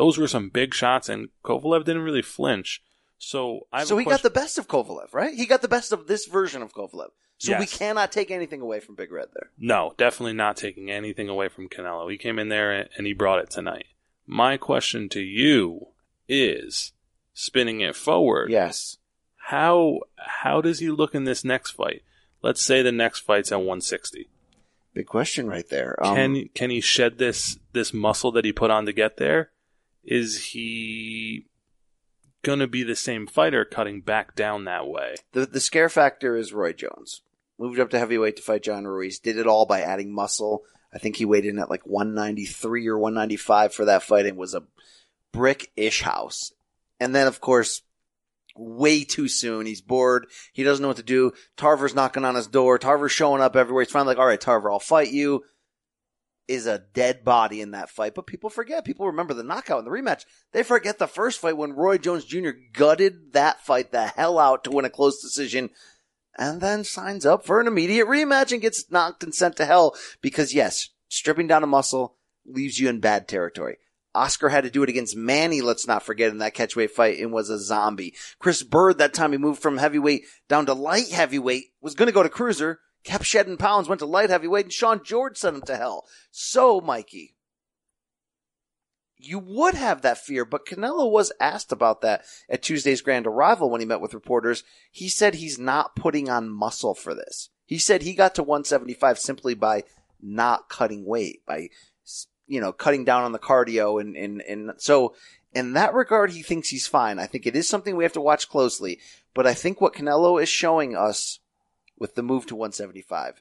those 0.00 0.16
were 0.16 0.26
some 0.26 0.48
big 0.48 0.72
shots. 0.72 1.10
And 1.10 1.28
Kovalev 1.44 1.84
didn't 1.84 2.02
really 2.02 2.22
flinch. 2.22 2.82
So 3.18 3.66
I 3.70 3.84
So 3.84 3.98
he 3.98 4.06
got 4.06 4.22
the 4.22 4.30
best 4.30 4.56
of 4.56 4.66
Kovalev, 4.66 5.12
right? 5.12 5.34
He 5.34 5.44
got 5.44 5.60
the 5.60 5.68
best 5.68 5.92
of 5.92 6.06
this 6.06 6.24
version 6.24 6.62
of 6.62 6.72
Kovalev. 6.72 7.10
So 7.36 7.58
we 7.58 7.66
cannot 7.66 8.12
take 8.12 8.30
anything 8.30 8.60
away 8.60 8.80
from 8.80 8.94
Big 8.94 9.12
Red 9.12 9.28
there. 9.34 9.50
No, 9.58 9.94
definitely 9.96 10.34
not 10.34 10.56
taking 10.56 10.90
anything 10.90 11.28
away 11.28 11.48
from 11.48 11.68
Canelo. 11.68 12.10
He 12.10 12.18
came 12.18 12.38
in 12.38 12.48
there 12.48 12.88
and 12.96 13.06
he 13.06 13.12
brought 13.14 13.38
it 13.38 13.50
tonight. 13.50 13.86
My 14.26 14.56
question 14.56 15.08
to 15.10 15.20
you 15.20 15.88
is 16.28 16.92
spinning 17.34 17.80
it 17.80 17.96
forward. 17.96 18.50
Yes. 18.50 18.96
How 19.48 20.00
how 20.16 20.60
does 20.60 20.78
he 20.78 20.90
look 20.90 21.14
in 21.14 21.24
this 21.24 21.44
next 21.44 21.72
fight? 21.72 22.02
Let's 22.42 22.62
say 22.62 22.82
the 22.82 22.92
next 22.92 23.20
fight's 23.20 23.52
at 23.52 23.56
160. 23.56 24.28
Big 24.94 25.06
question 25.06 25.46
right 25.46 25.68
there. 25.68 25.96
Um, 26.02 26.14
can 26.14 26.48
can 26.54 26.70
he 26.70 26.80
shed 26.80 27.18
this 27.18 27.58
this 27.72 27.92
muscle 27.92 28.32
that 28.32 28.44
he 28.44 28.52
put 28.52 28.70
on 28.70 28.86
to 28.86 28.92
get 28.92 29.16
there? 29.18 29.50
Is 30.04 30.46
he 30.46 31.46
gonna 32.42 32.66
be 32.66 32.82
the 32.82 32.96
same 32.96 33.26
fighter 33.26 33.64
cutting 33.64 34.00
back 34.00 34.34
down 34.34 34.64
that 34.64 34.88
way? 34.88 35.16
the 35.32 35.46
the 35.46 35.60
scare 35.60 35.88
factor 35.88 36.36
is 36.36 36.52
Roy 36.52 36.72
Jones. 36.72 37.22
Moved 37.58 37.78
up 37.78 37.90
to 37.90 37.98
heavyweight 37.98 38.36
to 38.36 38.42
fight 38.42 38.62
John 38.62 38.86
Ruiz. 38.86 39.18
Did 39.18 39.36
it 39.36 39.46
all 39.46 39.66
by 39.66 39.82
adding 39.82 40.14
muscle. 40.14 40.62
I 40.94 40.98
think 40.98 41.16
he 41.16 41.24
weighed 41.24 41.44
in 41.44 41.58
at 41.58 41.70
like 41.70 41.86
193 41.86 42.88
or 42.88 42.98
195 42.98 43.74
for 43.74 43.84
that 43.84 44.02
fight 44.02 44.26
and 44.26 44.36
was 44.36 44.54
a 44.54 44.64
brick 45.32 45.70
ish 45.76 46.02
house. 46.02 46.52
And 46.98 47.14
then, 47.14 47.26
of 47.26 47.40
course, 47.40 47.82
way 48.56 49.04
too 49.04 49.28
soon. 49.28 49.66
He's 49.66 49.80
bored. 49.80 50.26
He 50.52 50.62
doesn't 50.62 50.82
know 50.82 50.88
what 50.88 50.96
to 50.98 51.02
do. 51.02 51.32
Tarver's 51.56 51.94
knocking 51.94 52.24
on 52.24 52.34
his 52.34 52.46
door. 52.46 52.78
Tarver's 52.78 53.12
showing 53.12 53.40
up 53.40 53.56
everywhere. 53.56 53.84
He's 53.84 53.92
finally 53.92 54.14
like, 54.14 54.18
all 54.18 54.26
right, 54.26 54.40
Tarver, 54.40 54.70
I'll 54.70 54.80
fight 54.80 55.10
you. 55.12 55.44
Is 56.50 56.66
a 56.66 56.82
dead 56.94 57.24
body 57.24 57.60
in 57.60 57.70
that 57.70 57.90
fight, 57.90 58.16
but 58.16 58.26
people 58.26 58.50
forget. 58.50 58.84
People 58.84 59.06
remember 59.06 59.34
the 59.34 59.44
knockout 59.44 59.78
and 59.78 59.86
the 59.86 59.90
rematch. 59.92 60.24
They 60.50 60.64
forget 60.64 60.98
the 60.98 61.06
first 61.06 61.38
fight 61.38 61.56
when 61.56 61.74
Roy 61.74 61.96
Jones 61.96 62.24
Jr. 62.24 62.50
gutted 62.72 63.34
that 63.34 63.64
fight 63.64 63.92
the 63.92 64.08
hell 64.08 64.36
out 64.36 64.64
to 64.64 64.72
win 64.72 64.84
a 64.84 64.90
close 64.90 65.22
decision 65.22 65.70
and 66.36 66.60
then 66.60 66.82
signs 66.82 67.24
up 67.24 67.46
for 67.46 67.60
an 67.60 67.68
immediate 67.68 68.08
rematch 68.08 68.50
and 68.50 68.60
gets 68.60 68.90
knocked 68.90 69.22
and 69.22 69.32
sent 69.32 69.54
to 69.58 69.64
hell 69.64 69.94
because 70.20 70.52
yes, 70.52 70.88
stripping 71.08 71.46
down 71.46 71.62
a 71.62 71.68
muscle 71.68 72.16
leaves 72.44 72.80
you 72.80 72.88
in 72.88 72.98
bad 72.98 73.28
territory. 73.28 73.76
Oscar 74.12 74.48
had 74.48 74.64
to 74.64 74.70
do 74.70 74.82
it 74.82 74.88
against 74.88 75.16
Manny, 75.16 75.60
let's 75.60 75.86
not 75.86 76.02
forget, 76.02 76.30
in 76.30 76.38
that 76.38 76.56
catchweight 76.56 76.90
fight 76.90 77.20
and 77.20 77.32
was 77.32 77.48
a 77.48 77.60
zombie. 77.60 78.16
Chris 78.40 78.64
Byrd, 78.64 78.98
that 78.98 79.14
time 79.14 79.30
he 79.30 79.38
moved 79.38 79.62
from 79.62 79.78
heavyweight 79.78 80.24
down 80.48 80.66
to 80.66 80.74
light 80.74 81.10
heavyweight, 81.10 81.66
was 81.80 81.94
gonna 81.94 82.10
go 82.10 82.24
to 82.24 82.28
cruiser, 82.28 82.80
kept 83.04 83.24
shedding 83.24 83.56
pounds, 83.56 83.88
went 83.88 84.00
to 84.00 84.06
light 84.06 84.30
heavyweight, 84.30 84.66
and 84.66 84.72
Shaun 84.72 85.02
George 85.04 85.36
sent 85.36 85.56
him 85.56 85.62
to 85.62 85.76
hell. 85.76 86.06
So, 86.30 86.80
Mikey, 86.80 87.34
you 89.16 89.38
would 89.38 89.74
have 89.74 90.02
that 90.02 90.18
fear, 90.18 90.44
but 90.44 90.66
Canelo 90.66 91.10
was 91.10 91.32
asked 91.40 91.72
about 91.72 92.00
that 92.02 92.24
at 92.48 92.62
Tuesday's 92.62 93.02
Grand 93.02 93.26
Arrival 93.26 93.70
when 93.70 93.80
he 93.80 93.86
met 93.86 94.00
with 94.00 94.14
reporters. 94.14 94.64
He 94.90 95.08
said 95.08 95.34
he's 95.34 95.58
not 95.58 95.96
putting 95.96 96.28
on 96.28 96.48
muscle 96.48 96.94
for 96.94 97.14
this. 97.14 97.50
He 97.66 97.78
said 97.78 98.02
he 98.02 98.14
got 98.14 98.34
to 98.36 98.42
175 98.42 99.18
simply 99.18 99.54
by 99.54 99.84
not 100.20 100.68
cutting 100.68 101.04
weight, 101.04 101.44
by, 101.46 101.68
you 102.46 102.60
know, 102.60 102.72
cutting 102.72 103.04
down 103.04 103.24
on 103.24 103.32
the 103.32 103.38
cardio 103.38 104.00
and, 104.00 104.16
and, 104.16 104.42
and 104.42 104.72
so 104.78 105.14
in 105.52 105.72
that 105.74 105.94
regard, 105.94 106.30
he 106.30 106.42
thinks 106.42 106.68
he's 106.68 106.86
fine. 106.86 107.18
I 107.18 107.26
think 107.26 107.46
it 107.46 107.56
is 107.56 107.68
something 107.68 107.96
we 107.96 108.04
have 108.04 108.12
to 108.14 108.20
watch 108.20 108.48
closely, 108.48 109.00
but 109.34 109.46
I 109.46 109.54
think 109.54 109.80
what 109.80 109.94
Canelo 109.94 110.40
is 110.40 110.48
showing 110.48 110.96
us 110.96 111.40
with 112.00 112.16
the 112.16 112.22
move 112.22 112.46
to 112.46 112.56
175 112.56 113.40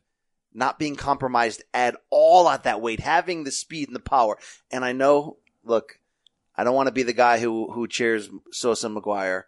not 0.53 0.79
being 0.79 0.95
compromised 0.95 1.63
at 1.73 1.95
all 2.09 2.49
at 2.49 2.63
that 2.63 2.81
weight, 2.81 2.99
having 2.99 3.43
the 3.43 3.51
speed 3.51 3.87
and 3.87 3.95
the 3.95 4.01
power. 4.01 4.37
And 4.71 4.83
I 4.83 4.91
know, 4.93 5.37
look, 5.63 5.99
I 6.55 6.63
don't 6.63 6.75
want 6.75 6.87
to 6.87 6.93
be 6.93 7.03
the 7.03 7.13
guy 7.13 7.39
who 7.39 7.71
who 7.71 7.87
cheers 7.87 8.29
Sosa 8.51 8.89
McGwire 8.89 9.43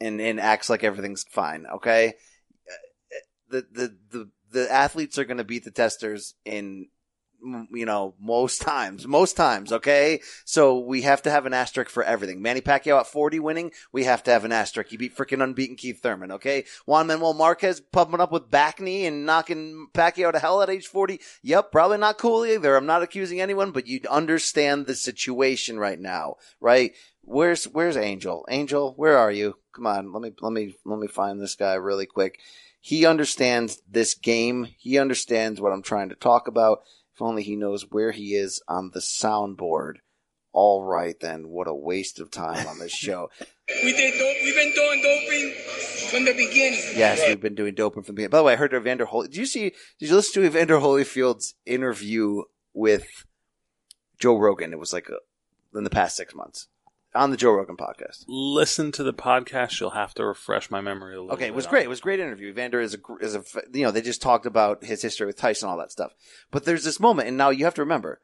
and 0.00 0.20
and 0.20 0.40
acts 0.40 0.70
like 0.70 0.82
everything's 0.82 1.24
fine. 1.24 1.66
Okay, 1.76 2.14
uh, 2.68 3.16
the 3.48 3.66
the 3.70 3.96
the 4.10 4.30
the 4.50 4.72
athletes 4.72 5.18
are 5.18 5.24
going 5.24 5.38
to 5.38 5.44
beat 5.44 5.64
the 5.64 5.70
testers 5.70 6.34
in 6.44 6.88
you 7.70 7.84
know 7.84 8.14
most 8.20 8.62
times 8.62 9.06
most 9.06 9.36
times 9.36 9.72
okay? 9.72 10.20
So 10.44 10.78
we 10.78 11.02
have 11.02 11.22
to 11.22 11.30
have 11.30 11.46
an 11.46 11.54
asterisk 11.54 11.90
for 11.90 12.02
everything. 12.02 12.42
Manny 12.42 12.60
pacquiao 12.60 13.00
at 13.00 13.06
40 13.06 13.40
winning 13.40 13.72
we 13.92 14.04
have 14.04 14.22
to 14.24 14.30
have 14.30 14.44
an 14.44 14.52
asterisk. 14.52 14.90
He 14.90 14.96
beat 14.96 15.16
freaking 15.16 15.42
unbeaten 15.42 15.76
keith 15.76 16.00
thurman 16.00 16.32
okay? 16.32 16.64
Juan 16.86 17.06
manuel 17.06 17.34
marquez 17.34 17.80
pumping 17.80 18.20
up 18.20 18.32
with 18.32 18.50
back 18.50 18.80
knee 18.80 19.06
and 19.06 19.26
knocking 19.26 19.88
pacquiao 19.92 20.32
to 20.32 20.38
hell 20.38 20.62
at 20.62 20.70
age 20.70 20.86
40 20.86 21.20
yep 21.42 21.70
probably 21.70 21.98
not 21.98 22.18
cool 22.18 22.44
either. 22.44 22.76
I'm 22.76 22.86
not 22.86 23.02
accusing 23.02 23.40
anyone 23.40 23.70
but 23.70 23.86
you 23.86 24.00
understand 24.10 24.86
the 24.86 24.94
situation 24.94 25.78
right 25.78 25.98
now 25.98 26.36
right? 26.60 26.92
Where's 27.22 27.64
where's 27.64 27.96
angel? 27.96 28.46
Angel 28.48 28.94
where 28.96 29.18
are 29.18 29.32
you? 29.32 29.56
Come 29.74 29.86
on 29.86 30.12
let 30.12 30.22
me 30.22 30.32
let 30.40 30.52
me 30.52 30.74
let 30.84 30.98
me 30.98 31.08
find 31.08 31.40
this 31.40 31.54
guy 31.54 31.74
really 31.74 32.06
quick. 32.06 32.40
He 32.80 33.06
understands 33.06 33.80
this 33.90 34.12
game. 34.12 34.68
He 34.76 34.98
understands 34.98 35.58
what 35.60 35.72
i'm 35.72 35.82
trying 35.82 36.10
to 36.10 36.14
talk 36.14 36.48
about 36.48 36.82
if 37.14 37.22
only 37.22 37.42
he 37.42 37.56
knows 37.56 37.90
where 37.90 38.10
he 38.10 38.34
is 38.34 38.62
on 38.66 38.90
the 38.92 39.00
soundboard. 39.00 39.96
All 40.52 40.84
right, 40.84 41.18
then. 41.20 41.48
What 41.48 41.68
a 41.68 41.74
waste 41.74 42.20
of 42.20 42.30
time 42.30 42.66
on 42.66 42.78
this 42.78 42.92
show. 42.96 43.30
We 43.82 43.92
did. 43.92 44.14
Dope. 44.18 44.36
We've 44.44 44.54
been 44.54 44.72
doing 44.74 45.02
doping 45.02 45.54
from 46.10 46.24
the 46.24 46.32
beginning. 46.32 46.80
yes, 46.96 47.22
we've 47.26 47.40
been 47.40 47.54
doing 47.54 47.74
doping 47.74 48.02
from 48.02 48.14
the 48.14 48.16
beginning. 48.16 48.30
By 48.30 48.38
the 48.38 48.44
way, 48.44 48.52
I 48.52 48.56
heard 48.56 48.74
Evander 48.74 49.04
Holy. 49.04 49.28
Did 49.28 49.36
you 49.36 49.46
see? 49.46 49.72
Did 49.98 50.08
you 50.08 50.14
listen 50.14 50.42
to 50.42 50.46
Evander 50.46 50.78
Holyfield's 50.78 51.54
interview 51.66 52.42
with 52.72 53.06
Joe 54.18 54.38
Rogan? 54.38 54.72
It 54.72 54.78
was 54.78 54.92
like 54.92 55.08
a, 55.08 55.18
in 55.76 55.84
the 55.84 55.90
past 55.90 56.16
six 56.16 56.34
months 56.34 56.68
on 57.14 57.30
the 57.30 57.36
Joe 57.36 57.52
Rogan 57.52 57.76
podcast. 57.76 58.24
Listen 58.26 58.92
to 58.92 59.02
the 59.02 59.12
podcast. 59.12 59.80
You'll 59.80 59.90
have 59.90 60.14
to 60.14 60.24
refresh 60.24 60.70
my 60.70 60.80
memory 60.80 61.14
a 61.14 61.20
little. 61.20 61.34
Okay, 61.34 61.46
it 61.46 61.54
was 61.54 61.66
on 61.66 61.70
great. 61.70 61.84
It 61.84 61.88
was 61.88 62.00
a 62.00 62.02
great 62.02 62.20
interview. 62.20 62.50
Evander 62.50 62.80
is 62.80 62.94
a 62.94 62.98
is 63.20 63.34
a 63.34 63.44
you 63.72 63.84
know 63.84 63.90
they 63.90 64.02
just 64.02 64.22
talked 64.22 64.46
about 64.46 64.84
his 64.84 65.02
history 65.02 65.26
with 65.26 65.36
Tyson, 65.36 65.68
all 65.68 65.78
that 65.78 65.92
stuff. 65.92 66.12
But 66.50 66.64
there's 66.64 66.84
this 66.84 67.00
moment, 67.00 67.28
and 67.28 67.36
now 67.36 67.50
you 67.50 67.64
have 67.64 67.74
to 67.74 67.82
remember. 67.82 68.20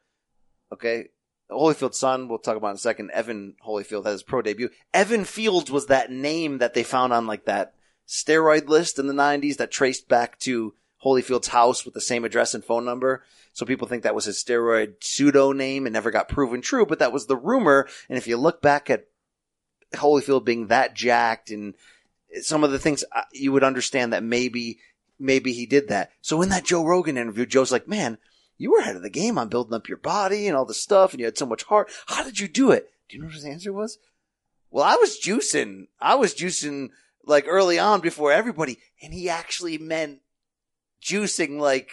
Okay, 0.73 1.09
Holyfield's 1.49 1.99
son, 1.99 2.27
we'll 2.27 2.39
talk 2.39 2.57
about 2.57 2.69
in 2.69 2.75
a 2.75 2.79
second. 2.79 3.11
Evan 3.11 3.55
Holyfield 3.65 4.05
had 4.05 4.11
his 4.11 4.23
pro 4.23 4.41
debut. 4.41 4.69
Evan 4.93 5.25
Fields 5.25 5.69
was 5.69 5.87
that 5.87 6.11
name 6.11 6.59
that 6.59 6.73
they 6.73 6.83
found 6.83 7.13
on 7.13 7.27
like 7.27 7.45
that 7.45 7.73
steroid 8.07 8.67
list 8.67 8.99
in 8.99 9.07
the 9.07 9.13
'90s 9.13 9.57
that 9.57 9.71
traced 9.71 10.07
back 10.07 10.39
to 10.39 10.73
Holyfield's 11.03 11.49
house 11.49 11.85
with 11.85 11.93
the 11.93 12.01
same 12.01 12.23
address 12.25 12.53
and 12.53 12.63
phone 12.63 12.85
number. 12.85 13.23
So 13.53 13.65
people 13.65 13.87
think 13.87 14.03
that 14.03 14.15
was 14.15 14.25
his 14.25 14.41
steroid 14.41 14.95
pseudo 15.01 15.51
name 15.51 15.85
and 15.85 15.93
never 15.93 16.11
got 16.11 16.29
proven 16.29 16.61
true, 16.61 16.85
but 16.85 16.99
that 16.99 17.11
was 17.11 17.27
the 17.27 17.35
rumor. 17.35 17.87
And 18.07 18.17
if 18.17 18.27
you 18.27 18.37
look 18.37 18.61
back 18.61 18.89
at 18.89 19.07
Holyfield 19.93 20.45
being 20.45 20.67
that 20.67 20.95
jacked 20.95 21.51
and 21.51 21.75
some 22.41 22.63
of 22.63 22.71
the 22.71 22.79
things 22.79 23.03
uh, 23.11 23.23
you 23.33 23.51
would 23.51 23.63
understand 23.63 24.13
that 24.13 24.23
maybe 24.23 24.79
maybe 25.19 25.51
he 25.51 25.65
did 25.65 25.89
that. 25.89 26.11
So 26.21 26.41
in 26.41 26.49
that 26.49 26.65
Joe 26.65 26.85
Rogan 26.85 27.17
interview, 27.17 27.45
Joe's 27.45 27.71
like, 27.71 27.87
"Man, 27.87 28.17
you 28.57 28.71
were 28.71 28.79
ahead 28.79 28.95
of 28.95 29.01
the 29.01 29.09
game 29.09 29.37
on 29.37 29.49
building 29.49 29.73
up 29.73 29.89
your 29.89 29.97
body 29.97 30.47
and 30.47 30.55
all 30.55 30.65
this 30.65 30.81
stuff, 30.81 31.11
and 31.11 31.19
you 31.19 31.25
had 31.25 31.37
so 31.37 31.45
much 31.45 31.63
heart. 31.63 31.91
How 32.07 32.23
did 32.23 32.39
you 32.39 32.47
do 32.47 32.71
it?" 32.71 32.89
Do 33.09 33.17
you 33.17 33.21
know 33.21 33.27
what 33.27 33.35
his 33.35 33.45
answer 33.45 33.73
was? 33.73 33.97
Well, 34.69 34.85
I 34.85 34.95
was 34.95 35.19
juicing. 35.19 35.87
I 35.99 36.15
was 36.15 36.33
juicing 36.33 36.91
like 37.25 37.45
early 37.47 37.77
on 37.77 37.99
before 37.99 38.31
everybody, 38.31 38.79
and 39.01 39.13
he 39.13 39.29
actually 39.29 39.77
meant 39.77 40.21
juicing 41.03 41.59
like 41.59 41.89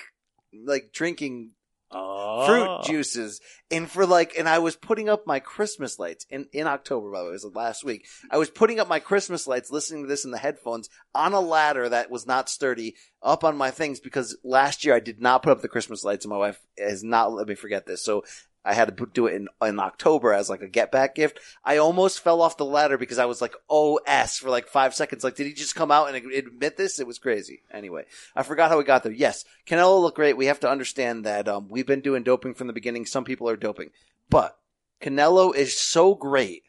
like 0.53 0.91
drinking 0.93 1.53
Oh. 1.91 2.45
fruit 2.47 2.69
ah. 2.69 2.83
juices 2.83 3.41
and 3.71 3.91
for 3.91 4.05
like 4.05 4.35
and 4.39 4.47
i 4.47 4.59
was 4.59 4.77
putting 4.77 5.09
up 5.09 5.27
my 5.27 5.41
christmas 5.41 5.99
lights 5.99 6.27
in 6.29 6.47
in 6.53 6.67
october 6.67 7.11
by 7.11 7.21
the 7.21 7.25
way 7.25 7.31
it 7.31 7.33
was 7.33 7.55
last 7.55 7.83
week 7.83 8.07
i 8.31 8.37
was 8.37 8.51
putting 8.51 8.79
up 8.79 8.89
my 8.89 9.01
christmas 9.01 9.47
lights 9.47 9.71
listening 9.71 10.03
to 10.03 10.07
this 10.07 10.27
in 10.27 10.31
the 10.31 10.37
headphones 10.37 10.91
on 11.15 11.33
a 11.33 11.41
ladder 11.41 11.89
that 11.89 12.11
was 12.11 12.27
not 12.27 12.51
sturdy 12.51 12.95
up 13.23 13.43
on 13.43 13.57
my 13.57 13.71
things 13.71 14.01
because 14.01 14.37
last 14.45 14.85
year 14.85 14.95
i 14.95 15.01
did 15.01 15.23
not 15.23 15.43
put 15.43 15.51
up 15.51 15.63
the 15.63 15.69
christmas 15.69 16.05
lights 16.05 16.27
and 16.27 16.31
my 16.31 16.37
wife 16.37 16.61
has 16.77 17.03
not 17.03 17.33
let 17.33 17.49
me 17.49 17.55
forget 17.55 17.87
this 17.87 18.05
so 18.05 18.23
I 18.69 18.75
had 18.75 18.95
to 18.95 19.07
do 19.07 19.27
it 19.27 19.35
in, 19.35 19.49
in 19.63 19.81
October 19.81 20.35
as 20.35 20.51
like 20.51 20.61
a 20.61 20.69
get 20.69 20.93
back 20.93 21.15
gift. 21.15 21.41
I 21.65 21.79
almost 21.79 22.21
fell 22.21 22.43
off 22.43 22.59
the 22.59 22.67
ladder 22.67 22.99
because 22.99 23.19
I 23.19 23.25
was 23.25 23.41
like 23.41 23.55
OS 23.71 24.39
for 24.39 24.51
like 24.51 24.69
five 24.69 24.95
seconds. 24.95 25.25
Like, 25.25 25.37
did 25.37 25.47
he 25.47 25.55
just 25.55 25.75
come 25.75 25.91
out 25.91 26.15
and 26.15 26.33
admit 26.33 26.77
this? 26.77 27.01
It 27.01 27.07
was 27.07 27.19
crazy. 27.19 27.63
Anyway, 27.73 28.05
I 28.37 28.43
forgot 28.43 28.71
how 28.71 28.77
we 28.77 28.85
got 28.85 29.03
there. 29.03 29.13
Yes, 29.13 29.47
Canelo 29.67 30.03
looked 30.03 30.17
great. 30.17 30.37
We 30.37 30.47
have 30.47 30.61
to 30.61 30.71
understand 30.71 31.25
that 31.25 31.49
um, 31.49 31.69
we've 31.71 31.87
been 31.87 32.03
doing 32.03 32.23
doping 32.23 32.53
from 32.53 32.67
the 32.67 32.75
beginning. 32.75 33.07
Some 33.07 33.25
people 33.25 33.49
are 33.49 33.57
doping, 33.57 33.91
but 34.29 34.59
Canelo 35.01 35.55
is 35.55 35.81
so 35.81 36.15
great 36.15 36.65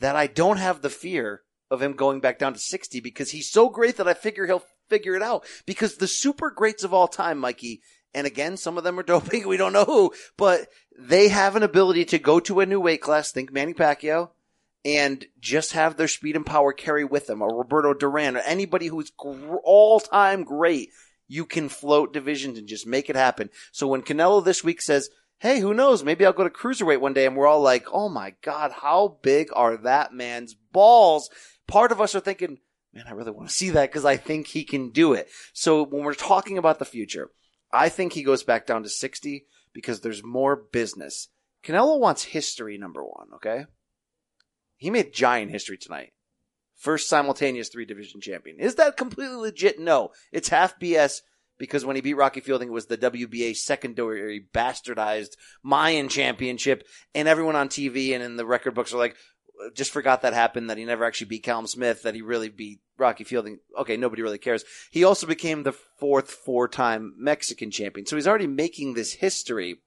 that 0.00 0.16
I 0.16 0.26
don't 0.26 0.56
have 0.56 0.82
the 0.82 0.90
fear 0.90 1.42
of 1.70 1.80
him 1.80 1.92
going 1.92 2.20
back 2.20 2.38
down 2.40 2.54
to 2.54 2.58
60 2.58 3.00
because 3.00 3.30
he's 3.30 3.50
so 3.50 3.68
great 3.68 3.96
that 3.98 4.08
I 4.08 4.14
figure 4.14 4.46
he'll 4.46 4.64
figure 4.88 5.14
it 5.14 5.22
out. 5.22 5.44
Because 5.64 5.96
the 5.96 6.08
super 6.08 6.50
greats 6.50 6.84
of 6.84 6.92
all 6.92 7.08
time, 7.08 7.38
Mikey, 7.38 7.82
and 8.14 8.26
again, 8.26 8.56
some 8.56 8.78
of 8.78 8.84
them 8.84 8.98
are 8.98 9.02
doping. 9.04 9.46
We 9.46 9.56
don't 9.56 9.72
know 9.72 9.84
who, 9.84 10.12
but 10.36 10.68
they 10.98 11.28
have 11.28 11.56
an 11.56 11.62
ability 11.62 12.04
to 12.06 12.18
go 12.18 12.40
to 12.40 12.60
a 12.60 12.66
new 12.66 12.80
weight 12.80 13.00
class. 13.00 13.32
Think 13.32 13.52
Manny 13.52 13.74
Pacquiao 13.74 14.30
and 14.84 15.24
just 15.40 15.72
have 15.72 15.96
their 15.96 16.08
speed 16.08 16.36
and 16.36 16.44
power 16.44 16.72
carry 16.72 17.04
with 17.04 17.26
them. 17.26 17.42
Or 17.42 17.56
Roberto 17.56 17.94
Duran 17.94 18.36
or 18.36 18.40
anybody 18.40 18.86
who's 18.86 19.10
gr- 19.10 19.56
all 19.64 20.00
time 20.00 20.44
great. 20.44 20.90
You 21.26 21.46
can 21.46 21.68
float 21.68 22.12
divisions 22.12 22.58
and 22.58 22.68
just 22.68 22.86
make 22.86 23.08
it 23.08 23.16
happen. 23.16 23.48
So 23.72 23.88
when 23.88 24.02
Canelo 24.02 24.44
this 24.44 24.62
week 24.62 24.82
says, 24.82 25.08
Hey, 25.38 25.60
who 25.60 25.74
knows? 25.74 26.04
Maybe 26.04 26.24
I'll 26.24 26.32
go 26.32 26.44
to 26.44 26.50
cruiserweight 26.50 27.00
one 27.00 27.12
day 27.12 27.26
and 27.26 27.36
we're 27.36 27.46
all 27.46 27.60
like, 27.62 27.86
Oh 27.92 28.08
my 28.08 28.34
God, 28.42 28.72
how 28.72 29.18
big 29.22 29.48
are 29.54 29.76
that 29.78 30.12
man's 30.12 30.54
balls? 30.54 31.30
Part 31.66 31.92
of 31.92 32.00
us 32.00 32.14
are 32.14 32.20
thinking, 32.20 32.58
man, 32.92 33.04
I 33.08 33.12
really 33.12 33.30
want 33.30 33.48
to 33.48 33.54
see 33.54 33.70
that 33.70 33.90
because 33.90 34.04
I 34.04 34.16
think 34.18 34.46
he 34.46 34.64
can 34.64 34.90
do 34.90 35.14
it. 35.14 35.28
So 35.54 35.82
when 35.82 36.04
we're 36.04 36.14
talking 36.14 36.58
about 36.58 36.78
the 36.78 36.84
future, 36.84 37.30
I 37.74 37.88
think 37.88 38.12
he 38.12 38.22
goes 38.22 38.44
back 38.44 38.66
down 38.66 38.84
to 38.84 38.88
60 38.88 39.46
because 39.72 40.00
there's 40.00 40.22
more 40.22 40.54
business. 40.54 41.28
Canelo 41.64 41.98
wants 41.98 42.22
history, 42.22 42.78
number 42.78 43.02
one, 43.02 43.28
okay? 43.34 43.66
He 44.76 44.90
made 44.90 45.12
giant 45.12 45.50
history 45.50 45.76
tonight. 45.76 46.12
First 46.76 47.08
simultaneous 47.08 47.68
three 47.68 47.84
division 47.84 48.20
champion. 48.20 48.60
Is 48.60 48.76
that 48.76 48.96
completely 48.96 49.36
legit? 49.36 49.80
No. 49.80 50.10
It's 50.30 50.48
half 50.50 50.78
BS 50.78 51.20
because 51.58 51.84
when 51.84 51.96
he 51.96 52.02
beat 52.02 52.14
Rocky 52.14 52.40
Fielding, 52.40 52.68
it 52.68 52.72
was 52.72 52.86
the 52.86 52.98
WBA 52.98 53.56
secondary 53.56 54.46
bastardized 54.52 55.32
Mayan 55.62 56.08
championship, 56.08 56.86
and 57.14 57.26
everyone 57.26 57.56
on 57.56 57.68
TV 57.68 58.12
and 58.14 58.22
in 58.22 58.36
the 58.36 58.46
record 58.46 58.74
books 58.74 58.92
are 58.92 58.98
like, 58.98 59.16
just 59.74 59.92
forgot 59.92 60.22
that 60.22 60.34
happened, 60.34 60.70
that 60.70 60.78
he 60.78 60.84
never 60.84 61.04
actually 61.04 61.28
beat 61.28 61.42
Callum 61.42 61.66
Smith, 61.66 62.02
that 62.02 62.14
he 62.14 62.22
really 62.22 62.48
beat 62.48 62.80
Rocky 62.98 63.24
Fielding. 63.24 63.58
Okay, 63.78 63.96
nobody 63.96 64.22
really 64.22 64.38
cares. 64.38 64.64
He 64.90 65.04
also 65.04 65.26
became 65.26 65.62
the 65.62 65.72
fourth 65.72 66.30
four 66.30 66.68
time 66.68 67.14
Mexican 67.16 67.70
champion. 67.70 68.06
So 68.06 68.16
he's 68.16 68.28
already 68.28 68.46
making 68.46 68.94
this 68.94 69.14
history. 69.14 69.80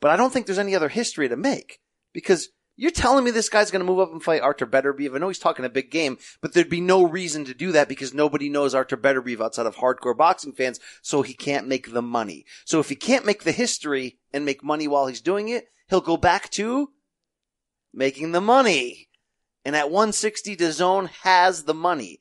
But 0.00 0.10
I 0.10 0.16
don't 0.16 0.32
think 0.32 0.46
there's 0.46 0.58
any 0.58 0.74
other 0.74 0.88
history 0.88 1.28
to 1.28 1.36
make 1.36 1.80
because 2.12 2.50
you're 2.76 2.90
telling 2.90 3.24
me 3.24 3.30
this 3.30 3.48
guy's 3.48 3.70
going 3.70 3.84
to 3.84 3.90
move 3.90 4.00
up 4.00 4.12
and 4.12 4.22
fight 4.22 4.42
Artur 4.42 4.66
Beterbiev. 4.66 5.14
I 5.14 5.18
know 5.18 5.28
he's 5.28 5.38
talking 5.38 5.64
a 5.64 5.70
big 5.70 5.90
game, 5.90 6.18
but 6.40 6.52
there'd 6.52 6.68
be 6.68 6.80
no 6.80 7.06
reason 7.06 7.44
to 7.44 7.54
do 7.54 7.72
that 7.72 7.88
because 7.88 8.12
nobody 8.12 8.48
knows 8.48 8.74
Artur 8.74 8.96
Beterbiev 8.96 9.40
outside 9.40 9.66
of 9.66 9.76
hardcore 9.76 10.16
boxing 10.16 10.52
fans, 10.52 10.80
so 11.00 11.22
he 11.22 11.34
can't 11.34 11.68
make 11.68 11.92
the 11.92 12.02
money. 12.02 12.44
So 12.64 12.80
if 12.80 12.88
he 12.88 12.96
can't 12.96 13.26
make 13.26 13.44
the 13.44 13.52
history 13.52 14.18
and 14.32 14.44
make 14.44 14.64
money 14.64 14.88
while 14.88 15.06
he's 15.06 15.20
doing 15.20 15.48
it, 15.48 15.68
he'll 15.88 16.00
go 16.00 16.16
back 16.16 16.50
to 16.50 16.90
making 17.94 18.32
the 18.32 18.40
money. 18.40 19.08
And 19.64 19.74
at 19.74 19.90
160, 19.90 20.56
DAZN 20.56 21.08
has 21.22 21.64
the 21.64 21.74
money. 21.74 22.20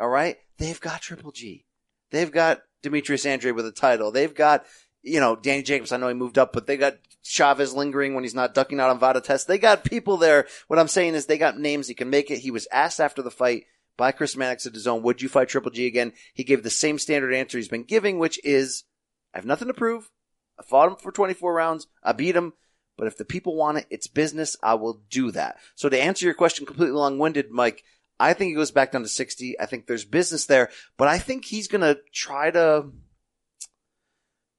All 0.00 0.08
right. 0.08 0.36
They've 0.58 0.80
got 0.80 1.02
Triple 1.02 1.32
G. 1.32 1.64
They've 2.10 2.32
got 2.32 2.62
Demetrius 2.82 3.26
Andrade 3.26 3.54
with 3.54 3.66
a 3.66 3.72
title. 3.72 4.10
They've 4.10 4.34
got, 4.34 4.64
you 5.02 5.20
know, 5.20 5.36
Danny 5.36 5.62
Jacobs. 5.62 5.92
I 5.92 5.96
know 5.96 6.08
he 6.08 6.14
moved 6.14 6.38
up, 6.38 6.52
but 6.52 6.66
they 6.66 6.76
got 6.76 6.96
Chavez 7.22 7.72
lingering 7.72 8.14
when 8.14 8.24
he's 8.24 8.34
not 8.34 8.54
ducking 8.54 8.80
out 8.80 8.90
on 8.90 8.98
Vada 8.98 9.20
test. 9.20 9.46
They 9.46 9.58
got 9.58 9.84
people 9.84 10.16
there. 10.16 10.46
What 10.66 10.78
I'm 10.78 10.88
saying 10.88 11.14
is 11.14 11.26
they 11.26 11.38
got 11.38 11.58
names. 11.58 11.86
He 11.86 11.94
can 11.94 12.10
make 12.10 12.30
it. 12.30 12.38
He 12.38 12.50
was 12.50 12.66
asked 12.72 13.00
after 13.00 13.22
the 13.22 13.30
fight 13.30 13.64
by 13.96 14.12
Chris 14.12 14.34
Mannix 14.34 14.64
at 14.64 14.72
DAZN, 14.72 15.02
would 15.02 15.20
you 15.20 15.28
fight 15.28 15.48
Triple 15.50 15.70
G 15.70 15.86
again? 15.86 16.14
He 16.32 16.42
gave 16.42 16.62
the 16.62 16.70
same 16.70 16.98
standard 16.98 17.34
answer 17.34 17.58
he's 17.58 17.68
been 17.68 17.84
giving, 17.84 18.18
which 18.18 18.40
is, 18.42 18.84
I 19.34 19.38
have 19.38 19.44
nothing 19.44 19.68
to 19.68 19.74
prove. 19.74 20.10
I 20.58 20.62
fought 20.62 20.88
him 20.88 20.96
for 20.96 21.12
24 21.12 21.52
rounds. 21.52 21.86
I 22.02 22.12
beat 22.12 22.34
him. 22.34 22.54
But 23.00 23.06
if 23.06 23.16
the 23.16 23.24
people 23.24 23.56
want 23.56 23.78
it, 23.78 23.86
it's 23.88 24.06
business. 24.06 24.58
I 24.62 24.74
will 24.74 25.00
do 25.08 25.30
that. 25.30 25.56
So 25.74 25.88
to 25.88 25.98
answer 25.98 26.26
your 26.26 26.34
question 26.34 26.66
completely 26.66 26.94
long 26.94 27.18
winded, 27.18 27.50
Mike, 27.50 27.82
I 28.18 28.34
think 28.34 28.50
he 28.50 28.54
goes 28.54 28.70
back 28.70 28.92
down 28.92 29.00
to 29.00 29.08
60. 29.08 29.58
I 29.58 29.64
think 29.64 29.86
there's 29.86 30.04
business 30.04 30.44
there, 30.44 30.68
but 30.98 31.08
I 31.08 31.18
think 31.18 31.46
he's 31.46 31.66
going 31.66 31.80
to 31.80 31.98
try 32.12 32.50
to 32.50 32.90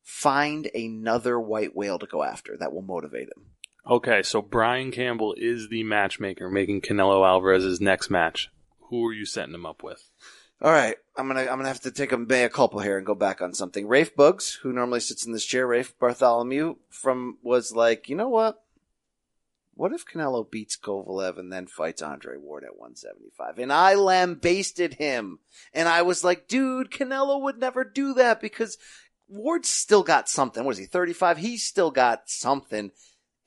find 0.02 0.72
another 0.74 1.40
white 1.40 1.76
whale 1.76 2.00
to 2.00 2.08
go 2.08 2.24
after 2.24 2.58
that 2.58 2.74
will 2.74 2.82
motivate 2.82 3.28
him. 3.28 3.52
Okay, 3.88 4.24
so 4.24 4.42
Brian 4.42 4.92
Campbell 4.92 5.36
is 5.38 5.70
the 5.70 5.84
matchmaker 5.84 6.50
making 6.50 6.82
Canelo 6.82 7.24
Alvarez's 7.24 7.80
next 7.80 8.10
match. 8.10 8.50
Who 8.90 9.06
are 9.06 9.14
you 9.14 9.28
setting 9.28 9.54
him 9.54 9.68
up 9.68 9.84
with? 9.84 10.10
All 10.64 10.72
right, 10.72 10.96
I'm 11.18 11.28
gonna 11.28 11.42
I'm 11.42 11.58
gonna 11.58 11.70
have 11.70 11.82
to 11.82 11.92
take 11.92 12.12
a 12.12 12.20
mea 12.20 12.48
culpa 12.48 12.84
here 12.84 12.96
and 12.96 13.06
go 13.06 13.16
back 13.16 13.42
on 13.42 13.56
something. 13.56 13.88
Rafe 13.88 14.16
Bugs, 14.16 14.60
who 14.62 14.72
normally 14.72 15.00
sits 15.00 15.26
in 15.26 15.32
this 15.32 15.44
chair, 15.44 15.66
Rafe 15.66 15.98
Bartholomew 15.98 16.76
from 16.88 17.40
was 17.42 17.74
like, 17.76 18.08
you 18.10 18.16
know 18.16 18.30
what? 18.30 18.64
What 19.74 19.92
if 19.92 20.06
Canelo 20.06 20.50
beats 20.50 20.78
Kovalev 20.78 21.40
and 21.40 21.52
then 21.52 21.66
fights 21.66 22.04
Andre 22.04 22.38
Ward 22.38 22.64
at 22.64 22.78
175? 22.78 23.58
And 23.58 23.74
I 23.74 23.96
lambasted 23.96 24.96
him, 24.96 25.40
and 25.74 25.90
I 25.90 26.04
was 26.04 26.24
like, 26.24 26.48
dude, 26.48 26.92
Canelo 26.92 27.42
would 27.42 27.58
never 27.58 27.84
do 27.84 28.14
that 28.14 28.40
because 28.40 28.78
Ward's 29.28 29.70
still 29.70 30.04
got 30.04 30.30
something. 30.30 30.64
What 30.64 30.74
is 30.74 30.78
he? 30.78 30.86
35? 30.86 31.40
He's 31.40 31.64
still 31.64 31.90
got 31.90 32.30
something 32.30 32.92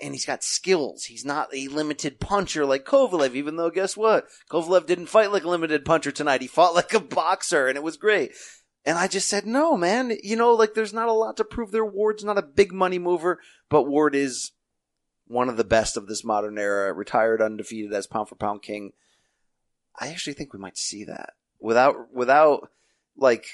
and 0.01 0.13
he's 0.13 0.27
got 0.27 0.43
skills. 0.43 1.05
He's 1.05 1.25
not 1.25 1.55
a 1.55 1.69
limited 1.69 2.21
puncher 2.21 2.67
like 2.67 2.85
Kovalev, 2.85 3.35
even 3.35 3.57
though 3.57 3.71
guess 3.71 3.97
what? 3.97 4.27
Kovalev 4.51 4.87
didn't 4.87 5.07
fight 5.07 5.33
like 5.33 5.45
a 5.45 5.49
limited 5.49 5.85
puncher 5.85 6.11
tonight. 6.11 6.41
He 6.41 6.47
fought 6.47 6.75
like 6.75 6.93
a 6.95 7.01
boxer 7.01 7.69
and 7.69 7.77
it 7.77 7.83
was 7.83 7.97
great. 7.97 8.33
And 8.85 8.99
I 8.99 9.07
just 9.07 9.29
said, 9.29 9.47
no, 9.47 9.77
man, 9.77 10.13
you 10.23 10.37
know, 10.37 10.53
like 10.53 10.75
there's 10.75 10.93
not 10.93 11.09
a 11.09 11.13
lot 11.13 11.37
to 11.39 11.45
prove 11.45 11.71
there. 11.71 11.85
Ward's 11.85 12.25
not 12.25 12.39
a 12.39 12.43
big 12.43 12.73
money 12.73 12.99
mover, 12.99 13.41
but 13.71 13.85
Ward 13.85 14.15
is 14.15 14.53
one 15.27 15.49
of 15.49 15.57
the 15.57 15.65
best 15.65 15.97
of 15.97 16.07
this 16.07 16.25
modern 16.25 16.59
era, 16.59 16.93
retired 16.93 17.41
undefeated 17.41 17.93
as 17.93 18.07
pound 18.07 18.29
for 18.29 18.35
pound 18.35 18.63
king. 18.63 18.93
I 19.99 20.09
actually 20.09 20.35
think 20.35 20.53
we 20.53 20.59
might 20.59 20.77
see 20.77 21.05
that 21.05 21.31
without, 21.61 22.13
without 22.13 22.69
like, 23.17 23.47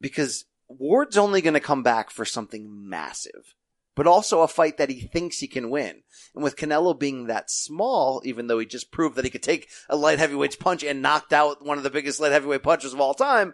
because 0.00 0.46
Ward's 0.68 1.18
only 1.18 1.42
going 1.42 1.54
to 1.54 1.60
come 1.60 1.82
back 1.82 2.10
for 2.10 2.24
something 2.24 2.88
massive 2.88 3.54
but 4.00 4.06
also 4.06 4.40
a 4.40 4.48
fight 4.48 4.78
that 4.78 4.88
he 4.88 4.98
thinks 4.98 5.40
he 5.40 5.46
can 5.46 5.68
win. 5.68 6.02
And 6.34 6.42
with 6.42 6.56
Canelo 6.56 6.98
being 6.98 7.26
that 7.26 7.50
small, 7.50 8.22
even 8.24 8.46
though 8.46 8.58
he 8.58 8.64
just 8.64 8.90
proved 8.90 9.14
that 9.16 9.26
he 9.26 9.30
could 9.30 9.42
take 9.42 9.68
a 9.90 9.94
light 9.94 10.18
heavyweight's 10.18 10.56
punch 10.56 10.82
and 10.82 11.02
knocked 11.02 11.34
out 11.34 11.62
one 11.62 11.76
of 11.76 11.84
the 11.84 11.90
biggest 11.90 12.18
light 12.18 12.32
heavyweight 12.32 12.62
punchers 12.62 12.94
of 12.94 13.00
all 13.02 13.12
time, 13.12 13.52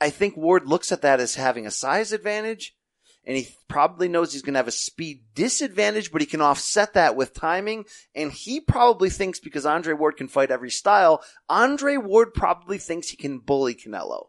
I 0.00 0.10
think 0.10 0.36
Ward 0.36 0.68
looks 0.68 0.92
at 0.92 1.02
that 1.02 1.18
as 1.18 1.34
having 1.34 1.66
a 1.66 1.72
size 1.72 2.12
advantage. 2.12 2.76
And 3.24 3.36
he 3.36 3.48
probably 3.66 4.06
knows 4.06 4.32
he's 4.32 4.42
going 4.42 4.54
to 4.54 4.60
have 4.60 4.68
a 4.68 4.70
speed 4.70 5.24
disadvantage, 5.34 6.12
but 6.12 6.20
he 6.20 6.26
can 6.28 6.40
offset 6.40 6.94
that 6.94 7.16
with 7.16 7.34
timing. 7.34 7.86
And 8.14 8.30
he 8.30 8.60
probably 8.60 9.10
thinks 9.10 9.40
because 9.40 9.66
Andre 9.66 9.94
Ward 9.94 10.18
can 10.18 10.28
fight 10.28 10.52
every 10.52 10.70
style, 10.70 11.20
Andre 11.48 11.96
Ward 11.96 12.32
probably 12.32 12.78
thinks 12.78 13.08
he 13.08 13.16
can 13.16 13.40
bully 13.40 13.74
Canelo. 13.74 14.26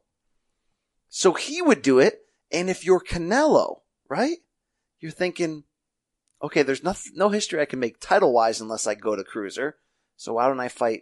So 1.07 1.33
he 1.33 1.61
would 1.61 1.83
do 1.83 1.99
it. 1.99 2.21
And 2.51 2.67
if 2.67 2.83
you're 2.83 2.99
Canelo, 2.99 3.81
right? 4.09 4.37
You're 5.03 5.11
thinking, 5.11 5.65
okay, 6.41 6.63
there's 6.63 6.81
no, 6.81 6.95
no 7.13 7.27
history 7.27 7.59
I 7.59 7.65
can 7.65 7.79
make 7.79 7.99
title 7.99 8.31
wise 8.31 8.61
unless 8.61 8.87
I 8.87 8.95
go 8.95 9.17
to 9.17 9.23
cruiser. 9.25 9.75
So 10.15 10.35
why 10.35 10.47
don't 10.47 10.61
I 10.61 10.69
fight? 10.69 11.01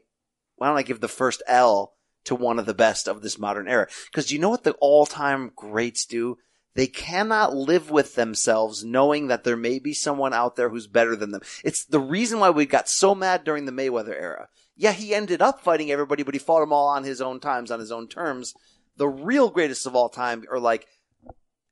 Why 0.55 0.67
don't 0.67 0.77
I 0.77 0.81
give 0.81 1.01
the 1.01 1.07
first 1.07 1.43
L 1.45 1.93
to 2.25 2.33
one 2.33 2.57
of 2.57 2.65
the 2.65 2.73
best 2.73 3.07
of 3.07 3.21
this 3.21 3.37
modern 3.37 3.67
era? 3.67 3.87
Because 4.11 4.31
you 4.31 4.39
know 4.39 4.49
what 4.49 4.63
the 4.63 4.71
all 4.81 5.05
time 5.05 5.51
greats 5.55 6.05
do? 6.07 6.39
They 6.73 6.87
cannot 6.87 7.55
live 7.55 7.91
with 7.91 8.15
themselves 8.15 8.83
knowing 8.83 9.27
that 9.27 9.43
there 9.43 9.57
may 9.57 9.77
be 9.77 9.93
someone 9.93 10.33
out 10.33 10.55
there 10.55 10.69
who's 10.69 10.87
better 10.87 11.15
than 11.15 11.29
them. 11.29 11.41
It's 11.63 11.85
the 11.85 11.99
reason 11.99 12.39
why 12.39 12.49
we 12.49 12.65
got 12.65 12.89
so 12.89 13.13
mad 13.13 13.43
during 13.43 13.65
the 13.65 13.71
Mayweather 13.71 14.19
era. 14.19 14.47
Yeah, 14.75 14.93
he 14.93 15.13
ended 15.13 15.43
up 15.43 15.61
fighting 15.61 15.91
everybody, 15.91 16.23
but 16.23 16.33
he 16.33 16.39
fought 16.39 16.61
them 16.61 16.73
all 16.73 16.87
on 16.87 17.03
his 17.03 17.21
own 17.21 17.39
times, 17.39 17.69
on 17.69 17.79
his 17.79 17.91
own 17.91 18.07
terms. 18.07 18.55
The 18.97 19.07
real 19.07 19.51
greatest 19.51 19.85
of 19.85 19.95
all 19.95 20.09
time 20.09 20.43
are 20.49 20.59
like, 20.59 20.87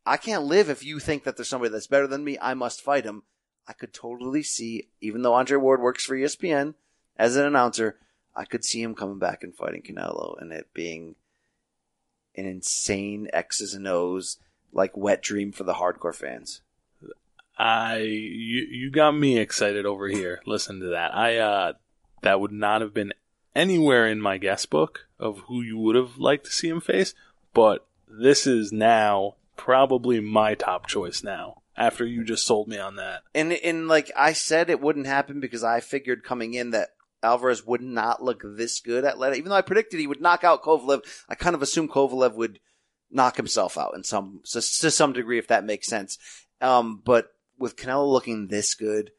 I 0.09 0.17
can't 0.17 0.45
live 0.45 0.71
if 0.71 0.83
you 0.83 0.97
think 0.97 1.23
that 1.23 1.37
there's 1.37 1.47
somebody 1.47 1.71
that's 1.71 1.85
better 1.85 2.07
than 2.07 2.23
me. 2.23 2.35
I 2.41 2.55
must 2.55 2.81
fight 2.81 3.05
him. 3.05 3.21
I 3.67 3.73
could 3.73 3.93
totally 3.93 4.41
see, 4.41 4.89
even 4.99 5.21
though 5.21 5.35
Andre 5.35 5.57
Ward 5.57 5.81
works 5.81 6.03
for 6.03 6.15
ESPN 6.15 6.73
as 7.15 7.35
an 7.35 7.45
announcer, 7.45 7.99
I 8.35 8.45
could 8.45 8.65
see 8.65 8.81
him 8.81 8.95
coming 8.95 9.19
back 9.19 9.43
and 9.43 9.55
fighting 9.55 9.83
Canelo 9.83 10.41
and 10.41 10.51
it 10.51 10.73
being 10.73 11.13
an 12.35 12.47
insane 12.47 13.29
X's 13.31 13.75
and 13.75 13.87
O's, 13.87 14.39
like 14.73 14.97
wet 14.97 15.21
dream 15.21 15.51
for 15.51 15.63
the 15.63 15.75
hardcore 15.75 16.15
fans. 16.15 16.61
I 17.55 17.97
you 17.97 18.65
you 18.71 18.89
got 18.89 19.11
me 19.11 19.37
excited 19.37 19.85
over 19.85 20.07
here. 20.07 20.41
Listen 20.47 20.79
to 20.79 20.87
that. 20.87 21.13
I 21.13 21.37
uh 21.37 21.73
that 22.23 22.39
would 22.39 22.51
not 22.51 22.81
have 22.81 22.95
been 22.95 23.13
anywhere 23.55 24.07
in 24.07 24.21
my 24.21 24.39
guest 24.39 24.71
book 24.71 25.07
of 25.19 25.41
who 25.41 25.61
you 25.61 25.77
would 25.77 25.95
have 25.95 26.17
liked 26.17 26.45
to 26.45 26.51
see 26.51 26.69
him 26.69 26.81
face, 26.81 27.13
but 27.53 27.85
this 28.07 28.47
is 28.47 28.71
now 28.71 29.35
probably 29.59 30.21
my 30.21 30.55
top 30.55 30.87
choice 30.87 31.21
now 31.21 31.61
after 31.75 32.05
you 32.05 32.23
just 32.23 32.47
sold 32.47 32.69
me 32.69 32.77
on 32.77 32.95
that. 32.95 33.23
And 33.35 33.51
and 33.51 33.89
like 33.89 34.09
I 34.15 34.31
said, 34.33 34.69
it 34.69 34.81
wouldn't 34.81 35.05
happen 35.05 35.41
because 35.41 35.63
I 35.63 35.81
figured 35.81 36.23
coming 36.23 36.53
in 36.53 36.71
that 36.71 36.89
Alvarez 37.21 37.65
would 37.65 37.81
not 37.81 38.23
look 38.23 38.41
this 38.43 38.79
good 38.79 39.03
at 39.03 39.19
Leta. 39.19 39.35
Even 39.35 39.49
though 39.49 39.57
I 39.57 39.61
predicted 39.61 39.99
he 39.99 40.07
would 40.07 40.21
knock 40.21 40.45
out 40.45 40.63
Kovalev, 40.63 41.01
I 41.27 41.35
kind 41.35 41.55
of 41.55 41.61
assumed 41.61 41.89
Kovalev 41.91 42.35
would 42.35 42.59
knock 43.11 43.35
himself 43.35 43.77
out 43.77 43.95
in 43.95 44.03
some 44.03 44.41
to 44.45 44.61
some 44.61 45.11
degree, 45.11 45.37
if 45.37 45.47
that 45.47 45.65
makes 45.65 45.87
sense. 45.87 46.17
Um, 46.61 47.01
but 47.03 47.33
with 47.57 47.75
Canelo 47.75 48.09
looking 48.09 48.47
this 48.47 48.73
good, 48.75 49.11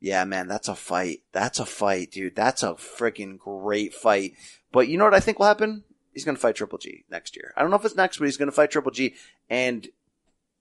yeah, 0.00 0.24
man, 0.24 0.48
that's 0.48 0.68
a 0.68 0.74
fight. 0.74 1.20
That's 1.32 1.60
a 1.60 1.66
fight, 1.66 2.10
dude. 2.10 2.34
That's 2.34 2.64
a 2.64 2.74
freaking 2.74 3.38
great 3.38 3.94
fight. 3.94 4.32
But 4.72 4.88
you 4.88 4.98
know 4.98 5.04
what 5.04 5.14
I 5.14 5.20
think 5.20 5.38
will 5.38 5.46
happen? 5.46 5.84
He's 6.16 6.24
going 6.24 6.34
to 6.34 6.40
fight 6.40 6.56
Triple 6.56 6.78
G 6.78 7.04
next 7.10 7.36
year. 7.36 7.52
I 7.58 7.60
don't 7.60 7.70
know 7.70 7.76
if 7.76 7.84
it's 7.84 7.94
next, 7.94 8.16
but 8.16 8.24
he's 8.24 8.38
going 8.38 8.48
to 8.48 8.56
fight 8.56 8.70
Triple 8.70 8.90
G, 8.90 9.16
and 9.50 9.86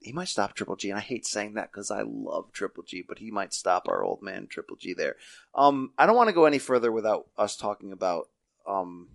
he 0.02 0.12
might 0.12 0.28
stop 0.28 0.54
Triple 0.54 0.76
G. 0.76 0.90
And 0.90 1.00
I 1.00 1.02
hate 1.02 1.26
saying 1.26 1.54
that 1.54 1.72
because 1.72 1.90
I 1.90 2.02
love 2.06 2.52
Triple 2.52 2.84
G, 2.84 3.02
but 3.08 3.20
he 3.20 3.32
might 3.32 3.54
stop 3.54 3.88
our 3.88 4.04
old 4.04 4.22
man 4.22 4.48
Triple 4.48 4.76
G 4.76 4.94
there. 4.94 5.16
Um, 5.56 5.94
I 5.98 6.06
don't 6.06 6.18
want 6.18 6.28
to 6.28 6.36
go 6.36 6.44
any 6.44 6.60
further 6.60 6.92
without 6.92 7.28
us 7.38 7.56
talking 7.56 7.94
about 7.94 8.28
um 8.68 9.08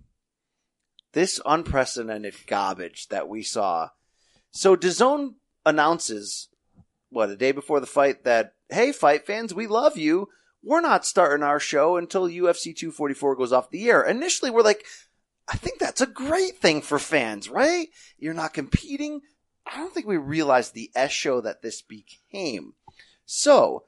this 1.12 1.40
unprecedented 1.44 2.34
garbage 2.46 3.08
that 3.08 3.28
we 3.28 3.42
saw. 3.42 3.90
So 4.50 4.74
DAZN 4.74 5.34
announces 5.66 6.48
what 7.10 7.28
a 7.28 7.36
day 7.36 7.52
before 7.52 7.80
the 7.80 7.86
fight 7.86 8.24
that 8.24 8.54
hey, 8.70 8.92
fight 8.92 9.26
fans, 9.26 9.52
we 9.52 9.66
love 9.66 9.98
you. 9.98 10.28
We're 10.62 10.80
not 10.80 11.04
starting 11.04 11.44
our 11.44 11.60
show 11.60 11.98
until 11.98 12.28
UFC 12.28 12.74
244 12.74 13.36
goes 13.36 13.52
off 13.52 13.70
the 13.70 13.90
air. 13.90 14.02
Initially, 14.02 14.50
we're 14.50 14.62
like, 14.62 14.86
I 15.50 15.56
think 15.56 15.80
that's 15.80 16.00
a 16.00 16.06
great 16.06 16.58
thing 16.58 16.80
for 16.80 16.98
fans, 16.98 17.48
right? 17.48 17.88
You're 18.18 18.34
not 18.34 18.54
competing. 18.54 19.22
I 19.66 19.78
don't 19.78 19.92
think 19.92 20.06
we 20.06 20.16
realized 20.16 20.74
the 20.74 20.90
S 20.94 21.10
show 21.10 21.40
that 21.40 21.60
this 21.62 21.82
became. 21.82 22.74
So, 23.26 23.84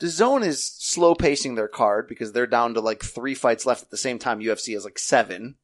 DAZN 0.00 0.44
is 0.44 0.64
slow 0.64 1.14
pacing 1.14 1.54
their 1.54 1.68
card 1.68 2.08
because 2.08 2.32
they're 2.32 2.46
down 2.46 2.74
to 2.74 2.80
like 2.80 3.02
three 3.02 3.34
fights 3.34 3.66
left 3.66 3.82
at 3.82 3.90
the 3.90 3.96
same 3.96 4.18
time 4.18 4.40
UFC 4.40 4.72
has 4.72 4.84
like 4.84 4.98
seven. 4.98 5.56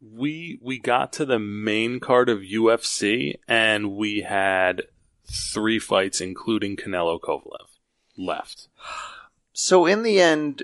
We 0.00 0.58
we 0.62 0.78
got 0.78 1.12
to 1.14 1.26
the 1.26 1.38
main 1.38 2.00
card 2.00 2.28
of 2.28 2.38
UFC 2.38 3.34
and 3.46 3.96
we 3.96 4.22
had 4.22 4.84
three 5.30 5.78
fights, 5.78 6.20
including 6.20 6.76
Canelo 6.76 7.20
Kovalev, 7.20 7.68
left. 8.16 8.68
So 9.52 9.86
in 9.86 10.04
the 10.04 10.20
end, 10.20 10.62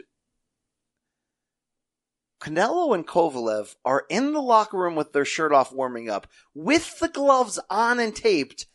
Canelo 2.45 2.95
and 2.95 3.07
Kovalev 3.07 3.75
are 3.87 4.05
in 4.11 4.35
the 4.35 4.43
locker 4.43 4.77
room 4.77 4.95
with 4.95 5.15
their 5.15 5.25
shirt 5.25 5.51
off 5.51 5.73
warming 5.73 6.11
up, 6.11 6.27
with 6.53 6.99
the 6.99 7.09
gloves 7.09 7.59
on 7.71 7.99
and 7.99 8.15
taped, 8.15 8.67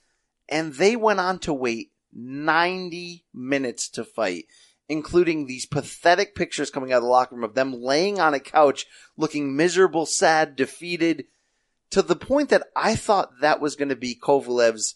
and 0.48 0.74
they 0.74 0.96
went 0.96 1.20
on 1.20 1.38
to 1.38 1.54
wait 1.54 1.92
90 2.12 3.26
minutes 3.32 3.88
to 3.90 4.04
fight, 4.04 4.46
including 4.88 5.46
these 5.46 5.68
pathetic 5.68 6.34
pictures 6.34 6.72
coming 6.72 6.92
out 6.92 6.98
of 6.98 7.04
the 7.04 7.10
locker 7.10 7.36
room 7.36 7.44
of 7.44 7.54
them 7.54 7.72
laying 7.72 8.20
on 8.20 8.34
a 8.34 8.40
couch, 8.40 8.88
looking 9.16 9.56
miserable, 9.56 10.08
sad, 10.08 10.56
defeated, 10.56 11.26
to 11.92 12.02
the 12.02 12.16
point 12.16 12.50
that 12.50 12.70
I 12.76 12.96
thought 12.96 13.40
that 13.42 13.62
was 13.62 13.76
going 13.76 13.90
to 13.90 13.96
be 13.96 14.16
Kovalev's 14.20 14.96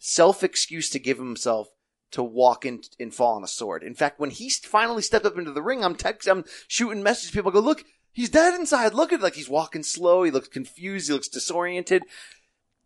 self 0.00 0.42
excuse 0.42 0.90
to 0.90 0.98
give 0.98 1.18
himself 1.18 1.68
to 2.10 2.22
walk 2.24 2.64
in 2.66 2.82
and 2.98 3.14
fall 3.14 3.36
on 3.36 3.44
a 3.44 3.48
sword. 3.48 3.84
In 3.84 3.94
fact, 3.94 4.18
when 4.18 4.30
he 4.30 4.50
finally 4.50 5.02
stepped 5.02 5.26
up 5.26 5.38
into 5.38 5.52
the 5.52 5.62
ring, 5.62 5.84
I'm 5.84 5.94
texting, 5.94 6.30
I'm 6.30 6.44
shooting 6.66 7.02
messages. 7.02 7.30
People 7.30 7.52
go, 7.52 7.60
look, 7.60 7.84
he's 8.12 8.30
dead 8.30 8.54
inside. 8.54 8.94
Look 8.94 9.12
at 9.12 9.20
it. 9.20 9.22
like 9.22 9.34
he's 9.34 9.48
walking 9.48 9.82
slow. 9.82 10.22
He 10.22 10.30
looks 10.30 10.48
confused. 10.48 11.08
He 11.08 11.12
looks 11.12 11.28
disoriented. 11.28 12.02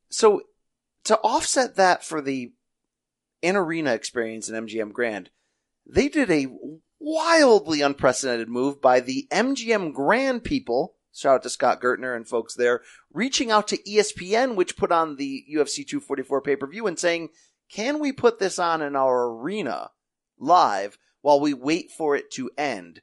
So 0.08 0.42
to 1.04 1.18
offset 1.18 1.76
that 1.76 2.04
for 2.04 2.20
the 2.20 2.52
in 3.40 3.56
arena 3.56 3.92
experience 3.92 4.48
in 4.48 4.66
MGM 4.66 4.92
Grand, 4.92 5.30
they 5.86 6.08
did 6.08 6.30
a 6.30 6.46
wildly 7.00 7.82
unprecedented 7.82 8.48
move 8.48 8.80
by 8.80 9.00
the 9.00 9.26
MGM 9.32 9.92
Grand 9.92 10.44
people. 10.44 10.94
Shout 11.14 11.34
out 11.36 11.42
to 11.42 11.50
Scott 11.50 11.82
Gertner 11.82 12.16
and 12.16 12.26
folks 12.26 12.54
there, 12.54 12.80
reaching 13.12 13.50
out 13.50 13.68
to 13.68 13.82
ESPN, 13.82 14.54
which 14.54 14.76
put 14.76 14.92
on 14.92 15.16
the 15.16 15.44
UFC 15.52 15.86
244 15.86 16.40
pay 16.40 16.56
per 16.56 16.66
view 16.66 16.86
and 16.86 16.98
saying, 16.98 17.30
can 17.70 17.98
we 17.98 18.12
put 18.12 18.38
this 18.38 18.58
on 18.58 18.82
in 18.82 18.94
our 18.94 19.28
arena 19.28 19.90
live 20.38 20.98
while 21.22 21.40
we 21.40 21.54
wait 21.54 21.90
for 21.90 22.14
it 22.14 22.30
to 22.32 22.50
end? 22.56 23.00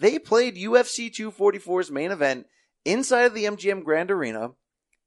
They 0.00 0.18
played 0.20 0.56
UFC 0.56 1.10
244's 1.10 1.90
main 1.90 2.12
event 2.12 2.46
inside 2.84 3.22
of 3.22 3.34
the 3.34 3.44
MGM 3.44 3.82
Grand 3.82 4.10
Arena 4.10 4.50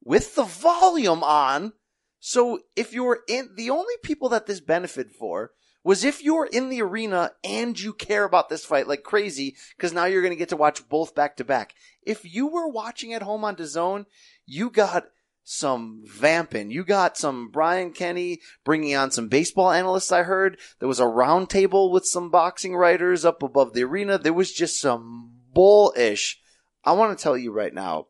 with 0.03 0.35
the 0.35 0.43
volume 0.43 1.23
on. 1.23 1.73
So 2.19 2.59
if 2.75 2.91
you're 2.91 3.19
in, 3.27 3.51
the 3.55 3.69
only 3.69 3.93
people 4.03 4.29
that 4.29 4.47
this 4.47 4.59
benefited 4.59 5.13
for 5.13 5.51
was 5.83 6.03
if 6.03 6.21
you're 6.21 6.45
in 6.45 6.69
the 6.69 6.81
arena 6.81 7.31
and 7.43 7.79
you 7.79 7.93
care 7.93 8.25
about 8.25 8.49
this 8.49 8.65
fight 8.65 8.87
like 8.87 9.03
crazy, 9.03 9.55
because 9.77 9.93
now 9.93 10.05
you're 10.05 10.21
going 10.21 10.33
to 10.33 10.37
get 10.37 10.49
to 10.49 10.57
watch 10.57 10.87
both 10.89 11.15
back 11.15 11.37
to 11.37 11.45
back. 11.45 11.73
If 12.03 12.25
you 12.25 12.47
were 12.47 12.67
watching 12.67 13.13
at 13.13 13.23
home 13.23 13.45
on 13.45 13.55
DAZN, 13.55 14.05
you 14.45 14.69
got 14.69 15.05
some 15.43 16.03
vamping. 16.05 16.71
You 16.71 16.83
got 16.83 17.17
some 17.17 17.49
Brian 17.49 17.91
Kenny 17.91 18.39
bringing 18.63 18.95
on 18.95 19.11
some 19.11 19.27
baseball 19.27 19.71
analysts. 19.71 20.11
I 20.11 20.23
heard 20.23 20.57
there 20.79 20.87
was 20.87 20.99
a 20.99 21.07
round 21.07 21.49
table 21.49 21.91
with 21.91 22.05
some 22.05 22.29
boxing 22.29 22.75
writers 22.75 23.25
up 23.25 23.43
above 23.43 23.73
the 23.73 23.83
arena. 23.83 24.17
There 24.17 24.33
was 24.33 24.51
just 24.51 24.79
some 24.79 25.31
bullish. 25.53 26.39
I 26.83 26.93
want 26.93 27.17
to 27.17 27.21
tell 27.21 27.37
you 27.37 27.51
right 27.51 27.73
now, 27.73 28.07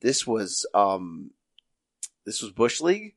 this 0.00 0.26
was 0.26 0.66
um, 0.74 1.30
this 2.24 2.42
was 2.42 2.52
Bush 2.52 2.80
League. 2.80 3.14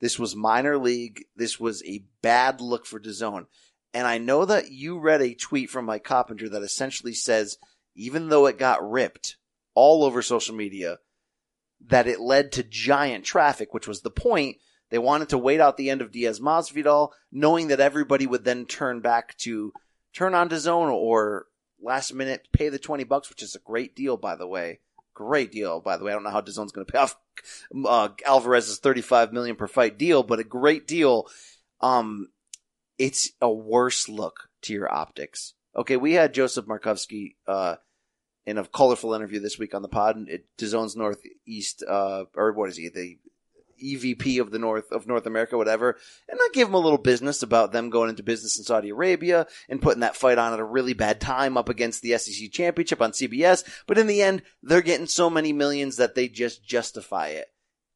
This 0.00 0.18
was 0.18 0.36
minor 0.36 0.76
league. 0.76 1.24
This 1.36 1.58
was 1.58 1.82
a 1.84 2.04
bad 2.20 2.60
look 2.60 2.86
for 2.86 3.00
DAZN. 3.00 3.46
And 3.94 4.06
I 4.06 4.18
know 4.18 4.44
that 4.44 4.70
you 4.70 4.98
read 4.98 5.22
a 5.22 5.34
tweet 5.34 5.70
from 5.70 5.86
Mike 5.86 6.04
Coppinger 6.04 6.50
that 6.50 6.62
essentially 6.62 7.14
says, 7.14 7.56
even 7.94 8.28
though 8.28 8.46
it 8.46 8.58
got 8.58 8.88
ripped 8.88 9.36
all 9.74 10.04
over 10.04 10.20
social 10.20 10.54
media, 10.54 10.98
that 11.86 12.06
it 12.06 12.20
led 12.20 12.52
to 12.52 12.62
giant 12.62 13.24
traffic, 13.24 13.72
which 13.72 13.88
was 13.88 14.00
the 14.00 14.10
point. 14.10 14.56
They 14.90 14.98
wanted 14.98 15.30
to 15.30 15.38
wait 15.38 15.60
out 15.60 15.76
the 15.76 15.90
end 15.90 16.00
of 16.00 16.12
Diaz 16.12 16.40
Masvidal, 16.40 17.10
knowing 17.32 17.68
that 17.68 17.80
everybody 17.80 18.26
would 18.26 18.44
then 18.44 18.66
turn 18.66 19.00
back 19.00 19.36
to 19.38 19.72
turn 20.12 20.34
on 20.34 20.48
to 20.48 20.58
zone 20.58 20.88
or 20.88 21.46
last 21.80 22.14
minute 22.14 22.48
pay 22.52 22.68
the 22.68 22.78
20 22.78 23.04
bucks, 23.04 23.28
which 23.28 23.42
is 23.42 23.54
a 23.54 23.60
great 23.60 23.94
deal, 23.94 24.16
by 24.16 24.36
the 24.36 24.46
way. 24.46 24.80
Great 25.14 25.50
deal, 25.50 25.80
by 25.80 25.96
the 25.96 26.04
way. 26.04 26.12
I 26.12 26.14
don't 26.14 26.24
know 26.24 26.30
how 26.30 26.40
DAZN's 26.40 26.72
going 26.72 26.86
to 26.86 26.92
pay 26.92 26.98
off 26.98 27.16
uh, 27.86 28.08
Alvarez's 28.26 28.78
35 28.78 29.32
million 29.32 29.56
per 29.56 29.66
fight 29.66 29.98
deal, 29.98 30.22
but 30.22 30.38
a 30.38 30.44
great 30.44 30.86
deal. 30.86 31.26
Um, 31.80 32.28
it's 32.98 33.30
a 33.40 33.50
worse 33.50 34.08
look 34.08 34.48
to 34.62 34.72
your 34.72 34.92
optics. 34.92 35.54
Okay, 35.74 35.96
we 35.96 36.14
had 36.14 36.34
Joseph 36.34 36.66
Markovsky, 36.66 37.36
uh, 37.46 37.76
in 38.46 38.58
a 38.58 38.64
colorful 38.64 39.12
interview 39.12 39.40
this 39.40 39.58
week 39.58 39.74
on 39.74 39.82
the 39.82 39.88
pod 39.88 40.28
at 40.30 40.42
DAZN's 40.56 40.96
Northeast, 40.96 41.82
uh, 41.86 42.24
or 42.34 42.52
what 42.52 42.70
is 42.70 42.76
he, 42.76 42.88
the 42.88 43.18
EVP 43.82 44.40
of 44.40 44.50
the 44.50 44.58
North 44.58 44.90
of 44.90 45.06
North 45.06 45.26
America, 45.26 45.56
whatever. 45.56 45.98
And 46.28 46.38
I 46.40 46.48
gave 46.52 46.68
him 46.68 46.74
a 46.74 46.78
little 46.78 46.98
business 46.98 47.42
about 47.42 47.72
them 47.72 47.90
going 47.90 48.10
into 48.10 48.22
business 48.22 48.58
in 48.58 48.64
Saudi 48.64 48.90
Arabia 48.90 49.46
and 49.68 49.82
putting 49.82 50.00
that 50.00 50.16
fight 50.16 50.38
on 50.38 50.52
at 50.52 50.60
a 50.60 50.64
really 50.64 50.94
bad 50.94 51.20
time 51.20 51.56
up 51.56 51.68
against 51.68 52.02
the 52.02 52.16
SEC 52.16 52.50
championship 52.52 53.02
on 53.02 53.12
CBS. 53.12 53.64
But 53.86 53.98
in 53.98 54.06
the 54.06 54.22
end, 54.22 54.42
they're 54.62 54.80
getting 54.80 55.06
so 55.06 55.28
many 55.28 55.52
millions 55.52 55.96
that 55.96 56.14
they 56.14 56.28
just 56.28 56.66
justify 56.66 57.28
it. 57.28 57.48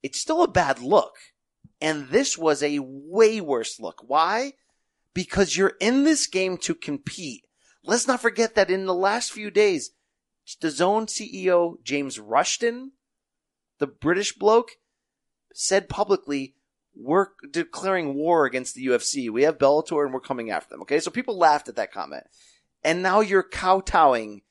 It's 0.02 0.20
still 0.20 0.42
a 0.42 0.48
bad 0.48 0.80
look. 0.80 1.14
And 1.80 2.08
this 2.08 2.36
was 2.36 2.62
a 2.62 2.78
way 2.80 3.40
worse 3.40 3.80
look. 3.80 4.02
Why? 4.06 4.52
Because 5.14 5.56
you're 5.56 5.74
in 5.80 6.04
this 6.04 6.26
game 6.26 6.58
to 6.58 6.74
compete. 6.74 7.46
Let's 7.82 8.06
not 8.06 8.20
forget 8.20 8.54
that 8.54 8.70
in 8.70 8.84
the 8.84 8.94
last 8.94 9.32
few 9.32 9.50
days, 9.50 9.92
DAZN 10.56 11.06
CEO, 11.06 11.82
James 11.82 12.18
Rushton, 12.18 12.92
the 13.78 13.86
British 13.86 14.34
bloke, 14.34 14.72
said 15.52 15.88
publicly, 15.88 16.54
we're 16.94 17.28
declaring 17.50 18.14
war 18.14 18.44
against 18.44 18.74
the 18.74 18.86
UFC. 18.86 19.30
We 19.30 19.44
have 19.44 19.58
Bellator 19.58 20.04
and 20.04 20.12
we're 20.12 20.20
coming 20.20 20.50
after 20.50 20.70
them. 20.70 20.82
Okay. 20.82 21.00
So 21.00 21.10
people 21.10 21.38
laughed 21.38 21.68
at 21.68 21.76
that 21.76 21.92
comment. 21.92 22.24
And 22.82 23.02
now 23.02 23.20
you're 23.20 23.42
kowtowing 23.42 24.42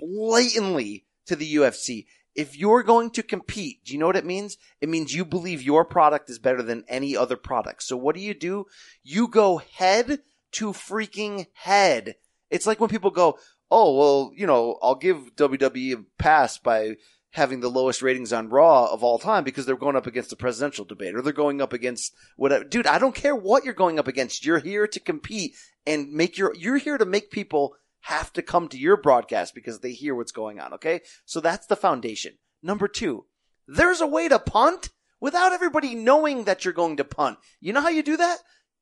blatantly 0.00 1.06
to 1.26 1.36
the 1.36 1.56
UFC. 1.56 2.06
If 2.34 2.56
you're 2.56 2.82
going 2.82 3.10
to 3.10 3.22
compete, 3.22 3.84
do 3.84 3.92
you 3.92 3.98
know 3.98 4.06
what 4.06 4.16
it 4.16 4.24
means? 4.24 4.58
It 4.80 4.88
means 4.88 5.14
you 5.14 5.24
believe 5.24 5.60
your 5.60 5.84
product 5.84 6.30
is 6.30 6.38
better 6.38 6.62
than 6.62 6.84
any 6.86 7.16
other 7.16 7.36
product. 7.36 7.82
So 7.82 7.96
what 7.96 8.14
do 8.14 8.20
you 8.20 8.34
do? 8.34 8.66
You 9.02 9.26
go 9.26 9.58
head 9.58 10.20
to 10.52 10.72
freaking 10.72 11.46
head. 11.54 12.14
It's 12.48 12.66
like 12.66 12.80
when 12.80 12.90
people 12.90 13.10
go, 13.10 13.38
oh, 13.70 13.96
well, 13.96 14.32
you 14.34 14.46
know, 14.46 14.78
I'll 14.82 14.94
give 14.94 15.36
WWE 15.36 15.94
a 15.94 16.04
pass 16.18 16.58
by 16.58 16.96
having 17.30 17.60
the 17.60 17.68
lowest 17.68 18.02
ratings 18.02 18.32
on 18.32 18.48
Raw 18.48 18.86
of 18.86 19.04
all 19.04 19.18
time 19.18 19.44
because 19.44 19.66
they're 19.66 19.76
going 19.76 19.96
up 19.96 20.06
against 20.06 20.30
the 20.30 20.36
presidential 20.36 20.84
debate 20.84 21.14
or 21.14 21.22
they're 21.22 21.32
going 21.32 21.60
up 21.60 21.72
against 21.72 22.14
whatever. 22.36 22.64
Dude, 22.64 22.86
I 22.86 22.98
don't 22.98 23.14
care 23.14 23.36
what 23.36 23.64
you're 23.64 23.74
going 23.74 23.98
up 23.98 24.08
against. 24.08 24.46
You're 24.46 24.58
here 24.58 24.86
to 24.86 25.00
compete 25.00 25.54
and 25.86 26.12
make 26.12 26.38
your, 26.38 26.54
you're 26.56 26.78
here 26.78 26.98
to 26.98 27.04
make 27.04 27.30
people 27.30 27.74
have 28.02 28.32
to 28.32 28.42
come 28.42 28.68
to 28.68 28.78
your 28.78 28.96
broadcast 28.96 29.54
because 29.54 29.80
they 29.80 29.92
hear 29.92 30.14
what's 30.14 30.32
going 30.32 30.58
on. 30.58 30.72
Okay. 30.74 31.00
So 31.26 31.40
that's 31.40 31.66
the 31.66 31.76
foundation. 31.76 32.38
Number 32.62 32.88
two, 32.88 33.26
there's 33.66 34.00
a 34.00 34.06
way 34.06 34.28
to 34.28 34.38
punt 34.38 34.90
without 35.20 35.52
everybody 35.52 35.94
knowing 35.94 36.44
that 36.44 36.64
you're 36.64 36.74
going 36.74 36.96
to 36.96 37.04
punt. 37.04 37.38
You 37.60 37.72
know 37.72 37.82
how 37.82 37.88
you 37.88 38.02
do 38.02 38.16
that? 38.16 38.38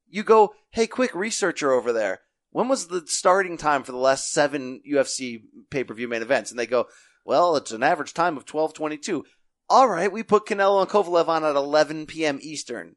You 0.08 0.22
go, 0.22 0.54
Hey, 0.70 0.86
quick 0.86 1.14
researcher 1.14 1.72
over 1.72 1.92
there. 1.92 2.20
When 2.56 2.68
was 2.68 2.86
the 2.86 3.02
starting 3.04 3.58
time 3.58 3.82
for 3.82 3.92
the 3.92 3.98
last 3.98 4.32
seven 4.32 4.80
UFC 4.90 5.42
pay-per-view 5.68 6.08
main 6.08 6.22
events? 6.22 6.50
And 6.50 6.58
they 6.58 6.66
go, 6.66 6.86
well, 7.22 7.54
it's 7.54 7.70
an 7.70 7.82
average 7.82 8.14
time 8.14 8.38
of 8.38 8.48
1222. 8.50 9.26
All 9.68 9.86
right, 9.86 10.10
we 10.10 10.22
put 10.22 10.46
Canelo 10.46 10.80
and 10.80 10.88
Kovalev 10.88 11.28
on 11.28 11.44
at 11.44 11.54
11 11.54 12.06
p.m. 12.06 12.38
Eastern. 12.40 12.96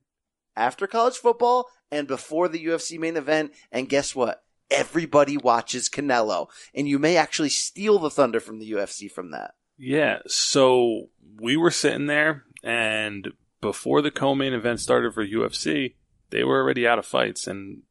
After 0.56 0.88
college 0.88 1.18
football 1.18 1.66
and 1.92 2.08
before 2.08 2.48
the 2.48 2.64
UFC 2.64 2.98
main 2.98 3.18
event. 3.18 3.52
And 3.70 3.90
guess 3.90 4.16
what? 4.16 4.44
Everybody 4.72 5.36
watches 5.36 5.90
Canelo. 5.90 6.48
And 6.74 6.88
you 6.88 6.98
may 6.98 7.18
actually 7.18 7.50
steal 7.50 8.00
the 8.00 8.10
thunder 8.10 8.40
from 8.40 8.60
the 8.60 8.72
UFC 8.72 9.12
from 9.12 9.32
that. 9.32 9.56
Yeah, 9.78 10.20
so 10.26 11.10
we 11.38 11.58
were 11.58 11.70
sitting 11.70 12.08
there, 12.08 12.46
and 12.64 13.34
before 13.60 14.02
the 14.02 14.10
co-main 14.10 14.54
event 14.54 14.80
started 14.80 15.14
for 15.14 15.28
UFC, 15.28 15.96
they 16.30 16.46
were 16.46 16.62
already 16.62 16.88
out 16.88 17.00
of 17.00 17.06
fights, 17.06 17.46
and 17.46 17.82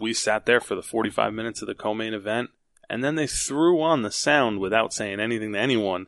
we 0.00 0.12
sat 0.14 0.46
there 0.46 0.60
for 0.60 0.74
the 0.74 0.82
45 0.82 1.32
minutes 1.32 1.62
of 1.62 1.68
the 1.68 1.74
co-main 1.74 2.14
event, 2.14 2.50
and 2.88 3.02
then 3.04 3.14
they 3.16 3.26
threw 3.26 3.80
on 3.82 4.02
the 4.02 4.10
sound 4.10 4.60
without 4.60 4.92
saying 4.92 5.20
anything 5.20 5.52
to 5.52 5.58
anyone. 5.58 6.06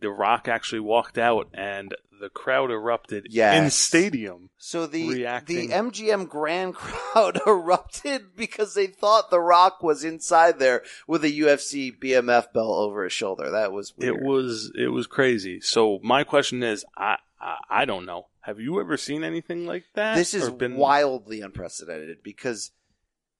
The 0.00 0.10
Rock 0.10 0.48
actually 0.48 0.80
walked 0.80 1.16
out, 1.18 1.48
and 1.54 1.94
the 2.20 2.28
crowd 2.28 2.70
erupted 2.70 3.26
Yes. 3.30 3.62
in 3.62 3.70
stadium. 3.70 4.50
So 4.56 4.86
the 4.86 5.08
Reacting. 5.08 5.68
the 5.68 5.74
MGM 5.74 6.28
Grand 6.28 6.74
crowd 6.76 7.40
erupted 7.46 8.36
because 8.36 8.74
they 8.74 8.86
thought 8.88 9.30
The 9.30 9.40
Rock 9.40 9.82
was 9.82 10.04
inside 10.04 10.58
there 10.58 10.82
with 11.06 11.24
a 11.24 11.30
UFC 11.32 11.96
BMF 11.96 12.52
belt 12.52 12.78
over 12.78 13.04
his 13.04 13.12
shoulder. 13.12 13.50
That 13.50 13.72
was 13.72 13.96
weird. 13.96 14.16
It 14.16 14.22
was 14.24 14.72
it 14.76 14.88
was 14.88 15.06
crazy. 15.08 15.60
So 15.60 15.98
my 16.02 16.22
question 16.24 16.62
is, 16.62 16.84
I 16.96 17.16
I, 17.40 17.56
I 17.70 17.84
don't 17.84 18.06
know. 18.06 18.26
Have 18.42 18.58
you 18.60 18.80
ever 18.80 18.96
seen 18.96 19.22
anything 19.24 19.66
like 19.66 19.84
that? 19.94 20.14
This 20.16 20.34
is 20.34 20.48
been- 20.50 20.76
wildly 20.76 21.40
unprecedented 21.42 22.22
because 22.24 22.70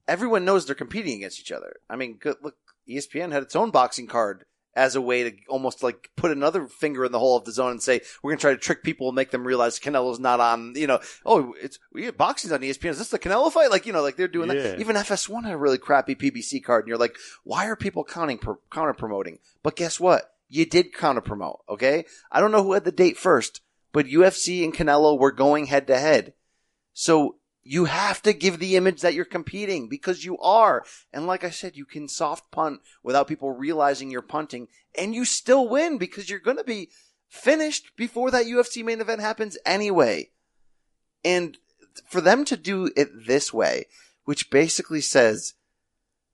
everyone 0.09 0.44
knows 0.44 0.66
they're 0.66 0.74
competing 0.74 1.16
against 1.16 1.40
each 1.40 1.53
other. 1.53 1.76
I 1.88 1.96
mean, 1.96 2.14
good, 2.18 2.36
look, 2.42 2.57
ESPN 2.88 3.32
had 3.32 3.42
its 3.42 3.57
own 3.57 3.70
boxing 3.70 4.07
card 4.07 4.44
as 4.74 4.96
a 4.96 5.00
way 5.03 5.28
to 5.30 5.36
almost 5.48 5.82
like 5.82 6.11
put 6.16 6.30
another 6.30 6.66
finger 6.66 7.05
in 7.05 7.12
the 7.12 7.18
hole 7.18 7.36
of 7.36 7.44
DAZN 7.44 7.72
and 7.72 7.82
say 7.82 8.00
we're 8.22 8.30
going 8.30 8.38
to 8.38 8.40
try 8.40 8.50
to 8.53 8.57
trick 8.57 8.82
people 8.82 9.09
and 9.09 9.14
make 9.14 9.30
them 9.30 9.46
realize 9.46 9.78
Canelo's 9.78 10.18
not 10.18 10.40
on. 10.40 10.72
You 10.76 10.86
know, 10.86 11.00
oh, 11.26 11.55
it's 11.61 11.78
we 11.92 12.07
have 12.07 12.16
boxing's 12.16 12.53
on 12.53 12.61
ESPN. 12.61 12.90
Is 12.90 12.98
this 12.98 13.11
the 13.11 13.18
Canelo 13.18 13.53
fight? 13.53 13.70
Like 13.70 13.84
you 13.86 13.92
know, 13.92 14.00
like 14.03 14.16
they're 14.16 14.28
doing 14.28 14.50
Yeah. 14.50 14.62
that. 14.62 14.80
Even 14.80 14.96
FS1 14.96 15.44
had 15.44 15.53
a 15.53 15.59
really 15.59 15.76
crappy 15.78 16.14
PBC 16.14 16.64
card, 16.64 16.84
and 16.84 16.88
you're 16.88 16.96
like, 16.98 17.16
why 17.44 17.66
are 17.66 17.76
people 17.76 18.03
counting 18.03 18.38
counter 18.70 18.94
promoting? 18.94 19.38
But 19.62 19.76
guess 19.76 20.00
what? 20.00 20.32
You 20.48 20.64
did 20.64 20.94
counter 20.94 21.20
promote. 21.20 21.61
Okay, 21.68 22.07
I 22.30 22.40
don't 22.40 22.50
know 22.53 22.62
who 22.62 22.72
had 22.72 22.84
the 22.84 22.92
date 22.92 23.18
first, 23.18 23.61
but 23.92 24.07
UFC 24.07 24.64
and 24.64 24.72
Canelo 24.74 25.18
were 25.18 25.32
going 25.32 25.66
head 25.66 25.86
to 25.88 25.98
head. 25.98 26.32
So 26.94 27.36
you 27.64 27.84
have 27.84 28.20
to 28.22 28.32
give 28.32 28.58
the 28.58 28.76
image 28.76 29.00
that 29.02 29.14
you're 29.14 29.24
competing 29.24 29.88
because 29.88 30.24
you 30.24 30.38
are. 30.38 30.84
And 31.12 31.26
like 31.26 31.44
I 31.44 31.50
said, 31.50 31.76
you 31.76 31.84
can 31.84 32.08
soft 32.08 32.50
punt 32.50 32.80
without 33.02 33.28
people 33.28 33.52
realizing 33.52 34.10
you're 34.10 34.22
punting 34.22 34.68
and 34.96 35.14
you 35.14 35.24
still 35.24 35.68
win 35.68 35.98
because 35.98 36.28
you're 36.28 36.40
going 36.40 36.56
to 36.56 36.64
be 36.64 36.90
finished 37.28 37.96
before 37.96 38.30
that 38.30 38.46
UFC 38.46 38.84
main 38.84 39.00
event 39.00 39.20
happens 39.20 39.56
anyway. 39.64 40.30
And 41.24 41.56
for 42.06 42.20
them 42.20 42.44
to 42.46 42.56
do 42.56 42.90
it 42.96 43.08
this 43.26 43.52
way, 43.52 43.86
which 44.24 44.50
basically 44.50 45.00
says, 45.00 45.54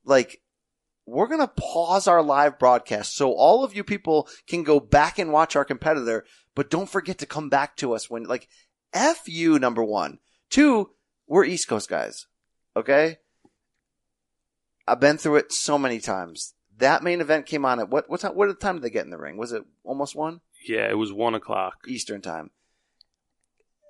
like, 0.05 0.41
we're 1.07 1.29
going 1.29 1.41
to 1.41 1.49
pause 1.49 2.07
our 2.07 2.23
live 2.23 2.59
broadcast 2.59 3.17
so 3.17 3.33
all 3.33 3.65
of 3.65 3.75
you 3.75 3.83
people 3.83 4.29
can 4.47 4.63
go 4.63 4.79
back 4.79 5.19
and 5.19 5.33
watch 5.33 5.57
our 5.57 5.65
competitor, 5.65 6.25
but 6.55 6.71
don't 6.71 6.89
forget 6.89 7.19
to 7.19 7.27
come 7.27 7.49
back 7.49 7.77
to 7.77 7.95
us 7.95 8.11
when, 8.11 8.25
like, 8.25 8.49
F 8.93 9.23
you, 9.27 9.59
number 9.59 9.85
one. 9.85 10.19
Two, 10.51 10.91
we're 11.29 11.45
East 11.45 11.69
Coast 11.69 11.89
guys. 11.89 12.27
Okay? 12.75 13.19
I've 14.87 15.01
been 15.01 15.19
through 15.19 15.37
it 15.37 15.53
so 15.53 15.79
many 15.79 16.01
times. 16.01 16.55
That 16.79 17.03
main 17.03 17.21
event 17.21 17.47
came 17.47 17.65
on 17.65 17.81
at 17.81 17.91
what 17.91 18.09
what 18.09 18.21
time 18.21 18.35
what 18.35 18.61
time 18.61 18.77
did 18.77 18.83
they 18.83 18.91
get 18.91 19.05
in 19.05 19.11
the 19.11 19.19
ring? 19.19 19.37
Was 19.37 19.53
it 19.53 19.65
almost 19.85 20.17
one? 20.17 20.41
Yeah, 20.67 20.89
it 20.89 20.97
was 20.97 21.13
one 21.13 21.35
o'clock. 21.35 21.75
Eastern 21.87 22.23
time. 22.23 22.51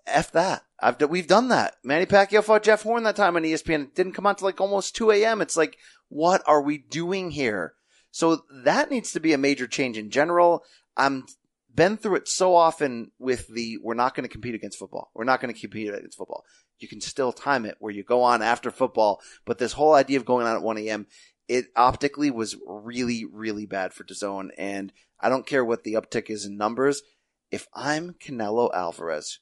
F 0.07 0.33
that. 0.33 0.63
I've 0.81 1.01
we've 1.09 1.27
done 1.27 1.49
that. 1.49 1.77
Manny 1.85 2.07
Pacquiao 2.07 2.43
fought 2.43 2.63
Jeff 2.63 2.83
Horn 2.83 3.03
that 3.05 3.17
time 3.17 3.37
on 3.37 3.43
ESPN. 3.43 3.85
It 3.85 3.95
didn't 3.95 4.15
come 4.15 4.27
on 4.27 4.37
till 4.37 4.47
like 4.47 4.61
almost 4.61 4.97
two 4.97 5.11
a.m. 5.11 5.41
It's 5.41 5.57
like, 5.57 5.77
what 6.09 6.43
are 6.47 6.63
we 6.63 6.79
doing 6.79 7.31
here? 7.31 7.75
So 8.11 8.43
that 8.65 8.91
needs 8.91 9.13
to 9.13 9.21
be 9.21 9.35
a 9.35 9.39
major 9.39 9.67
change 9.67 9.99
in 9.99 10.11
general. 10.11 10.65
I'm 10.97 11.27
been 11.75 11.97
through 11.97 12.17
it 12.17 12.27
so 12.27 12.57
often 12.57 13.13
with 13.19 13.47
the 13.49 13.79
we're 13.83 13.95
not 13.95 14.15
going 14.15 14.25
to 14.25 14.33
compete 14.33 14.55
against 14.55 14.79
football. 14.79 15.11
We're 15.15 15.25
not 15.25 15.41
going 15.41 15.55
to 15.55 15.61
compete 15.61 15.93
against 15.93 16.19
football. 16.19 16.45
You 16.79 16.89
can 16.89 17.01
still 17.01 17.33
time 17.33 17.65
it 17.65 17.77
where 17.81 17.93
you 17.93 18.03
go 18.03 18.23
on 18.23 18.43
after 18.43 18.71
football, 18.71 19.21
but 19.45 19.59
this 19.59 19.73
whole 19.73 19.95
idea 19.95 20.19
of 20.19 20.25
going 20.25 20.47
on 20.47 20.57
at 20.57 20.63
1 20.63 20.79
a.m. 20.79 21.07
it 21.49 21.67
optically 21.77 22.31
was 22.31 22.57
really, 22.67 23.25
really 23.25 23.67
bad 23.67 23.93
for 23.93 24.05
DAZN. 24.05 24.51
And 24.57 24.93
I 25.21 25.29
don't 25.29 25.47
care 25.47 25.65
what 25.65 25.85
the 25.85 25.95
uptick 25.95 26.31
is 26.31 26.45
in 26.45 26.57
numbers. 26.57 27.03
If 27.51 27.67
I'm 27.75 28.15
Canelo 28.15 28.71
Alvarez, 28.75 29.41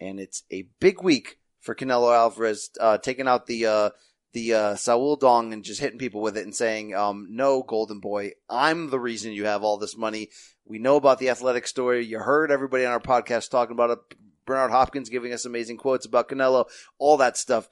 and 0.00 0.20
it's 0.20 0.42
a 0.50 0.68
big 0.80 1.02
week 1.02 1.38
for 1.60 1.74
Canelo 1.74 2.14
Alvarez, 2.14 2.70
uh, 2.80 2.98
taking 2.98 3.28
out 3.28 3.46
the, 3.46 3.66
uh, 3.66 3.90
the, 4.32 4.52
uh, 4.52 4.74
Saul 4.74 5.16
Dong 5.16 5.52
and 5.52 5.64
just 5.64 5.80
hitting 5.80 5.98
people 5.98 6.20
with 6.20 6.36
it 6.36 6.44
and 6.44 6.54
saying, 6.54 6.94
um, 6.94 7.28
no, 7.30 7.62
golden 7.62 8.00
boy, 8.00 8.32
I'm 8.50 8.90
the 8.90 9.00
reason 9.00 9.32
you 9.32 9.46
have 9.46 9.62
all 9.62 9.78
this 9.78 9.96
money. 9.96 10.28
We 10.66 10.78
know 10.78 10.96
about 10.96 11.20
the 11.20 11.30
athletic 11.30 11.66
story. 11.66 12.04
You 12.04 12.18
heard 12.18 12.50
everybody 12.50 12.84
on 12.84 12.92
our 12.92 13.00
podcast 13.00 13.50
talking 13.50 13.72
about 13.72 13.90
it. 13.90 14.18
Bernard 14.46 14.70
Hopkins 14.70 15.08
giving 15.08 15.32
us 15.32 15.44
amazing 15.44 15.76
quotes 15.76 16.06
about 16.06 16.28
Canelo, 16.28 16.66
all 16.98 17.16
that 17.16 17.36
stuff. 17.36 17.68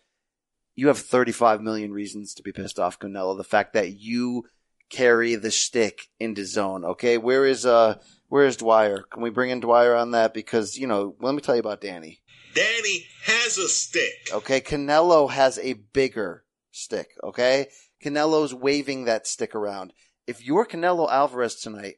You 0.74 0.88
have 0.88 0.98
35 0.98 1.60
million 1.62 1.92
reasons 1.92 2.34
to 2.34 2.42
be 2.42 2.52
pissed 2.52 2.80
off, 2.80 2.98
Canelo. 2.98 3.36
The 3.36 3.44
fact 3.44 3.72
that 3.74 3.98
you 4.00 4.44
carry 4.90 5.34
the 5.34 5.50
stick 5.50 6.08
into 6.18 6.44
zone. 6.44 6.84
Okay. 6.84 7.18
Where 7.18 7.44
is, 7.44 7.64
uh, 7.64 7.98
where 8.28 8.44
is 8.44 8.56
Dwyer? 8.56 9.04
Can 9.10 9.22
we 9.22 9.30
bring 9.30 9.50
in 9.50 9.60
Dwyer 9.60 9.94
on 9.94 10.12
that? 10.12 10.34
Because, 10.34 10.76
you 10.78 10.86
know, 10.86 11.16
let 11.20 11.34
me 11.34 11.40
tell 11.40 11.54
you 11.54 11.60
about 11.60 11.80
Danny. 11.80 12.20
Danny 12.54 13.06
has 13.24 13.58
a 13.58 13.68
stick. 13.68 14.28
Okay. 14.32 14.60
Canelo 14.60 15.30
has 15.30 15.58
a 15.58 15.74
bigger 15.74 16.44
stick. 16.70 17.16
Okay. 17.22 17.68
Canelo's 18.02 18.54
waving 18.54 19.04
that 19.04 19.26
stick 19.26 19.54
around. 19.54 19.92
If 20.26 20.44
you're 20.44 20.66
Canelo 20.66 21.10
Alvarez 21.10 21.56
tonight, 21.56 21.96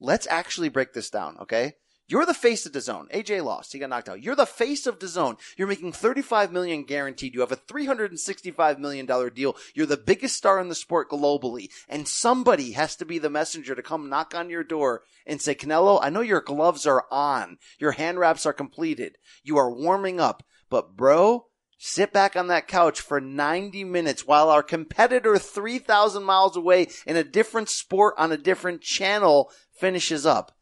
let's 0.00 0.26
actually 0.28 0.68
break 0.68 0.92
this 0.92 1.10
down. 1.10 1.36
Okay. 1.42 1.74
You're 2.12 2.26
the 2.26 2.34
face 2.34 2.66
of 2.66 2.72
DAZN. 2.72 3.10
AJ 3.10 3.42
lost. 3.42 3.72
He 3.72 3.78
got 3.78 3.88
knocked 3.88 4.10
out. 4.10 4.22
You're 4.22 4.36
the 4.36 4.44
face 4.44 4.86
of 4.86 4.98
DAZN. 4.98 5.38
You're 5.56 5.66
making 5.66 5.92
35 5.92 6.52
million 6.52 6.82
guaranteed. 6.82 7.32
You 7.32 7.40
have 7.40 7.52
a 7.52 7.56
365 7.56 8.78
million 8.78 9.06
dollar 9.06 9.30
deal. 9.30 9.56
You're 9.74 9.86
the 9.86 9.96
biggest 9.96 10.36
star 10.36 10.60
in 10.60 10.68
the 10.68 10.74
sport 10.74 11.08
globally. 11.08 11.70
And 11.88 12.06
somebody 12.06 12.72
has 12.72 12.96
to 12.96 13.06
be 13.06 13.18
the 13.18 13.30
messenger 13.30 13.74
to 13.74 13.82
come 13.82 14.10
knock 14.10 14.34
on 14.34 14.50
your 14.50 14.62
door 14.62 15.04
and 15.26 15.40
say, 15.40 15.54
Canelo, 15.54 16.00
I 16.02 16.10
know 16.10 16.20
your 16.20 16.42
gloves 16.42 16.86
are 16.86 17.06
on. 17.10 17.56
Your 17.78 17.92
hand 17.92 18.18
wraps 18.18 18.44
are 18.44 18.52
completed. 18.52 19.16
You 19.42 19.56
are 19.56 19.72
warming 19.72 20.20
up. 20.20 20.42
But 20.68 20.94
bro, 20.94 21.46
sit 21.78 22.12
back 22.12 22.36
on 22.36 22.48
that 22.48 22.68
couch 22.68 23.00
for 23.00 23.22
90 23.22 23.84
minutes 23.84 24.26
while 24.26 24.50
our 24.50 24.62
competitor 24.62 25.38
3,000 25.38 26.22
miles 26.22 26.58
away 26.58 26.88
in 27.06 27.16
a 27.16 27.24
different 27.24 27.70
sport 27.70 28.16
on 28.18 28.32
a 28.32 28.36
different 28.36 28.82
channel 28.82 29.50
finishes 29.72 30.26
up. 30.26 30.54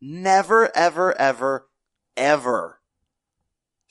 Never, 0.00 0.74
ever, 0.76 1.18
ever, 1.18 1.66
ever. 2.16 2.80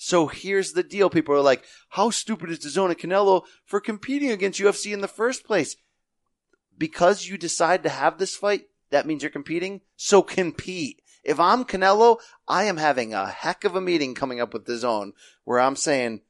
So 0.01 0.27
here's 0.27 0.71
the 0.71 0.83
deal. 0.83 1.09
People 1.09 1.35
are 1.35 1.41
like, 1.41 1.65
how 1.89 2.09
stupid 2.09 2.49
is 2.49 2.59
DAZN 2.59 2.85
and 2.85 2.97
Canelo 2.97 3.43
for 3.65 3.81
competing 3.81 4.31
against 4.31 4.59
UFC 4.59 4.93
in 4.93 5.01
the 5.01 5.07
first 5.07 5.45
place? 5.45 5.75
Because 6.77 7.27
you 7.27 7.37
decide 7.37 7.83
to 7.83 7.89
have 7.89 8.17
this 8.17 8.35
fight, 8.35 8.67
that 8.91 9.05
means 9.05 9.21
you're 9.21 9.29
competing. 9.29 9.81
So 9.97 10.21
compete. 10.21 11.01
If 11.23 11.37
I'm 11.37 11.65
Canelo, 11.65 12.19
I 12.47 12.63
am 12.63 12.77
having 12.77 13.13
a 13.13 13.27
heck 13.27 13.65
of 13.65 13.75
a 13.75 13.81
meeting 13.81 14.15
coming 14.15 14.39
up 14.39 14.53
with 14.53 14.65
DAZN 14.65 15.11
where 15.43 15.59
I'm 15.59 15.75
saying, 15.75 16.21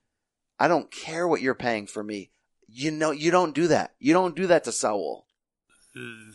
I 0.60 0.68
don't 0.68 0.92
care 0.92 1.28
what 1.28 1.42
you're 1.42 1.54
paying 1.54 1.86
for 1.86 2.04
me. 2.04 2.32
You 2.68 2.90
know, 2.92 3.12
you 3.12 3.30
don't 3.30 3.56
do 3.56 3.68
that. 3.68 3.94
You 4.00 4.14
don't 4.14 4.36
do 4.36 4.48
that 4.48 4.64
to 4.64 4.72
Saul. 4.72 5.28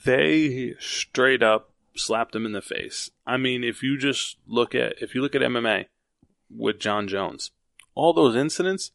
They 0.05 0.74
straight 0.78 1.42
up 1.42 1.74
slapped 1.97 2.34
him 2.34 2.47
in 2.47 2.53
the 2.53 2.62
face. 2.62 3.11
I 3.26 3.36
mean, 3.36 3.64
if 3.64 3.82
you 3.82 3.99
just 3.99 4.38
look 4.47 4.74
at 4.74 5.01
if 5.01 5.14
you 5.14 5.22
look 5.22 5.34
at 5.34 5.42
MMA 5.42 5.86
with 6.51 6.78
Jon 6.78 7.09
Jones, 7.09 7.51
all 7.95 8.12
those 8.12 8.36
incidents, 8.36 8.90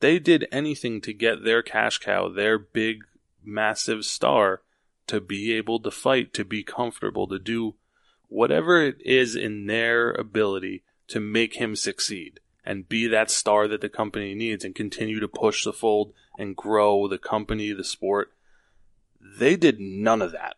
they 0.00 0.18
did 0.18 0.46
anything 0.52 1.00
to 1.02 1.12
get 1.12 1.44
their 1.44 1.62
cash 1.62 1.98
cow, 1.98 2.28
their 2.28 2.58
big 2.58 3.04
massive 3.44 4.04
star 4.04 4.62
to 5.06 5.20
be 5.20 5.54
able 5.54 5.80
to 5.80 5.90
fight, 5.90 6.32
to 6.34 6.44
be 6.44 6.62
comfortable, 6.62 7.26
to 7.26 7.38
do 7.38 7.74
whatever 8.28 8.82
it 8.82 9.00
is 9.00 9.34
in 9.34 9.66
their 9.66 10.10
ability 10.12 10.82
to 11.08 11.18
make 11.18 11.54
him 11.54 11.74
succeed 11.74 12.40
and 12.64 12.88
be 12.88 13.06
that 13.06 13.30
star 13.30 13.66
that 13.66 13.80
the 13.80 13.88
company 13.88 14.34
needs 14.34 14.64
and 14.64 14.74
continue 14.74 15.18
to 15.18 15.28
push 15.28 15.64
the 15.64 15.72
fold 15.72 16.12
and 16.38 16.54
grow 16.54 17.08
the 17.08 17.18
company, 17.18 17.72
the 17.72 17.82
sport. 17.82 18.32
They 19.18 19.56
did 19.56 19.80
none 19.80 20.20
of 20.20 20.32
that. 20.32 20.56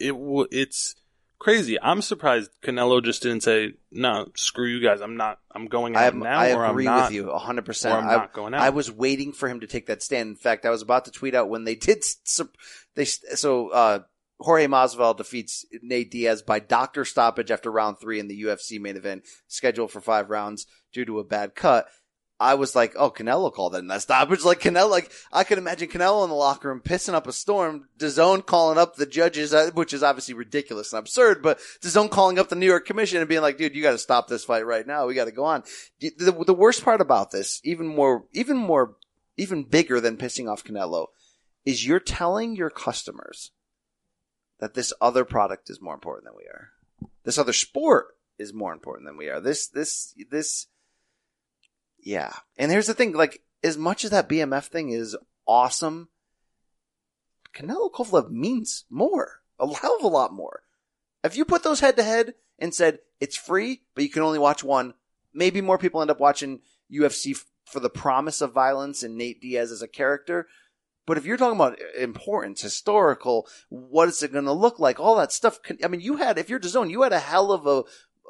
It 0.00 0.14
it's 0.50 0.96
crazy. 1.42 1.76
I'm 1.82 2.02
surprised 2.02 2.50
Canelo 2.62 3.02
just 3.02 3.22
didn't 3.22 3.42
say, 3.42 3.72
"No, 3.90 4.28
screw 4.36 4.68
you 4.68 4.80
guys. 4.80 5.00
I'm 5.00 5.16
not. 5.16 5.40
I'm 5.50 5.66
going 5.66 5.96
out 5.96 6.14
I, 6.14 6.16
now." 6.16 6.38
I 6.38 6.52
or 6.52 6.64
I'm 6.64 6.70
agree 6.70 6.84
not, 6.84 7.10
with 7.10 7.14
you 7.14 7.24
100%. 7.24 7.92
I'm 7.92 8.08
I, 8.08 8.14
not 8.14 8.32
going 8.32 8.54
out. 8.54 8.60
I 8.60 8.70
was 8.70 8.92
waiting 8.92 9.32
for 9.32 9.48
him 9.48 9.60
to 9.60 9.66
take 9.66 9.86
that 9.86 10.02
stand. 10.04 10.28
In 10.28 10.36
fact, 10.36 10.64
I 10.64 10.70
was 10.70 10.82
about 10.82 11.06
to 11.06 11.10
tweet 11.10 11.34
out 11.34 11.48
when 11.48 11.64
they 11.64 11.74
did. 11.74 12.04
They 12.94 13.04
so 13.04 13.70
uh, 13.70 13.98
Jorge 14.38 14.68
Masvidal 14.68 15.16
defeats 15.16 15.66
Nate 15.82 16.12
Diaz 16.12 16.42
by 16.42 16.60
doctor 16.60 17.04
stoppage 17.04 17.50
after 17.50 17.72
round 17.72 17.98
three 17.98 18.20
in 18.20 18.28
the 18.28 18.42
UFC 18.42 18.80
main 18.80 18.96
event, 18.96 19.24
scheduled 19.48 19.90
for 19.90 20.00
five 20.00 20.30
rounds 20.30 20.66
due 20.92 21.04
to 21.04 21.18
a 21.18 21.24
bad 21.24 21.56
cut. 21.56 21.86
I 22.42 22.54
was 22.54 22.74
like, 22.74 22.94
oh, 22.96 23.10
Canelo 23.10 23.52
called 23.52 23.74
that 23.74 23.78
in 23.78 23.86
that 23.86 24.02
stoppage. 24.02 24.42
Like 24.52 24.60
Canelo, 24.60 24.90
like 24.90 25.10
I 25.32 25.44
could 25.44 25.58
imagine 25.58 25.88
Canelo 25.88 26.24
in 26.24 26.28
the 26.28 26.34
locker 26.34 26.68
room 26.68 26.80
pissing 26.80 27.14
up 27.14 27.28
a 27.28 27.32
storm. 27.32 27.88
DAZN 27.98 28.44
calling 28.44 28.76
up 28.76 28.96
the 28.96 29.06
judges, 29.06 29.54
uh, 29.54 29.70
which 29.72 29.92
is 29.92 30.02
obviously 30.02 30.34
ridiculous 30.34 30.92
and 30.92 30.98
absurd, 30.98 31.42
but 31.42 31.60
DAZN 31.80 32.10
calling 32.10 32.38
up 32.38 32.48
the 32.48 32.56
New 32.56 32.66
York 32.66 32.84
Commission 32.84 33.18
and 33.18 33.28
being 33.28 33.40
like, 33.40 33.56
dude, 33.56 33.76
you 33.76 33.82
got 33.82 33.92
to 33.92 33.98
stop 33.98 34.26
this 34.26 34.44
fight 34.44 34.66
right 34.66 34.86
now. 34.86 35.06
We 35.06 35.14
got 35.14 35.26
to 35.26 35.32
go 35.32 35.44
on. 35.44 35.62
The, 36.00 36.44
the 36.44 36.54
worst 36.54 36.84
part 36.84 37.00
about 37.00 37.30
this, 37.30 37.60
even 37.62 37.86
more, 37.86 38.24
even 38.32 38.56
more, 38.56 38.96
even 39.36 39.62
bigger 39.62 40.00
than 40.00 40.16
pissing 40.16 40.50
off 40.50 40.64
Canelo, 40.64 41.06
is 41.64 41.86
you're 41.86 42.00
telling 42.00 42.56
your 42.56 42.70
customers 42.70 43.52
that 44.58 44.74
this 44.74 44.92
other 45.00 45.24
product 45.24 45.70
is 45.70 45.80
more 45.80 45.94
important 45.94 46.24
than 46.24 46.36
we 46.36 46.44
are. 46.44 46.70
This 47.24 47.38
other 47.38 47.52
sport 47.52 48.08
is 48.38 48.52
more 48.52 48.72
important 48.72 49.06
than 49.06 49.16
we 49.16 49.28
are. 49.28 49.40
This, 49.40 49.68
this, 49.68 50.14
this, 50.30 50.66
yeah. 52.02 52.32
And 52.58 52.70
here's 52.70 52.86
the 52.86 52.94
thing, 52.94 53.12
like, 53.12 53.42
as 53.62 53.78
much 53.78 54.04
as 54.04 54.10
that 54.10 54.28
BMF 54.28 54.66
thing 54.66 54.90
is 54.90 55.16
awesome, 55.46 56.08
Canelo 57.54 57.90
Kovalev 57.90 58.30
means 58.30 58.84
more. 58.90 59.40
A 59.58 59.72
hell 59.72 59.96
of 59.98 60.04
a 60.04 60.08
lot 60.08 60.32
more. 60.32 60.62
If 61.22 61.36
you 61.36 61.44
put 61.44 61.62
those 61.62 61.80
head 61.80 61.96
to 61.96 62.02
head 62.02 62.34
and 62.58 62.74
said 62.74 62.98
it's 63.20 63.36
free, 63.36 63.82
but 63.94 64.02
you 64.02 64.10
can 64.10 64.22
only 64.22 64.38
watch 64.38 64.64
one, 64.64 64.94
maybe 65.32 65.60
more 65.60 65.78
people 65.78 66.02
end 66.02 66.10
up 66.10 66.20
watching 66.20 66.60
UFC 66.92 67.40
for 67.64 67.80
the 67.80 67.90
promise 67.90 68.40
of 68.40 68.52
violence 68.52 69.02
and 69.02 69.16
Nate 69.16 69.40
Diaz 69.40 69.70
as 69.70 69.82
a 69.82 69.88
character. 69.88 70.48
But 71.06 71.18
if 71.18 71.24
you're 71.24 71.36
talking 71.36 71.56
about 71.56 71.78
importance, 71.98 72.62
historical, 72.62 73.46
what 73.68 74.08
is 74.08 74.22
it 74.22 74.32
going 74.32 74.44
to 74.44 74.52
look 74.52 74.78
like? 74.78 75.00
All 75.00 75.16
that 75.16 75.32
stuff. 75.32 75.58
I 75.82 75.88
mean, 75.88 76.00
you 76.00 76.16
had, 76.16 76.38
if 76.38 76.48
you're 76.48 76.60
DAZN, 76.60 76.90
you 76.90 77.02
had 77.02 77.12
a 77.12 77.18
hell 77.18 77.52
of 77.52 77.66
a, 77.66 77.82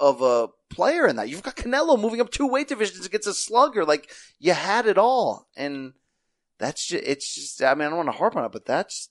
of 0.03 0.20
a 0.20 0.48
player 0.68 1.07
in 1.07 1.14
that. 1.14 1.28
You've 1.28 1.44
got 1.44 1.55
Canelo 1.55 1.98
moving 1.98 2.20
up 2.20 2.30
two 2.30 2.48
weight 2.48 2.66
divisions 2.66 3.07
against 3.07 3.28
a 3.28 3.32
slugger. 3.32 3.84
Like, 3.84 4.11
you 4.40 4.53
had 4.53 4.86
it 4.86 4.98
all. 4.98 5.46
And 5.57 5.92
that's 6.59 6.84
just, 6.84 7.05
it's 7.05 7.34
just, 7.34 7.62
I 7.62 7.74
mean, 7.74 7.86
I 7.86 7.90
don't 7.90 7.98
want 7.98 8.09
to 8.09 8.18
harp 8.18 8.34
on 8.34 8.44
it, 8.44 8.50
but 8.50 8.66
that's, 8.66 9.11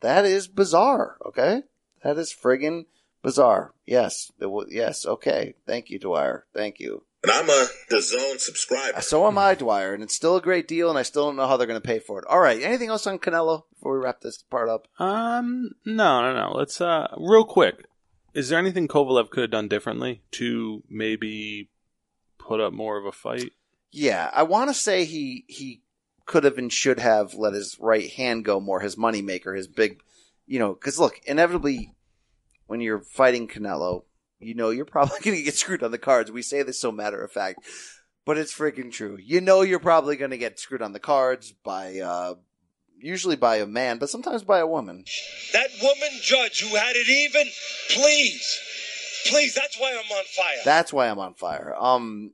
that 0.00 0.24
is 0.24 0.48
bizarre. 0.48 1.16
Okay. 1.24 1.62
That 2.02 2.18
is 2.18 2.34
friggin' 2.34 2.86
bizarre. 3.22 3.72
Yes. 3.86 4.32
It 4.40 4.46
will, 4.46 4.66
yes. 4.68 5.06
Okay. 5.06 5.54
Thank 5.64 5.90
you, 5.90 6.00
Dwyer. 6.00 6.44
Thank 6.52 6.80
you. 6.80 7.04
And 7.22 7.30
I'm 7.30 7.48
a 7.48 7.66
DAZN 7.88 8.40
subscriber. 8.40 9.00
So 9.00 9.28
am 9.28 9.38
I, 9.38 9.54
Dwyer, 9.54 9.94
and 9.94 10.02
it's 10.02 10.16
still 10.16 10.36
a 10.36 10.42
great 10.42 10.66
deal, 10.66 10.90
and 10.90 10.98
I 10.98 11.02
still 11.02 11.26
don't 11.26 11.36
know 11.36 11.46
how 11.46 11.56
they're 11.56 11.68
going 11.68 11.80
to 11.80 11.86
pay 11.86 12.00
for 12.00 12.18
it. 12.18 12.26
All 12.26 12.40
right, 12.40 12.60
anything 12.60 12.88
else 12.88 13.06
on 13.06 13.20
Canelo 13.20 13.62
before 13.72 13.92
we 13.92 14.04
wrap 14.04 14.22
this 14.22 14.42
part 14.42 14.68
up? 14.68 14.88
Um, 14.98 15.70
no, 15.84 16.20
no, 16.20 16.34
no. 16.34 16.52
Let's 16.56 16.80
uh, 16.80 17.14
real 17.16 17.44
quick. 17.44 17.84
Is 18.34 18.48
there 18.48 18.58
anything 18.58 18.88
Kovalev 18.88 19.30
could 19.30 19.42
have 19.42 19.50
done 19.50 19.68
differently 19.68 20.22
to 20.32 20.82
maybe 20.88 21.68
put 22.38 22.60
up 22.60 22.72
more 22.72 22.98
of 22.98 23.04
a 23.04 23.12
fight? 23.12 23.52
Yeah, 23.90 24.30
I 24.32 24.42
want 24.44 24.70
to 24.70 24.74
say 24.74 25.04
he 25.04 25.44
he 25.48 25.82
could 26.24 26.44
have 26.44 26.56
and 26.56 26.72
should 26.72 26.98
have 26.98 27.34
let 27.34 27.52
his 27.52 27.76
right 27.78 28.10
hand 28.10 28.44
go 28.44 28.58
more, 28.60 28.80
his 28.80 28.96
moneymaker, 28.96 29.56
his 29.56 29.68
big, 29.68 30.00
you 30.46 30.58
know, 30.58 30.72
because 30.72 30.98
look, 30.98 31.20
inevitably 31.26 31.94
when 32.66 32.80
you're 32.80 33.00
fighting 33.00 33.48
Canelo, 33.48 34.04
you 34.40 34.54
know 34.54 34.70
you're 34.70 34.84
probably 34.86 35.18
going 35.22 35.36
to 35.36 35.42
get 35.42 35.54
screwed 35.54 35.82
on 35.82 35.90
the 35.90 35.98
cards. 35.98 36.30
We 36.30 36.42
say 36.42 36.62
this 36.62 36.80
so 36.80 36.90
matter 36.90 37.22
of 37.22 37.30
fact, 37.30 37.58
but 38.24 38.38
it's 38.38 38.56
freaking 38.56 38.90
true. 38.90 39.18
You 39.20 39.42
know 39.42 39.60
you're 39.60 39.78
probably 39.78 40.16
going 40.16 40.30
to 40.30 40.38
get 40.38 40.58
screwed 40.58 40.82
on 40.82 40.92
the 40.92 41.00
cards 41.00 41.52
by, 41.64 41.98
uh, 41.98 42.34
usually 43.02 43.36
by 43.36 43.56
a 43.56 43.66
man, 43.66 43.98
but 43.98 44.10
sometimes 44.10 44.42
by 44.42 44.58
a 44.58 44.66
woman. 44.66 45.04
That 45.52 45.70
woman 45.82 46.18
judge 46.22 46.60
who 46.60 46.76
had 46.76 46.96
it 46.96 47.08
even, 47.08 47.50
please, 47.90 48.60
please, 49.26 49.54
that's 49.54 49.78
why 49.78 49.92
I'm 49.92 50.16
on 50.16 50.24
fire. 50.24 50.62
That's 50.64 50.92
why 50.92 51.08
I'm 51.08 51.18
on 51.18 51.34
fire. 51.34 51.74
Um, 51.78 52.32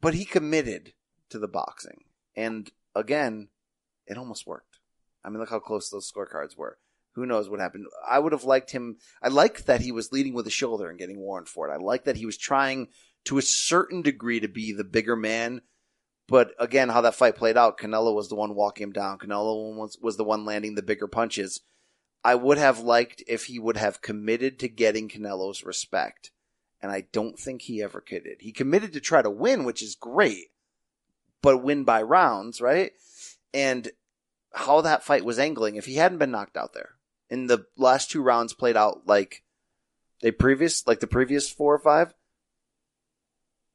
but 0.00 0.14
he 0.14 0.24
committed 0.24 0.92
to 1.30 1.38
the 1.38 1.48
boxing, 1.48 2.04
and 2.36 2.70
again, 2.94 3.48
it 4.06 4.18
almost 4.18 4.46
worked. 4.46 4.78
I 5.24 5.28
mean, 5.28 5.40
look 5.40 5.50
how 5.50 5.58
close 5.58 5.90
those 5.90 6.10
scorecards 6.10 6.56
were. 6.56 6.78
Who 7.12 7.26
knows 7.26 7.48
what 7.50 7.60
happened? 7.60 7.86
I 8.08 8.20
would 8.20 8.32
have 8.32 8.44
liked 8.44 8.70
him. 8.70 8.98
I 9.20 9.28
like 9.28 9.64
that 9.64 9.80
he 9.80 9.90
was 9.90 10.12
leading 10.12 10.34
with 10.34 10.46
a 10.46 10.50
shoulder 10.50 10.88
and 10.88 10.98
getting 10.98 11.18
warned 11.18 11.48
for 11.48 11.68
it. 11.68 11.72
I 11.72 11.76
like 11.76 12.04
that 12.04 12.16
he 12.16 12.24
was 12.26 12.38
trying 12.38 12.88
to 13.24 13.38
a 13.38 13.42
certain 13.42 14.02
degree 14.02 14.38
to 14.40 14.48
be 14.48 14.72
the 14.72 14.84
bigger 14.84 15.16
man. 15.16 15.62
But 16.28 16.52
again, 16.58 16.90
how 16.90 17.00
that 17.00 17.14
fight 17.14 17.36
played 17.36 17.56
out, 17.56 17.78
Canelo 17.78 18.14
was 18.14 18.28
the 18.28 18.34
one 18.34 18.54
walking 18.54 18.84
him 18.84 18.92
down. 18.92 19.18
Canelo 19.18 19.74
was, 19.74 19.98
was 20.00 20.18
the 20.18 20.24
one 20.24 20.44
landing 20.44 20.74
the 20.74 20.82
bigger 20.82 21.08
punches. 21.08 21.60
I 22.22 22.34
would 22.34 22.58
have 22.58 22.80
liked 22.80 23.22
if 23.26 23.46
he 23.46 23.58
would 23.58 23.78
have 23.78 24.02
committed 24.02 24.58
to 24.58 24.68
getting 24.68 25.08
Canelo's 25.08 25.64
respect. 25.64 26.30
And 26.82 26.92
I 26.92 27.06
don't 27.12 27.38
think 27.38 27.62
he 27.62 27.82
ever 27.82 28.00
committed. 28.00 28.36
He 28.40 28.52
committed 28.52 28.92
to 28.92 29.00
try 29.00 29.22
to 29.22 29.30
win, 29.30 29.64
which 29.64 29.82
is 29.82 29.94
great, 29.94 30.48
but 31.40 31.62
win 31.62 31.84
by 31.84 32.02
rounds, 32.02 32.60
right? 32.60 32.92
And 33.54 33.90
how 34.52 34.82
that 34.82 35.02
fight 35.02 35.24
was 35.24 35.38
angling, 35.38 35.76
if 35.76 35.86
he 35.86 35.94
hadn't 35.94 36.18
been 36.18 36.30
knocked 36.30 36.56
out 36.56 36.74
there, 36.74 36.90
in 37.30 37.46
the 37.46 37.64
last 37.76 38.10
two 38.10 38.22
rounds 38.22 38.52
played 38.52 38.76
out 38.76 39.06
like 39.06 39.42
they 40.20 40.30
previous, 40.30 40.86
like 40.86 41.00
the 41.00 41.06
previous 41.06 41.48
four 41.48 41.74
or 41.74 41.78
five, 41.78 42.12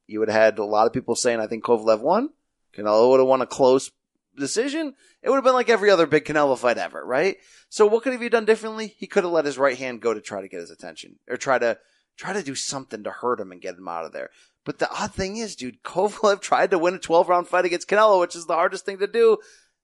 you 0.05 0.19
would 0.19 0.29
have 0.29 0.41
had 0.41 0.59
a 0.59 0.65
lot 0.65 0.85
of 0.85 0.93
people 0.93 1.15
saying, 1.15 1.39
I 1.39 1.47
think 1.47 1.63
Kovalev 1.63 1.99
won. 1.99 2.29
Canelo 2.75 3.09
would 3.09 3.19
have 3.19 3.27
won 3.27 3.41
a 3.41 3.47
close 3.47 3.91
decision. 4.37 4.93
It 5.21 5.29
would 5.29 5.37
have 5.37 5.43
been 5.43 5.53
like 5.53 5.69
every 5.69 5.89
other 5.89 6.07
big 6.07 6.25
Canelo 6.25 6.57
fight 6.57 6.77
ever, 6.77 7.03
right? 7.05 7.37
So 7.69 7.85
what 7.85 8.03
could 8.03 8.13
have 8.13 8.21
he 8.21 8.29
done 8.29 8.45
differently? 8.45 8.95
He 8.97 9.07
could 9.07 9.23
have 9.23 9.33
let 9.33 9.45
his 9.45 9.57
right 9.57 9.77
hand 9.77 10.01
go 10.01 10.13
to 10.13 10.21
try 10.21 10.41
to 10.41 10.47
get 10.47 10.59
his 10.59 10.71
attention 10.71 11.19
or 11.29 11.37
try 11.37 11.59
to, 11.59 11.77
try 12.17 12.33
to 12.33 12.43
do 12.43 12.55
something 12.55 13.03
to 13.03 13.11
hurt 13.11 13.39
him 13.39 13.51
and 13.51 13.61
get 13.61 13.75
him 13.75 13.87
out 13.87 14.05
of 14.05 14.11
there. 14.11 14.29
But 14.65 14.79
the 14.79 14.91
odd 14.91 15.13
thing 15.13 15.37
is, 15.37 15.55
dude, 15.55 15.83
Kovalev 15.83 16.41
tried 16.41 16.71
to 16.71 16.79
win 16.79 16.95
a 16.95 16.99
12 16.99 17.29
round 17.29 17.47
fight 17.47 17.65
against 17.65 17.89
Canelo, 17.89 18.19
which 18.19 18.35
is 18.35 18.45
the 18.45 18.55
hardest 18.55 18.85
thing 18.85 18.99
to 18.99 19.07
do. 19.07 19.37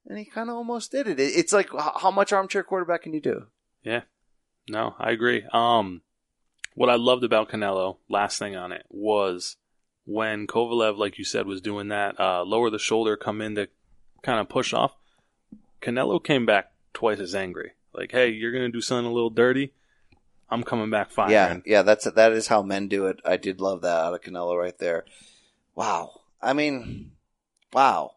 And 0.06 0.18
he 0.18 0.26
kind 0.26 0.50
of 0.50 0.56
almost 0.56 0.92
did 0.92 1.08
it. 1.08 1.20
It's 1.20 1.54
like, 1.54 1.70
how 1.72 2.12
much 2.12 2.34
armchair 2.34 2.64
quarterback 2.64 3.04
can 3.04 3.14
you 3.14 3.22
do? 3.22 3.48
Yeah. 3.84 4.02
No, 4.68 4.96
I 4.98 5.12
agree. 5.12 5.44
Um, 5.52 6.02
what 6.76 6.90
I 6.90 6.96
loved 6.96 7.24
about 7.24 7.50
Canelo, 7.50 7.98
last 8.08 8.40
thing 8.40 8.56
on 8.56 8.72
it, 8.72 8.86
was 8.90 9.58
when 10.10 10.48
Kovalev, 10.48 10.98
like 10.98 11.20
you 11.20 11.24
said, 11.24 11.46
was 11.46 11.62
doing 11.62 11.90
that, 11.90 12.20
uh, 12.20 12.44
lower 12.44 12.72
the 12.72 12.80
shoulder, 12.80 13.16
come 13.16 13.42
in 13.42 13.54
to 13.54 13.68
kind 14.24 14.40
of 14.40 14.50
push 14.50 14.74
off. 14.74 14.96
Canelo 15.84 16.22
came 16.24 16.48
back 16.48 16.72
twice 16.94 17.20
as 17.20 17.36
angry. 17.36 17.74
Like, 17.94 18.12
hey, 18.12 18.30
you're 18.30 18.52
gonna 18.52 18.70
do 18.70 18.82
something 18.82 19.06
a 19.06 19.14
little 19.14 19.30
dirty. 19.30 19.74
I'm 20.50 20.64
coming 20.64 20.90
back 20.90 21.12
fine. 21.12 21.30
Yeah, 21.30 21.60
yeah, 21.64 21.84
that's 21.84 22.06
that 22.06 22.32
is 22.32 22.48
how 22.48 22.64
men 22.64 22.88
do 22.88 23.06
it. 23.06 23.20
I 23.24 23.38
did 23.38 23.62
love 23.62 23.82
that 23.82 24.04
out 24.04 24.16
of 24.16 24.22
Canelo 24.22 24.60
right 24.60 24.78
there. 24.80 25.06
Wow. 25.76 26.22
I 26.42 26.54
mean, 26.54 27.12
wow. 27.72 28.14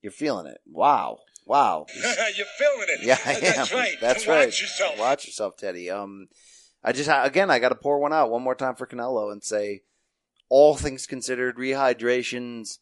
You're 0.00 0.10
feeling 0.10 0.46
it. 0.46 0.60
Wow. 0.66 1.18
Wow. 1.44 1.84
You're 1.94 2.46
feeling 2.58 2.86
it. 2.88 3.00
Yeah, 3.02 3.18
I 3.26 3.32
am. 3.34 3.40
That's 3.42 3.72
right. 3.74 3.96
That's 4.00 4.26
Watch 4.26 4.36
right. 4.36 4.60
yourself. 4.60 4.98
Watch 4.98 5.26
yourself, 5.26 5.56
Teddy. 5.58 5.90
Um, 5.90 6.28
I 6.82 6.92
just 6.92 7.10
again, 7.12 7.50
I 7.50 7.58
got 7.58 7.70
to 7.70 7.74
pour 7.74 7.98
one 7.98 8.14
out 8.14 8.30
one 8.30 8.42
more 8.42 8.54
time 8.54 8.74
for 8.74 8.86
Canelo 8.86 9.30
and 9.30 9.44
say, 9.44 9.82
all 10.48 10.74
things 10.74 11.06
considered, 11.06 11.56
rehydrations, 11.56 12.78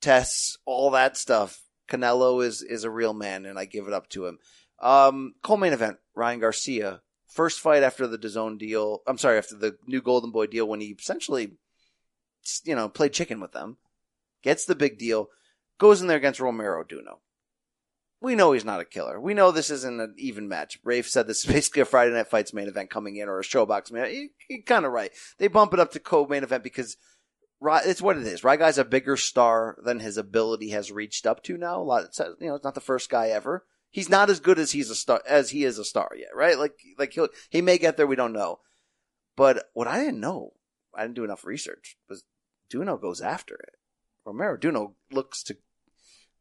tests, 0.00 0.58
all 0.64 0.90
that 0.90 1.16
stuff. 1.16 1.62
Canelo 1.88 2.44
is 2.44 2.62
is 2.62 2.84
a 2.84 2.90
real 2.90 3.12
man, 3.12 3.44
and 3.44 3.58
I 3.58 3.64
give 3.64 3.86
it 3.86 3.92
up 3.92 4.08
to 4.10 4.26
him. 4.26 4.38
Um, 4.80 5.34
co-main 5.42 5.72
event: 5.72 5.98
Ryan 6.14 6.40
Garcia, 6.40 7.02
first 7.26 7.60
fight 7.60 7.82
after 7.82 8.06
the 8.06 8.18
DAZN 8.18 8.58
deal. 8.58 9.02
I'm 9.06 9.18
sorry, 9.18 9.38
after 9.38 9.56
the 9.56 9.76
new 9.86 10.00
Golden 10.00 10.30
Boy 10.30 10.46
deal, 10.46 10.66
when 10.66 10.80
he 10.80 10.96
essentially, 10.98 11.52
you 12.64 12.74
know, 12.74 12.88
played 12.88 13.12
chicken 13.12 13.40
with 13.40 13.52
them, 13.52 13.76
gets 14.42 14.64
the 14.64 14.74
big 14.74 14.98
deal, 14.98 15.28
goes 15.78 16.00
in 16.00 16.06
there 16.06 16.16
against 16.16 16.40
Romero 16.40 16.84
Duno 16.84 17.18
we 18.22 18.34
know 18.34 18.52
he's 18.52 18.64
not 18.64 18.80
a 18.80 18.84
killer. 18.84 19.20
We 19.20 19.34
know 19.34 19.50
this 19.50 19.70
isn't 19.70 20.00
an 20.00 20.14
even 20.16 20.48
match. 20.48 20.78
Rafe 20.84 21.08
said 21.08 21.26
this 21.26 21.44
is 21.44 21.52
basically 21.52 21.82
a 21.82 21.84
Friday 21.84 22.12
Night 22.12 22.28
Fights 22.28 22.54
main 22.54 22.68
event 22.68 22.90
coming 22.90 23.16
in 23.16 23.28
or 23.28 23.40
a 23.40 23.44
showbox 23.44 23.90
main. 23.90 24.30
You're 24.48 24.62
kind 24.62 24.86
of 24.86 24.92
right. 24.92 25.10
They 25.38 25.48
bump 25.48 25.74
it 25.74 25.80
up 25.80 25.92
to 25.92 26.00
co-main 26.00 26.44
event 26.44 26.62
because 26.62 26.96
it's 27.60 28.02
what 28.02 28.16
it 28.16 28.26
is. 28.26 28.44
Right 28.44 28.58
guy's 28.58 28.78
a 28.78 28.84
bigger 28.84 29.16
star 29.16 29.76
than 29.84 30.00
his 30.00 30.16
ability 30.16 30.70
has 30.70 30.92
reached 30.92 31.26
up 31.26 31.42
to 31.44 31.56
now. 31.56 31.80
A 31.80 31.82
lot, 31.82 32.04
of, 32.04 32.36
you 32.40 32.48
know, 32.48 32.54
it's 32.54 32.64
not 32.64 32.74
the 32.74 32.80
first 32.80 33.10
guy 33.10 33.28
ever. 33.28 33.64
He's 33.90 34.08
not 34.08 34.30
as 34.30 34.40
good 34.40 34.58
as 34.58 34.72
he's 34.72 34.88
a 34.88 34.94
star 34.94 35.20
as 35.28 35.50
he 35.50 35.64
is 35.64 35.78
a 35.78 35.84
star 35.84 36.10
yet, 36.16 36.30
right? 36.34 36.58
Like, 36.58 36.78
like 36.98 37.12
he 37.12 37.26
he 37.50 37.60
may 37.60 37.76
get 37.76 37.96
there. 37.96 38.06
We 38.06 38.16
don't 38.16 38.32
know. 38.32 38.60
But 39.36 39.68
what 39.74 39.86
I 39.86 39.98
didn't 39.98 40.20
know, 40.20 40.54
I 40.94 41.02
didn't 41.02 41.16
do 41.16 41.24
enough 41.24 41.44
research, 41.44 41.96
was 42.08 42.24
Duno 42.72 43.00
goes 43.00 43.20
after 43.20 43.54
it. 43.54 43.74
Romero 44.24 44.56
Duno 44.56 44.94
looks 45.10 45.42
to 45.42 45.56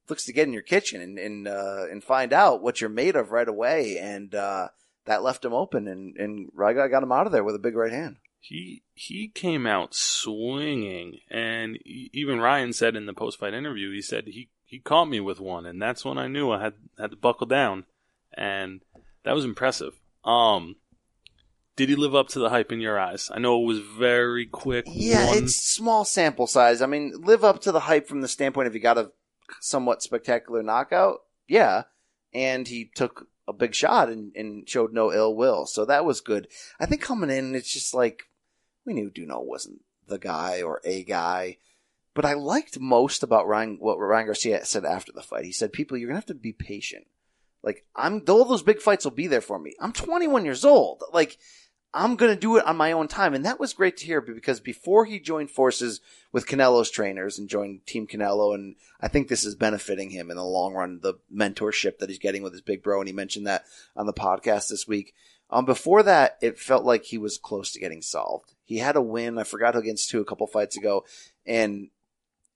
looks 0.10 0.26
to 0.26 0.34
get 0.34 0.48
in 0.48 0.54
your 0.54 0.62
kitchen 0.62 1.02
and 1.02 1.18
and 1.18 1.48
uh, 1.48 1.86
and 1.90 2.04
find 2.04 2.34
out 2.34 2.62
what 2.62 2.82
you're 2.82 2.90
made 2.90 3.16
of 3.16 3.32
right 3.32 3.48
away, 3.48 3.98
and 3.98 4.34
uh, 4.36 4.70
that 5.06 5.24
left 5.24 5.46
him 5.46 5.54
open, 5.54 5.88
and 5.88 6.16
and 6.18 6.52
Ryga 6.54 6.90
got 6.90 7.04
him 7.04 7.12
out 7.12 7.26
of 7.26 7.32
there 7.32 7.44
with 7.44 7.56
a 7.56 7.60
big 7.60 7.76
right 7.76 7.92
hand. 7.92 8.18
He 8.40 8.84
he 8.94 9.28
came 9.28 9.68
out 9.68 9.94
swinging, 9.94 11.20
and 11.30 11.78
even 11.86 12.40
Ryan 12.40 12.74
said 12.74 12.96
in 12.96 13.06
the 13.06 13.14
post 13.14 13.40
fight 13.40 13.54
interview, 13.54 13.92
he 13.94 14.02
said 14.02 14.26
he 14.28 14.50
he 14.66 14.80
caught 14.80 15.06
me 15.06 15.20
with 15.20 15.40
one, 15.40 15.66
and 15.66 15.82
that's 15.82 16.04
when 16.04 16.18
I 16.18 16.28
knew 16.28 16.52
I 16.52 16.62
had 16.62 16.74
had 16.98 17.12
to 17.12 17.18
buckle 17.18 17.48
down, 17.48 17.86
and 18.34 18.82
that 19.24 19.36
was 19.36 19.46
impressive. 19.46 20.00
Um, 20.24 20.78
did 21.76 21.90
he 21.90 21.96
live 21.96 22.16
up 22.16 22.30
to 22.30 22.40
the 22.40 22.50
hype 22.50 22.72
in 22.72 22.82
your 22.82 23.00
eyes? 23.00 23.32
I 23.34 23.40
know 23.40 23.62
it 23.62 23.66
was 23.66 23.80
very 23.80 24.46
quick. 24.46 24.86
Yeah, 24.88 25.28
one... 25.28 25.38
it's 25.38 25.56
small 25.56 26.06
sample 26.06 26.48
size. 26.48 26.82
I 26.82 26.86
mean, 26.86 27.14
live 27.22 27.44
up 27.44 27.62
to 27.62 27.72
the 27.72 27.80
hype 27.82 28.08
from 28.08 28.22
the 28.22 28.28
standpoint 28.28 28.68
of 28.68 28.76
you 28.76 28.82
got 28.82 28.98
a 28.98 29.12
somewhat 29.60 30.04
spectacular 30.04 30.64
knockout. 30.64 31.22
Yeah. 31.48 31.84
And 32.34 32.68
he 32.68 32.90
took 32.96 33.28
a 33.48 33.54
big 33.54 33.76
shot 33.76 34.10
and, 34.10 34.32
and 34.36 34.68
showed 34.68 34.94
no 34.94 35.12
ill 35.12 35.36
will. 35.36 35.66
So 35.66 35.86
that 35.86 36.06
was 36.06 36.22
good. 36.22 36.48
I 36.80 36.86
think 36.86 37.02
coming 37.02 37.30
in, 37.30 37.56
it's 37.56 37.72
just 37.72 37.94
like, 37.94 38.24
we 38.86 38.94
knew 38.94 39.10
Duno 39.10 39.44
wasn't 39.44 39.82
the 40.08 40.18
guy 40.18 40.62
or 40.62 40.82
a 40.84 41.04
guy. 41.04 41.58
But 42.14 42.26
I 42.26 42.34
liked 42.34 42.80
most 42.80 43.24
about 43.24 43.48
Ryan, 43.48 43.78
what 43.80 43.98
Ryan 43.98 44.26
Garcia 44.26 44.66
said 44.66 44.86
after 44.86 45.12
the 45.12 45.22
fight. 45.22 45.46
He 45.46 45.52
said, 45.52 45.72
people, 45.72 45.98
you're 45.98 46.10
to 46.10 46.16
have 46.16 46.26
to 46.28 46.34
be 46.34 46.52
patient. 46.52 47.08
Like, 47.64 47.86
I'm, 47.96 48.24
all 48.28 48.46
those 48.46 48.64
big 48.64 48.82
fights 48.82 49.06
will 49.06 49.12
be 49.12 49.28
there 49.28 49.42
for 49.42 49.60
me. 49.60 49.76
I'm 49.80 49.94
21 49.94 50.44
years 50.46 50.66
old. 50.66 51.04
Like, 51.14 51.38
I'm 51.94 52.16
going 52.16 52.34
to 52.34 52.40
do 52.40 52.56
it 52.58 52.66
on 52.66 52.78
my 52.78 52.94
own 52.94 53.08
time. 53.08 53.34
And 53.34 53.46
that 53.46 53.60
was 53.60 53.74
great 53.74 53.98
to 53.98 54.06
hear 54.06 54.22
because 54.22 54.60
before 54.62 55.06
he 55.06 55.20
joined 55.20 55.52
forces 55.52 56.00
with 56.32 56.48
Canelo's 56.48 56.90
trainers 56.90 57.38
and 57.38 57.50
joined 57.50 57.86
Team 57.86 58.08
Canelo, 58.08 58.56
and 58.56 58.76
I 59.02 59.10
think 59.10 59.28
this 59.28 59.44
is 59.44 59.56
benefiting 59.56 60.10
him 60.10 60.32
in 60.32 60.38
the 60.38 60.44
long 60.44 60.74
run, 60.74 61.00
the 61.02 61.16
mentorship 61.34 62.00
that 62.00 62.10
he's 62.10 62.20
getting 62.20 62.44
with 62.44 62.54
his 62.54 62.62
big 62.62 62.82
bro. 62.82 63.00
And 63.00 63.10
he 63.10 63.14
mentioned 63.14 63.46
that 63.48 63.66
on 63.96 64.06
the 64.06 64.14
podcast 64.14 64.70
this 64.70 64.88
week. 64.88 65.14
Um, 65.50 65.66
before 65.66 66.02
that, 66.04 66.38
it 66.42 66.58
felt 66.58 66.86
like 66.86 67.04
he 67.04 67.18
was 67.18 67.38
close 67.38 67.72
to 67.72 67.80
getting 67.80 68.02
solved. 68.02 68.54
He 68.64 68.78
had 68.78 68.96
a 68.96 69.02
win. 69.02 69.38
I 69.38 69.44
forgot 69.44 69.76
against 69.76 70.10
two 70.10 70.22
a 70.22 70.26
couple 70.26 70.48
fights 70.48 70.78
ago. 70.78 71.04
And 71.46 71.90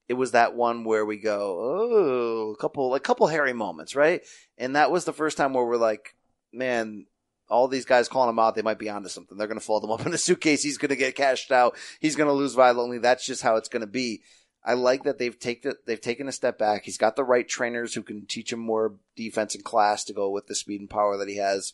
it 0.08 0.14
was 0.14 0.32
that 0.32 0.56
one 0.56 0.86
where 0.86 1.06
we 1.06 1.18
go, 1.18 1.58
oh, 1.60 2.54
a 2.54 2.62
couple, 2.62 2.96
a 2.96 3.02
couple 3.02 3.28
hairy 3.28 3.52
moments, 3.52 3.98
right? 3.98 4.22
And 4.58 4.78
that 4.78 4.92
was 4.92 5.04
the 5.04 5.12
first 5.12 5.36
time 5.36 5.54
where 5.54 5.66
we're 5.66 5.76
like, 5.76 6.16
man, 6.54 7.08
all 7.50 7.68
these 7.68 7.86
guys 7.86 8.10
calling 8.10 8.30
him 8.30 8.40
out, 8.40 8.56
they 8.56 8.62
might 8.62 8.80
be 8.80 8.90
onto 8.90 9.10
something. 9.10 9.38
They're 9.38 9.48
going 9.48 9.60
to 9.60 9.66
fold 9.66 9.84
him 9.84 9.92
up 9.92 10.06
in 10.06 10.14
a 10.14 10.18
suitcase. 10.18 10.64
He's 10.64 10.78
going 10.78 10.90
to 10.90 10.96
get 10.96 11.16
cashed 11.16 11.52
out. 11.52 11.78
He's 12.00 12.16
going 12.16 12.28
to 12.28 12.34
lose 12.34 12.54
violently. 12.54 12.98
That's 12.98 13.26
just 13.26 13.42
how 13.42 13.56
it's 13.56 13.70
going 13.70 13.82
to 13.82 13.88
be. 13.88 14.22
I 14.64 14.74
like 14.74 15.04
that 15.04 15.20
they've 15.20 15.38
taken 15.38 15.74
they've 15.86 16.02
taken 16.02 16.28
a 16.28 16.32
step 16.32 16.58
back. 16.58 16.86
He's 16.86 16.98
got 16.98 17.16
the 17.16 17.24
right 17.24 17.48
trainers 17.48 17.94
who 17.94 18.02
can 18.02 18.26
teach 18.26 18.52
him 18.52 18.60
more 18.60 18.96
defense 19.16 19.54
and 19.54 19.64
class 19.64 20.04
to 20.06 20.14
go 20.14 20.32
with 20.32 20.48
the 20.48 20.56
speed 20.56 20.82
and 20.82 20.90
power 20.90 21.18
that 21.18 21.30
he 21.30 21.38
has. 21.38 21.74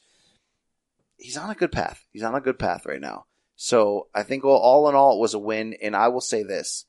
He's 1.16 1.38
on 1.38 1.50
a 1.50 1.56
good 1.56 1.72
path. 1.72 2.06
He's 2.12 2.24
on 2.24 2.36
a 2.36 2.42
good 2.42 2.60
path 2.60 2.86
right 2.86 3.00
now. 3.00 3.26
So 3.56 4.08
I 4.14 4.24
think 4.24 4.44
all, 4.44 4.58
all 4.58 4.90
in 4.90 4.96
all, 4.96 5.16
it 5.16 5.22
was 5.22 5.34
a 5.34 5.40
win. 5.40 5.76
And 5.82 5.96
I 5.96 6.10
will 6.10 6.20
say 6.20 6.44
this: 6.44 6.86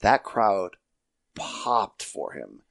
that 0.00 0.24
crowd 0.24 0.76
popped 1.36 2.02
for 2.02 2.32
him. 2.32 2.62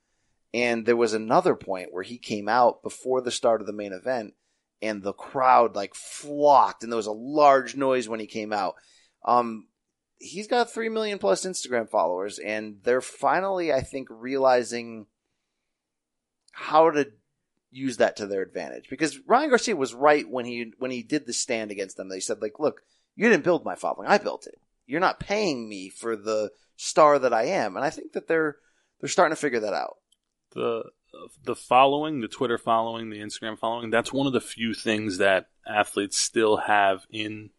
And 0.54 0.86
there 0.86 0.98
was 0.98 1.14
another 1.14 1.56
point 1.56 1.94
where 1.94 2.04
he 2.04 2.18
came 2.18 2.50
out 2.50 2.82
before 2.82 3.22
the 3.22 3.32
start 3.32 3.62
of 3.62 3.68
the 3.68 3.74
main 3.74 3.94
event, 3.94 4.34
and 4.86 5.02
the 5.02 5.14
crowd 5.14 5.76
like 5.76 5.96
flocked, 5.96 6.84
and 6.84 6.92
there 6.92 6.98
was 6.98 7.08
a 7.08 7.12
large 7.12 7.76
noise 7.76 8.08
when 8.08 8.20
he 8.20 8.28
came 8.28 8.54
out. 8.54 8.76
Um, 9.24 9.68
he's 10.18 10.48
got 10.48 10.72
three 10.72 10.90
million 10.90 11.20
plus 11.20 11.46
Instagram 11.46 11.90
followers, 11.90 12.40
and 12.40 12.78
they're 12.84 13.02
finally, 13.02 13.74
I 13.74 13.82
think, 13.82 14.08
realizing 14.12 15.08
how 16.52 16.92
to 16.92 17.12
use 17.72 17.98
that 17.98 18.16
to 18.18 18.28
their 18.28 18.42
advantage. 18.42 18.90
Because 18.90 19.20
Ryan 19.28 19.50
Garcia 19.50 19.76
was 19.76 19.94
right 19.94 20.28
when 20.30 20.46
he 20.46 20.74
when 20.80 20.92
he 20.92 21.04
did 21.04 21.26
the 21.26 21.34
stand 21.34 21.72
against 21.72 21.98
them. 21.98 22.10
They 22.10 22.20
said 22.20 22.42
like, 22.42 22.60
"Look, 22.60 22.82
you 23.16 23.30
didn't 23.30 23.44
build 23.44 23.66
my 23.66 23.76
following; 23.76 24.08
I 24.08 24.18
built 24.18 24.48
it. 24.48 24.60
You're 24.86 25.00
not 25.00 25.20
paying 25.20 25.68
me 25.68 25.90
for 25.90 26.16
the 26.16 26.52
star 26.76 27.20
that 27.20 27.34
I 27.34 27.46
am." 27.46 27.76
And 27.76 27.86
I 27.86 27.90
think 27.90 28.14
that 28.14 28.28
they're 28.28 28.58
they're 29.00 29.10
starting 29.10 29.36
to 29.36 29.42
figure 29.42 29.60
that 29.62 29.74
out. 29.74 29.98
The 30.54 30.84
the 31.44 31.56
following, 31.56 32.22
the 32.22 32.28
Twitter 32.28 32.58
following, 32.58 33.10
the 33.10 33.20
Instagram 33.20 33.58
following, 33.58 33.90
that's 33.90 34.14
one 34.14 34.28
of 34.28 34.34
the 34.34 34.42
few 34.42 34.74
things 34.74 35.18
that 35.18 35.50
athletes 35.68 36.18
still 36.18 36.58
have 36.58 37.06
in 37.10 37.50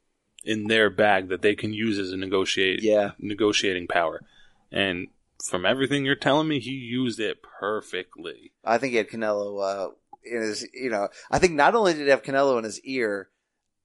in 0.45 0.69
their 0.69 0.89
bag 0.89 1.29
that 1.29 1.43
they 1.43 1.57
can 1.57 1.73
use 1.73 1.99
as 1.99 2.13
a 2.13 2.17
negotiate 2.17 2.83
yeah. 2.83 3.13
negotiating 3.19 3.89
power. 3.89 4.23
And 4.71 5.09
from 5.43 5.67
everything 5.67 6.05
you're 6.05 6.15
telling 6.15 6.49
me, 6.49 6.61
he 6.61 6.71
used 6.71 7.21
it 7.21 7.39
perfectly. 7.43 8.53
I 8.65 8.79
think 8.79 8.93
he 8.93 8.97
had 8.99 9.09
Canelo 9.09 9.63
uh, 9.63 9.91
in 10.25 10.43
his, 10.43 10.67
you 10.73 10.91
know, 10.91 11.09
I 11.31 11.39
think 11.39 11.55
not 11.55 11.75
only 11.75 11.95
did 11.95 12.03
he 12.05 12.11
have 12.11 12.23
Canelo 12.23 12.59
in 12.59 12.65
his 12.65 12.81
ear, 12.81 13.29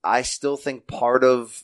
I 0.04 0.22
still 0.22 0.58
think 0.58 0.88
part 0.88 1.24
of 1.24 1.64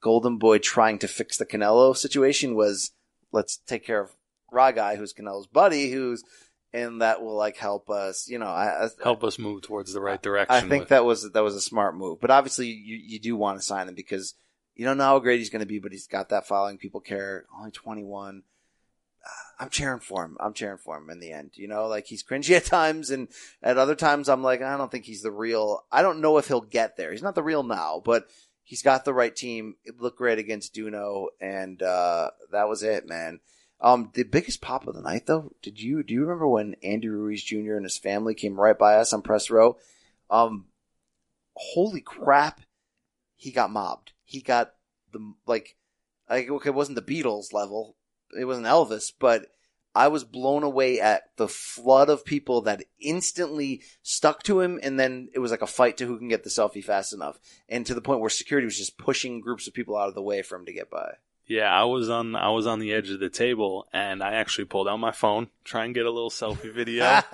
Golden 0.00 0.38
Boy 0.38 0.58
trying 0.58 0.98
to 1.00 1.08
fix 1.08 1.36
the 1.36 1.46
Canelo 1.46 1.96
situation 1.96 2.54
was 2.54 2.92
let's 3.32 3.56
take 3.56 3.84
care 3.84 4.00
of 4.00 4.10
Raw 4.50 4.70
guy 4.70 4.96
who's 4.96 5.14
Canelo's 5.14 5.46
buddy, 5.46 5.90
who's 5.90 6.22
and 6.72 7.02
that 7.02 7.22
will 7.22 7.36
like 7.36 7.56
help 7.56 7.90
us, 7.90 8.28
you 8.28 8.38
know, 8.38 8.46
I, 8.46 8.84
I, 8.84 8.88
help 9.02 9.24
us 9.24 9.38
move 9.38 9.62
towards 9.62 9.92
the 9.92 10.00
right 10.00 10.22
direction. 10.22 10.54
I 10.54 10.60
think 10.60 10.82
with- 10.82 10.88
that 10.88 11.04
was 11.04 11.30
that 11.30 11.42
was 11.42 11.54
a 11.54 11.60
smart 11.60 11.96
move, 11.96 12.20
but 12.20 12.30
obviously 12.30 12.68
you 12.68 12.96
you 12.96 13.18
do 13.18 13.36
want 13.36 13.58
to 13.58 13.64
sign 13.64 13.88
him 13.88 13.94
because 13.94 14.34
you 14.74 14.84
don't 14.84 14.96
know 14.96 15.04
how 15.04 15.18
great 15.18 15.38
he's 15.38 15.50
going 15.50 15.60
to 15.60 15.66
be, 15.66 15.78
but 15.78 15.92
he's 15.92 16.06
got 16.06 16.30
that 16.30 16.46
following. 16.46 16.78
People 16.78 17.00
care. 17.00 17.44
Only 17.56 17.70
twenty 17.70 18.04
one. 18.04 18.42
I'm 19.60 19.68
cheering 19.68 20.00
for 20.00 20.24
him. 20.24 20.36
I'm 20.40 20.54
cheering 20.54 20.78
for 20.78 20.96
him 20.96 21.08
in 21.08 21.20
the 21.20 21.30
end. 21.30 21.52
You 21.54 21.68
know, 21.68 21.86
like 21.86 22.06
he's 22.06 22.24
cringy 22.24 22.50
at 22.56 22.64
times, 22.64 23.10
and 23.10 23.28
at 23.62 23.78
other 23.78 23.94
times 23.94 24.28
I'm 24.28 24.42
like, 24.42 24.62
I 24.62 24.76
don't 24.76 24.90
think 24.90 25.04
he's 25.04 25.22
the 25.22 25.30
real. 25.30 25.84
I 25.92 26.02
don't 26.02 26.20
know 26.20 26.38
if 26.38 26.48
he'll 26.48 26.60
get 26.62 26.96
there. 26.96 27.12
He's 27.12 27.22
not 27.22 27.34
the 27.34 27.42
real 27.42 27.62
now, 27.62 28.02
but 28.04 28.26
he's 28.64 28.82
got 28.82 29.04
the 29.04 29.14
right 29.14 29.34
team. 29.34 29.76
It 29.84 30.00
looked 30.00 30.18
great 30.18 30.38
against 30.38 30.74
Duno, 30.74 31.26
and 31.40 31.80
uh, 31.82 32.30
that 32.50 32.68
was 32.68 32.82
it, 32.82 33.06
man. 33.06 33.40
Um, 33.82 34.10
the 34.14 34.22
biggest 34.22 34.60
pop 34.60 34.86
of 34.86 34.94
the 34.94 35.02
night, 35.02 35.26
though, 35.26 35.52
did 35.60 35.80
you 35.80 36.04
do 36.04 36.14
you 36.14 36.20
remember 36.20 36.46
when 36.46 36.76
Andy 36.84 37.08
Ruiz 37.08 37.42
Jr. 37.42 37.74
and 37.74 37.84
his 37.84 37.98
family 37.98 38.32
came 38.32 38.58
right 38.58 38.78
by 38.78 38.94
us 38.94 39.12
on 39.12 39.22
press 39.22 39.50
row? 39.50 39.76
Um, 40.30 40.66
holy 41.56 42.00
crap, 42.00 42.60
he 43.34 43.50
got 43.50 43.72
mobbed. 43.72 44.12
He 44.24 44.40
got 44.40 44.74
the 45.12 45.34
like, 45.46 45.76
like 46.30 46.48
okay, 46.48 46.68
it 46.68 46.74
wasn't 46.74 46.94
the 46.94 47.02
Beatles 47.22 47.52
level, 47.52 47.96
it 48.38 48.44
wasn't 48.44 48.68
Elvis, 48.68 49.12
but 49.18 49.46
I 49.96 50.08
was 50.08 50.22
blown 50.22 50.62
away 50.62 51.00
at 51.00 51.24
the 51.36 51.48
flood 51.48 52.08
of 52.08 52.24
people 52.24 52.62
that 52.62 52.84
instantly 53.00 53.82
stuck 54.02 54.44
to 54.44 54.60
him, 54.60 54.78
and 54.80 54.98
then 54.98 55.28
it 55.34 55.40
was 55.40 55.50
like 55.50 55.60
a 55.60 55.66
fight 55.66 55.96
to 55.96 56.06
who 56.06 56.18
can 56.18 56.28
get 56.28 56.44
the 56.44 56.50
selfie 56.50 56.84
fast 56.84 57.12
enough, 57.12 57.40
and 57.68 57.84
to 57.86 57.94
the 57.94 58.00
point 58.00 58.20
where 58.20 58.30
security 58.30 58.64
was 58.64 58.78
just 58.78 58.96
pushing 58.96 59.40
groups 59.40 59.66
of 59.66 59.74
people 59.74 59.96
out 59.96 60.08
of 60.08 60.14
the 60.14 60.22
way 60.22 60.40
for 60.40 60.56
him 60.56 60.66
to 60.66 60.72
get 60.72 60.88
by. 60.88 61.14
Yeah, 61.52 61.70
I 61.70 61.84
was 61.84 62.08
on 62.08 62.34
I 62.34 62.48
was 62.48 62.66
on 62.66 62.78
the 62.78 62.94
edge 62.94 63.10
of 63.10 63.20
the 63.20 63.28
table 63.28 63.86
and 63.92 64.22
I 64.22 64.36
actually 64.36 64.64
pulled 64.64 64.88
out 64.88 64.96
my 64.96 65.12
phone, 65.12 65.48
try 65.64 65.84
and 65.84 65.94
get 65.94 66.06
a 66.06 66.10
little 66.10 66.30
selfie 66.30 66.72
video. 66.72 67.04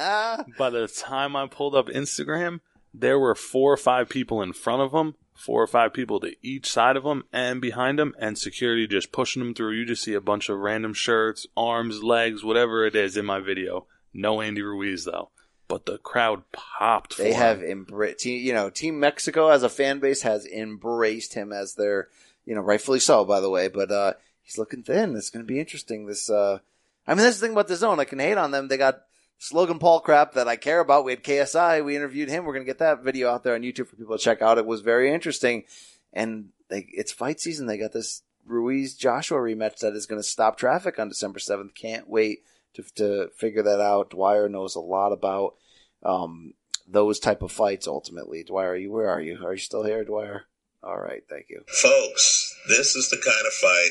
By 0.59 0.71
the 0.71 0.89
time 0.89 1.37
I 1.37 1.47
pulled 1.47 1.77
up 1.77 1.87
Instagram, 1.87 2.59
there 2.93 3.17
were 3.17 3.37
four 3.37 3.73
or 3.73 3.77
five 3.77 4.09
people 4.09 4.43
in 4.43 4.55
front 4.55 4.83
of 4.83 4.93
him, 4.93 5.15
four 5.37 5.63
or 5.63 5.69
five 5.69 5.93
people 5.93 6.19
to 6.19 6.35
each 6.43 6.69
side 6.69 6.97
of 6.97 7.05
him 7.05 7.27
and 7.33 7.61
behind 7.61 8.01
him, 8.01 8.13
and 8.19 8.37
security 8.37 8.89
just 8.89 9.13
pushing 9.13 9.41
them 9.41 9.55
through. 9.55 9.75
You 9.75 9.87
just 9.87 10.03
see 10.03 10.15
a 10.15 10.21
bunch 10.21 10.49
of 10.49 10.59
random 10.59 10.95
shirts, 10.95 11.47
arms, 11.57 12.03
legs, 12.03 12.43
whatever 12.43 12.85
it 12.85 12.97
is 12.97 13.17
in 13.17 13.25
my 13.25 13.39
video. 13.39 13.87
No 14.13 14.41
Andy 14.41 14.63
Ruiz 14.63 15.05
though, 15.05 15.31
but 15.69 15.87
the 15.87 15.99
crowd 15.99 16.43
popped. 16.51 17.19
They 17.19 17.35
have 17.35 17.63
embraced, 17.63 18.25
you 18.25 18.53
know, 18.53 18.69
Team 18.69 18.99
Mexico 18.99 19.47
as 19.47 19.63
a 19.63 19.69
fan 19.69 20.01
base 20.01 20.23
has 20.23 20.45
embraced 20.45 21.35
him 21.35 21.53
as 21.53 21.77
their, 21.77 22.09
you 22.49 22.55
know, 22.55 22.63
rightfully 22.63 22.99
so, 22.99 23.27
by 23.27 23.41
the 23.41 23.51
way. 23.51 23.69
But 23.69 23.93
uh 23.93 24.15
he's 24.43 24.57
looking 24.57 24.83
thin. 24.83 25.15
It's 25.15 25.29
going 25.29 25.45
to 25.45 25.53
be 25.53 25.61
interesting. 25.61 26.07
This, 26.07 26.31
uh 26.31 26.61
I 27.07 27.15
mean, 27.15 27.25
that's 27.25 27.39
the 27.39 27.47
thing 27.47 27.53
about 27.53 27.69
DAZN. 27.69 27.99
I 27.99 28.05
can 28.05 28.19
hate 28.19 28.39
on 28.39 28.51
them. 28.51 28.69
They 28.69 28.79
got 28.79 29.03
Slogan 29.37 29.79
Paul 29.79 30.01
crap 30.01 30.33
that 30.33 30.49
I 30.49 30.57
care 30.57 30.81
about. 30.81 31.05
We 31.05 31.13
had 31.13 31.23
KSI. 31.23 31.85
We 31.85 31.95
interviewed 31.95 32.31
him. 32.31 32.45
We're 32.45 32.55
going 32.55 32.65
to 32.65 32.71
get 32.71 32.79
that 32.79 33.05
video 33.05 33.31
out 33.31 33.45
there 33.45 33.55
on 33.55 33.63
YouTube 33.63 33.87
for 33.87 33.97
people 33.97 34.17
to 34.17 34.23
check 34.23 34.43
out. 34.43 34.59
It 34.59 34.67
was 34.67 34.81
very 34.81 35.13
interesting. 35.13 35.65
And 36.13 36.49
they, 36.69 36.87
it's 36.91 37.13
fight 37.13 37.41
season. 37.41 37.67
They 37.67 37.79
got 37.79 37.93
this 37.93 38.23
Ruiz 38.45 38.95
Joshua 38.95 39.39
rematch 39.39 39.79
that 39.79 39.95
is 39.95 40.07
going 40.07 40.21
to 40.21 40.29
stop 40.29 40.59
traffic 40.59 40.99
on 40.99 41.09
December 41.09 41.39
7th. 41.39 41.75
Can't 41.75 42.09
wait 42.09 42.41
to, 42.75 42.83
to 42.97 43.29
figure 43.37 43.63
that 43.63 43.81
out. 43.81 44.11
Dwyer 44.11 44.49
knows 44.49 44.75
a 44.75 44.81
lot 44.81 45.13
about, 45.13 45.55
um, 46.03 46.55
those 46.87 47.19
type 47.19 47.43
of 47.43 47.53
fights 47.53 47.87
ultimately. 47.87 48.43
Dwyer, 48.43 48.71
are 48.71 48.77
you, 48.77 48.91
where 48.91 49.09
are 49.09 49.21
you? 49.21 49.45
Are 49.45 49.53
you 49.53 49.59
still 49.59 49.85
here, 49.85 50.05
Dwyer? 50.05 50.47
All 50.83 50.97
right. 50.99 51.23
Thank 51.29 51.47
you. 51.51 51.63
Folks, 51.67 52.55
this 52.69 52.95
is 52.95 53.11
the 53.11 53.17
kind 53.17 53.47
of 53.47 53.53
fight 53.53 53.91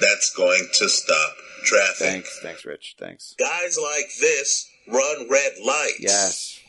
that's 0.00 0.34
going 0.34 0.66
to 0.74 0.88
stop 0.88 1.34
traffic. 1.64 1.96
Thanks. 1.98 2.40
Thanks, 2.42 2.64
Rich. 2.64 2.96
Thanks. 2.98 3.34
Guys 3.38 3.78
like 3.80 4.06
this 4.20 4.68
run 4.88 5.28
red 5.30 5.52
lights. 5.64 6.00
Yes. 6.00 6.60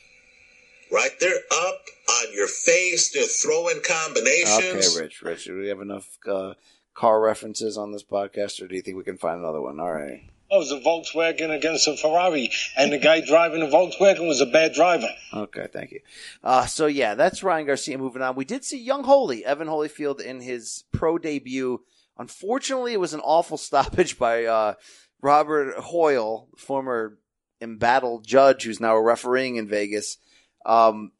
Right? 0.92 1.12
They're 1.20 1.42
up 1.52 1.82
on 2.10 2.34
your 2.34 2.48
face. 2.48 3.12
They're 3.12 3.24
throwing 3.24 3.82
combinations. 3.88 4.88
Okay, 4.96 5.02
Rich. 5.04 5.22
Rich, 5.22 5.46
do 5.46 5.60
we 5.60 5.68
have 5.70 5.82
enough, 5.82 6.18
uh, 6.28 6.54
car 6.96 7.22
references 7.22 7.78
on 7.78 7.92
this 7.92 8.04
podcast 8.04 8.62
or 8.62 8.68
do 8.68 8.76
you 8.76 8.82
think 8.82 8.98
we 8.98 9.04
can 9.04 9.18
find 9.18 9.40
another 9.40 9.62
one? 9.62 9.80
All 9.80 9.94
right. 9.94 10.22
Oh, 10.52 10.58
it 10.58 10.60
was 10.60 10.72
a 10.72 10.80
Volkswagen 10.80 11.56
against 11.56 11.88
a 11.88 11.96
Ferrari, 11.96 12.52
and 12.76 12.92
the 12.92 12.98
guy 12.98 13.22
driving 13.26 13.60
the 13.60 13.68
Volkswagen 13.68 14.28
was 14.28 14.42
a 14.42 14.46
bad 14.46 14.74
driver. 14.74 15.10
Okay, 15.34 15.68
thank 15.72 15.92
you. 15.92 16.00
Uh, 16.44 16.66
so 16.66 16.88
yeah, 16.88 17.16
that's 17.16 17.44
Ryan 17.44 17.68
Garcia 17.68 17.98
moving 17.98 18.22
on. 18.22 18.36
We 18.36 18.46
did 18.46 18.66
see 18.66 18.80
Young 18.80 19.04
Holy, 19.04 19.46
Evan 19.46 19.68
Holyfield 19.68 20.22
in 20.22 20.42
his 20.42 20.86
pro 20.92 21.18
debut. 21.18 21.82
Unfortunately, 22.18 22.94
it 22.94 23.00
was 23.00 23.14
an 23.14 23.22
awful 23.22 23.58
stoppage 23.58 24.18
by, 24.18 24.46
uh, 24.46 24.74
Robert 25.22 25.76
Hoyle, 25.78 26.48
former 26.58 27.18
embattled 27.62 28.26
judge 28.26 28.64
who's 28.64 28.80
now 28.80 28.98
refereeing 28.98 29.58
in 29.58 29.68
Vegas. 29.68 30.18
Um, 30.66 31.12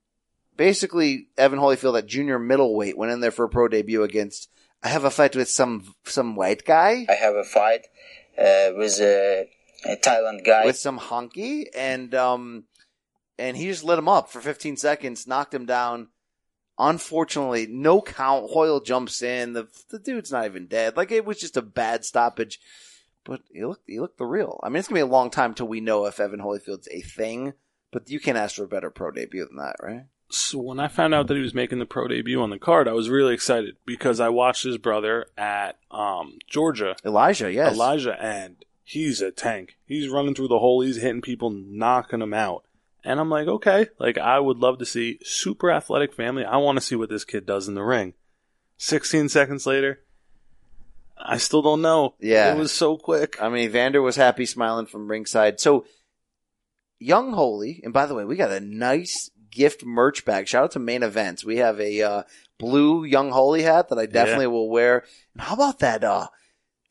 basically, 0.56 1.28
Evan 1.38 1.60
Holyfield 1.60 1.98
at 1.98 2.08
junior 2.08 2.40
middleweight 2.40 2.98
went 2.98 3.12
in 3.12 3.20
there 3.20 3.32
for 3.32 3.46
a 3.46 3.50
pro 3.50 3.68
debut 3.68 4.04
against, 4.04 4.50
I 4.82 4.90
have 4.90 5.04
a 5.04 5.12
fight 5.12 5.36
with 5.36 5.50
some, 5.50 5.96
some 6.06 6.36
white 6.36 6.66
guy. 6.66 7.06
I 7.10 7.14
have 7.14 7.36
a 7.36 7.44
fight 7.44 7.88
uh, 8.40 8.72
with 8.76 9.00
a, 9.02 9.48
a 9.86 9.96
Thailand 9.98 10.46
guy. 10.46 10.66
with 10.66 10.78
some 10.78 11.00
honky 11.00 11.66
and 11.76 12.14
um 12.16 12.66
and 13.38 13.56
he 13.56 13.68
just 13.68 13.84
lit 13.84 13.98
him 13.98 14.10
up 14.10 14.30
for 14.30 14.42
15 14.42 14.76
seconds, 14.76 15.26
knocked 15.26 15.54
him 15.54 15.66
down. 15.66 16.10
Unfortunately, 16.78 17.68
no 17.68 18.02
count. 18.02 18.52
Hoyle 18.52 18.80
jumps 18.82 19.22
in. 19.22 19.54
The 19.54 19.68
the 19.90 20.00
dude's 20.00 20.32
not 20.32 20.46
even 20.46 20.68
dead. 20.68 20.96
Like 20.96 21.12
it 21.12 21.26
was 21.26 21.38
just 21.38 21.58
a 21.58 21.62
bad 21.62 22.06
stoppage. 22.06 22.60
But 23.26 23.42
he 23.52 23.66
looked 23.66 23.84
he 23.86 24.00
looked 24.00 24.18
the 24.18 24.26
real. 24.26 24.60
I 24.64 24.70
mean, 24.70 24.78
it's 24.78 24.88
gonna 24.88 25.00
be 25.00 25.02
a 25.02 25.06
long 25.06 25.30
time 25.30 25.54
till 25.54 25.68
we 25.68 25.82
know 25.82 26.06
if 26.06 26.20
Evan 26.20 26.40
Holyfield's 26.40 26.88
a 26.92 27.02
thing. 27.02 27.54
But 27.92 28.10
you 28.10 28.20
can't 28.20 28.38
ask 28.38 28.56
for 28.56 28.64
a 28.64 28.68
better 28.68 28.90
pro 28.90 29.12
debut 29.12 29.46
than 29.46 29.58
that, 29.58 29.76
right? 29.82 30.06
So 30.30 30.60
when 30.60 30.80
I 30.80 30.88
found 30.88 31.16
out 31.16 31.28
that 31.28 31.36
he 31.36 31.42
was 31.42 31.56
making 31.56 31.80
the 31.80 31.88
pro 31.88 32.08
debut 32.08 32.42
on 32.42 32.52
the 32.52 32.60
card, 32.60 32.88
I 32.88 32.94
was 32.94 33.10
really 33.10 33.34
excited 33.34 33.78
because 33.86 34.20
I 34.20 34.30
watched 34.30 34.64
his 34.64 34.78
brother 34.78 35.26
at 35.36 35.80
um, 35.90 36.38
Georgia, 36.48 36.96
Elijah, 37.04 37.52
yes. 37.52 37.74
Elijah, 37.74 38.16
and 38.22 38.58
he's 38.84 39.22
a 39.22 39.32
tank. 39.32 39.78
He's 39.86 40.08
running 40.08 40.36
through 40.36 40.50
the 40.50 40.60
hole. 40.60 40.82
He's 40.82 41.02
hitting 41.02 41.22
people, 41.22 41.50
knocking 41.50 42.20
them 42.20 42.36
out. 42.36 42.64
And 43.04 43.20
I'm 43.20 43.30
like, 43.30 43.48
okay, 43.48 43.88
like 43.98 44.20
I 44.20 44.40
would 44.40 44.58
love 44.58 44.78
to 44.80 44.86
see 44.86 45.20
super 45.24 45.72
athletic 45.72 46.14
family. 46.14 46.46
I 46.46 46.58
want 46.58 46.78
to 46.78 46.86
see 46.86 46.96
what 46.96 47.10
this 47.10 47.26
kid 47.26 47.46
does 47.46 47.68
in 47.68 47.74
the 47.74 47.84
ring. 47.84 48.14
16 48.78 49.30
seconds 49.30 49.66
later, 49.66 50.02
I 51.18 51.38
still 51.38 51.62
don't 51.62 51.82
know. 51.82 52.16
Yeah. 52.20 52.54
It 52.54 52.58
was 52.58 52.72
so 52.72 52.98
quick. 52.98 53.42
I 53.42 53.50
mean, 53.50 53.72
Vander 53.72 54.02
was 54.02 54.16
happy 54.16 54.46
smiling 54.46 54.86
from 54.86 55.10
ringside. 55.10 55.60
So, 55.60 55.86
Young 57.00 57.34
Holy, 57.34 57.82
and 57.84 57.94
by 57.94 58.06
the 58.06 58.14
way, 58.16 58.26
we 58.26 58.36
got 58.36 58.52
a 58.52 58.60
nice 58.60 59.30
gift 59.52 59.84
merch 59.86 60.26
bag. 60.26 60.48
Shout 60.48 60.64
out 60.64 60.72
to 60.72 60.80
Main 60.80 61.04
Events. 61.04 61.44
We 61.44 61.58
have 61.58 61.80
a 61.80 62.02
uh, 62.02 62.24
blue 62.58 63.04
Young 63.04 63.32
Holy 63.32 63.64
hat 63.64 63.90
that 63.90 64.00
I 64.00 64.06
definitely 64.06 64.48
will 64.48 64.70
wear. 64.70 65.04
And 65.34 65.42
how 65.42 65.56
about 65.56 65.80
that? 65.80 66.04
Uh, 66.04 66.28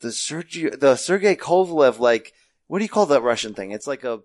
the 0.01 0.11
Sergey, 0.11 0.69
the 0.69 0.95
Sergey 0.95 1.35
Kovalev, 1.35 1.99
like, 1.99 2.33
what 2.67 2.79
do 2.79 2.85
you 2.85 2.89
call 2.89 3.05
that 3.07 3.21
Russian 3.21 3.53
thing? 3.53 3.71
It's 3.71 3.87
like 3.87 4.03
a 4.03 4.21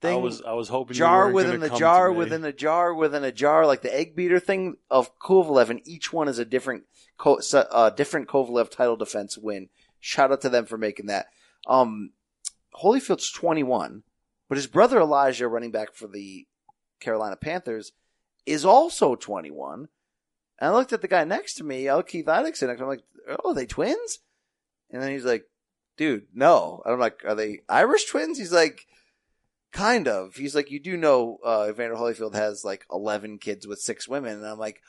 thing. 0.00 0.14
I 0.14 0.16
was 0.16 0.42
I 0.42 0.52
was 0.52 0.68
hoping 0.68 0.94
jar 0.94 1.30
within 1.30 1.60
the 1.60 1.70
jar 1.70 2.12
within 2.12 2.44
a 2.44 2.52
jar 2.52 2.94
within 2.94 3.24
a 3.24 3.32
jar, 3.32 3.66
like 3.66 3.82
the 3.82 3.94
egg 3.94 4.14
beater 4.14 4.40
thing 4.40 4.76
of 4.90 5.18
Kovalev, 5.18 5.70
and 5.70 5.86
each 5.86 6.12
one 6.12 6.28
is 6.28 6.38
a 6.38 6.44
different, 6.44 6.84
uh, 7.24 7.90
different 7.90 8.28
Kovalev 8.28 8.70
title 8.70 8.96
defense 8.96 9.36
win. 9.36 9.68
Shout 10.00 10.30
out 10.30 10.40
to 10.42 10.48
them 10.48 10.66
for 10.66 10.78
making 10.78 11.06
that. 11.06 11.26
Um, 11.66 12.10
Holyfield's 12.82 13.30
21, 13.32 14.04
but 14.48 14.56
his 14.56 14.68
brother 14.68 15.00
Elijah, 15.00 15.48
running 15.48 15.72
back 15.72 15.94
for 15.94 16.06
the 16.06 16.46
Carolina 17.00 17.36
Panthers, 17.36 17.92
is 18.46 18.64
also 18.64 19.14
21. 19.14 19.88
And 20.60 20.70
I 20.70 20.72
looked 20.72 20.92
at 20.92 21.02
the 21.02 21.08
guy 21.08 21.24
next 21.24 21.54
to 21.54 21.64
me. 21.64 21.88
Keith 22.06 22.28
Isaacson, 22.28 22.70
I'm 22.70 22.86
like, 22.86 23.02
oh, 23.28 23.50
are 23.50 23.54
they 23.54 23.66
twins? 23.66 24.18
And 24.90 25.02
then 25.02 25.10
he's 25.10 25.24
like, 25.24 25.44
dude, 25.96 26.26
no. 26.34 26.82
And 26.84 26.94
I'm 26.94 27.00
like, 27.00 27.22
are 27.24 27.34
they 27.34 27.60
Irish 27.68 28.06
twins? 28.06 28.38
He's 28.38 28.52
like, 28.52 28.86
kind 29.72 30.08
of. 30.08 30.34
He's 30.34 30.54
like, 30.54 30.70
you 30.70 30.80
do 30.80 30.96
know, 30.96 31.38
uh, 31.44 31.66
Evander 31.68 31.96
Holyfield 31.96 32.34
has 32.34 32.64
like 32.64 32.86
11 32.90 33.38
kids 33.38 33.66
with 33.66 33.80
six 33.80 34.08
women. 34.08 34.38
And 34.38 34.46
I'm 34.46 34.58
like, 34.58 34.80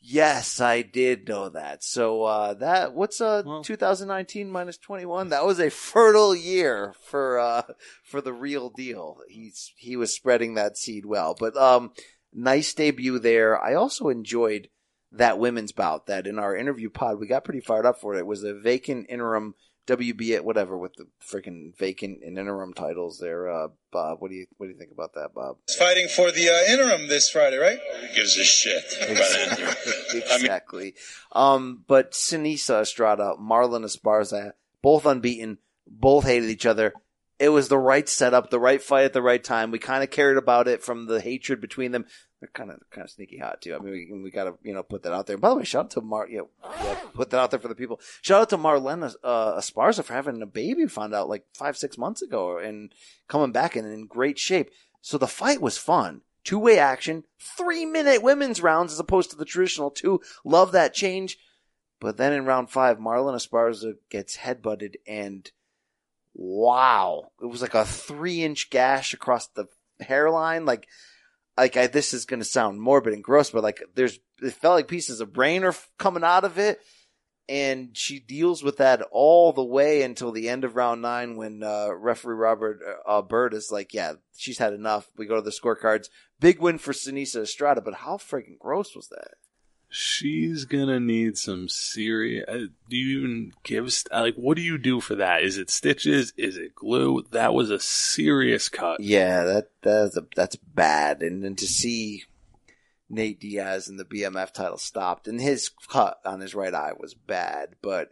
yes, 0.00 0.60
I 0.60 0.82
did 0.82 1.28
know 1.28 1.48
that. 1.50 1.82
So, 1.84 2.24
uh, 2.24 2.54
that, 2.54 2.94
what's, 2.94 3.20
uh, 3.20 3.42
2019 3.62 4.50
minus 4.50 4.78
21? 4.78 5.30
That 5.30 5.44
was 5.44 5.58
a 5.58 5.70
fertile 5.70 6.34
year 6.34 6.94
for, 7.04 7.38
uh, 7.38 7.62
for 8.04 8.20
the 8.20 8.32
real 8.32 8.70
deal. 8.70 9.18
He's, 9.28 9.72
he 9.76 9.96
was 9.96 10.14
spreading 10.14 10.54
that 10.54 10.76
seed 10.76 11.06
well, 11.06 11.36
but, 11.38 11.56
um, 11.56 11.92
nice 12.32 12.72
debut 12.74 13.18
there. 13.18 13.62
I 13.62 13.74
also 13.74 14.08
enjoyed 14.08 14.68
that 15.12 15.38
women's 15.38 15.72
bout 15.72 16.06
that 16.06 16.26
in 16.26 16.38
our 16.38 16.56
interview 16.56 16.90
pod, 16.90 17.18
we 17.18 17.26
got 17.26 17.44
pretty 17.44 17.60
fired 17.60 17.86
up 17.86 18.00
for 18.00 18.14
it. 18.14 18.18
It 18.18 18.26
was 18.26 18.44
a 18.44 18.54
vacant 18.54 19.06
interim 19.08 19.54
WB 19.88 20.36
at 20.36 20.44
whatever 20.44 20.76
with 20.76 20.94
the 20.94 21.06
freaking 21.26 21.76
vacant 21.76 22.22
and 22.22 22.38
interim 22.38 22.74
titles 22.74 23.18
there. 23.18 23.50
Uh, 23.50 23.68
Bob, 23.90 24.20
what 24.20 24.30
do 24.30 24.36
you 24.36 24.46
what 24.58 24.66
do 24.66 24.72
you 24.72 24.78
think 24.78 24.92
about 24.92 25.14
that, 25.14 25.32
Bob? 25.34 25.56
He's 25.66 25.76
fighting 25.76 26.08
for 26.08 26.30
the 26.30 26.50
uh, 26.50 26.72
interim 26.72 27.08
this 27.08 27.30
Friday, 27.30 27.56
right? 27.56 27.78
Who 28.00 28.14
gives 28.14 28.36
a 28.36 28.44
shit? 28.44 28.84
exactly. 30.14 30.94
Um, 31.32 31.84
but 31.88 32.12
Seniesa 32.12 32.82
Estrada, 32.82 33.34
Marlen 33.40 33.84
Esparza, 33.84 34.52
both 34.82 35.06
unbeaten, 35.06 35.58
both 35.86 36.24
hated 36.24 36.50
each 36.50 36.66
other. 36.66 36.92
It 37.38 37.48
was 37.50 37.68
the 37.68 37.78
right 37.78 38.08
setup, 38.08 38.50
the 38.50 38.58
right 38.58 38.82
fight 38.82 39.04
at 39.04 39.12
the 39.12 39.22
right 39.22 39.42
time. 39.42 39.70
We 39.70 39.78
kind 39.78 40.02
of 40.02 40.10
cared 40.10 40.36
about 40.36 40.68
it 40.68 40.82
from 40.82 41.06
the 41.06 41.20
hatred 41.20 41.60
between 41.60 41.92
them. 41.92 42.04
They're 42.40 42.50
kind 42.52 42.70
of 42.70 42.78
kind 42.90 43.04
of 43.04 43.10
sneaky 43.10 43.38
hot 43.38 43.60
too. 43.60 43.74
I 43.74 43.78
mean, 43.78 43.92
we, 43.92 44.22
we 44.22 44.30
got 44.30 44.44
to 44.44 44.54
you 44.62 44.72
know 44.72 44.82
put 44.82 45.02
that 45.02 45.12
out 45.12 45.26
there. 45.26 45.36
By 45.36 45.50
the 45.50 45.56
way, 45.56 45.64
shout 45.64 45.86
out 45.86 45.90
to 45.92 46.00
Mar. 46.00 46.28
Yeah, 46.28 46.42
yeah, 46.82 46.94
put 47.12 47.30
that 47.30 47.40
out 47.40 47.50
there 47.50 47.58
for 47.58 47.68
the 47.68 47.74
people. 47.74 48.00
Shout 48.22 48.42
out 48.42 48.50
to 48.50 48.58
Marlena 48.58 49.14
uh, 49.24 49.56
Esparza 49.56 50.04
for 50.04 50.12
having 50.12 50.40
a 50.40 50.46
baby. 50.46 50.86
Found 50.86 51.14
out 51.14 51.28
like 51.28 51.44
five 51.52 51.76
six 51.76 51.98
months 51.98 52.22
ago 52.22 52.58
and 52.58 52.92
coming 53.26 53.50
back 53.50 53.74
and 53.74 53.92
in 53.92 54.06
great 54.06 54.38
shape. 54.38 54.70
So 55.00 55.18
the 55.18 55.26
fight 55.26 55.60
was 55.60 55.78
fun. 55.78 56.22
Two 56.44 56.60
way 56.60 56.78
action, 56.78 57.24
three 57.40 57.84
minute 57.84 58.22
women's 58.22 58.62
rounds 58.62 58.92
as 58.92 59.00
opposed 59.00 59.30
to 59.30 59.36
the 59.36 59.44
traditional 59.44 59.90
two. 59.90 60.20
Love 60.44 60.72
that 60.72 60.94
change. 60.94 61.38
But 62.00 62.16
then 62.16 62.32
in 62.32 62.44
round 62.44 62.70
five, 62.70 62.98
Marlen 62.98 63.34
Esparza 63.34 63.94
gets 64.08 64.36
headbutted 64.36 64.94
and 65.06 65.50
wow, 66.34 67.32
it 67.42 67.46
was 67.46 67.60
like 67.60 67.74
a 67.74 67.84
three 67.84 68.42
inch 68.44 68.70
gash 68.70 69.12
across 69.12 69.48
the 69.48 69.66
hairline. 70.00 70.64
Like, 70.64 70.86
like 71.58 71.76
I, 71.76 71.86
this 71.88 72.14
is 72.14 72.24
going 72.24 72.40
to 72.40 72.44
sound 72.44 72.80
morbid 72.80 73.12
and 73.12 73.22
gross, 73.22 73.50
but 73.50 73.62
like 73.62 73.82
there's, 73.94 74.18
it 74.40 74.54
felt 74.54 74.76
like 74.76 74.88
pieces 74.88 75.20
of 75.20 75.32
brain 75.32 75.64
are 75.64 75.74
coming 75.98 76.24
out 76.24 76.44
of 76.44 76.58
it. 76.58 76.80
And 77.50 77.96
she 77.96 78.20
deals 78.20 78.62
with 78.62 78.76
that 78.76 79.00
all 79.10 79.52
the 79.52 79.64
way 79.64 80.02
until 80.02 80.32
the 80.32 80.50
end 80.50 80.64
of 80.64 80.76
round 80.76 81.00
nine 81.00 81.36
when, 81.36 81.62
uh, 81.62 81.88
referee 81.94 82.36
Robert, 82.36 82.80
uh, 83.06 83.22
Byrd 83.22 83.54
is 83.54 83.70
like, 83.72 83.94
yeah, 83.94 84.14
she's 84.36 84.58
had 84.58 84.74
enough. 84.74 85.08
We 85.16 85.26
go 85.26 85.36
to 85.36 85.40
the 85.40 85.50
scorecards. 85.50 86.08
Big 86.38 86.60
win 86.60 86.76
for 86.76 86.92
Seniesa 86.92 87.42
Estrada, 87.42 87.80
but 87.80 87.94
how 87.94 88.18
freaking 88.18 88.58
gross 88.58 88.94
was 88.94 89.08
that? 89.08 89.34
She's 89.90 90.64
gonna 90.66 91.00
need 91.00 91.38
some 91.38 91.68
serious. 91.68 92.44
Uh, 92.46 92.66
do 92.90 92.96
you 92.96 93.18
even 93.18 93.52
give 93.62 93.92
st- 93.92 94.12
like 94.12 94.34
what 94.34 94.56
do 94.56 94.62
you 94.62 94.76
do 94.78 95.00
for 95.00 95.14
that? 95.14 95.42
Is 95.42 95.56
it 95.56 95.70
stitches? 95.70 96.32
Is 96.36 96.56
it 96.58 96.74
glue? 96.74 97.24
That 97.30 97.54
was 97.54 97.70
a 97.70 97.80
serious 97.80 98.68
cut. 98.68 99.00
Yeah, 99.00 99.44
that 99.44 99.70
that's 99.82 100.16
a, 100.16 100.26
that's 100.36 100.56
bad. 100.56 101.22
And 101.22 101.42
then 101.42 101.56
to 101.56 101.66
see 101.66 102.24
Nate 103.08 103.40
Diaz 103.40 103.88
and 103.88 103.98
the 103.98 104.04
BMF 104.04 104.52
title 104.52 104.76
stopped, 104.76 105.26
and 105.26 105.40
his 105.40 105.70
cut 105.90 106.18
on 106.24 106.40
his 106.40 106.54
right 106.54 106.74
eye 106.74 106.92
was 106.98 107.14
bad, 107.14 107.76
but 107.80 108.10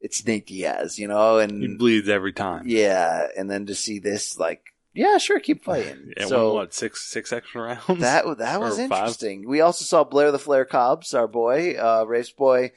it's 0.00 0.26
Nate 0.26 0.46
Diaz, 0.46 0.98
you 0.98 1.06
know, 1.06 1.36
and 1.38 1.60
He 1.62 1.76
bleeds 1.76 2.08
every 2.08 2.32
time. 2.32 2.62
yeah, 2.66 3.26
and 3.36 3.50
then 3.50 3.66
to 3.66 3.74
see 3.74 3.98
this, 3.98 4.38
like, 4.38 4.62
yeah, 4.94 5.18
sure, 5.18 5.40
keep 5.40 5.64
fighting. 5.64 6.12
Yeah, 6.16 6.26
so 6.26 6.48
won, 6.48 6.54
what 6.56 6.74
six 6.74 7.10
six 7.10 7.32
extra 7.32 7.62
rounds? 7.62 8.00
that 8.00 8.24
that 8.38 8.60
was 8.60 8.78
Or 8.78 8.88
five? 8.88 8.98
interesting. 8.98 9.48
We 9.48 9.60
also 9.60 9.84
saw 9.84 10.04
Blair 10.04 10.30
the 10.32 10.38
Flair 10.38 10.64
Cobbs, 10.64 11.14
our 11.14 11.28
boy, 11.28 11.76
uh, 11.78 12.04
race 12.06 12.30
boy, 12.30 12.72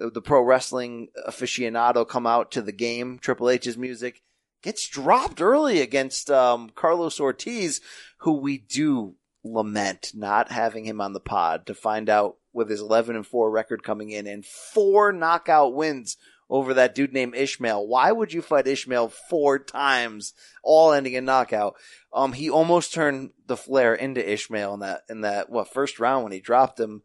uh, 0.00 0.10
the 0.12 0.22
pro 0.22 0.42
wrestling 0.42 1.08
aficionado, 1.28 2.06
come 2.08 2.26
out 2.26 2.50
to 2.52 2.62
the 2.62 2.72
game. 2.72 3.18
Triple 3.20 3.50
H's 3.50 3.76
music 3.78 4.22
gets 4.62 4.88
dropped 4.88 5.40
early 5.40 5.80
against 5.80 6.30
um, 6.30 6.70
Carlos 6.74 7.20
Ortiz, 7.20 7.80
who 8.18 8.32
we 8.40 8.58
do 8.58 9.14
lament 9.44 10.10
not 10.14 10.50
having 10.50 10.84
him 10.84 11.00
on 11.00 11.12
the 11.12 11.20
pod 11.20 11.64
to 11.66 11.74
find 11.74 12.08
out 12.10 12.36
with 12.52 12.68
his 12.68 12.80
11 12.80 13.14
and 13.14 13.26
4 13.26 13.50
record 13.50 13.84
coming 13.84 14.10
in 14.10 14.26
and 14.26 14.44
four 14.44 15.12
knockout 15.12 15.74
wins 15.74 16.16
over 16.50 16.74
that 16.74 16.94
dude 16.94 17.12
named 17.12 17.34
Ishmael. 17.34 17.86
Why 17.86 18.12
would 18.12 18.32
you 18.32 18.42
fight 18.42 18.66
Ishmael 18.66 19.08
four 19.08 19.58
times, 19.58 20.32
all 20.62 20.92
ending 20.92 21.14
in 21.14 21.24
knockout? 21.24 21.76
Um, 22.12 22.32
he 22.32 22.48
almost 22.48 22.94
turned 22.94 23.30
the 23.46 23.56
Flair 23.56 23.94
into 23.94 24.26
Ishmael 24.26 24.74
in 24.74 24.80
that 24.80 25.02
in 25.08 25.20
that 25.22 25.50
what 25.50 25.72
first 25.72 26.00
round 26.00 26.24
when 26.24 26.32
he 26.32 26.40
dropped 26.40 26.80
him. 26.80 27.02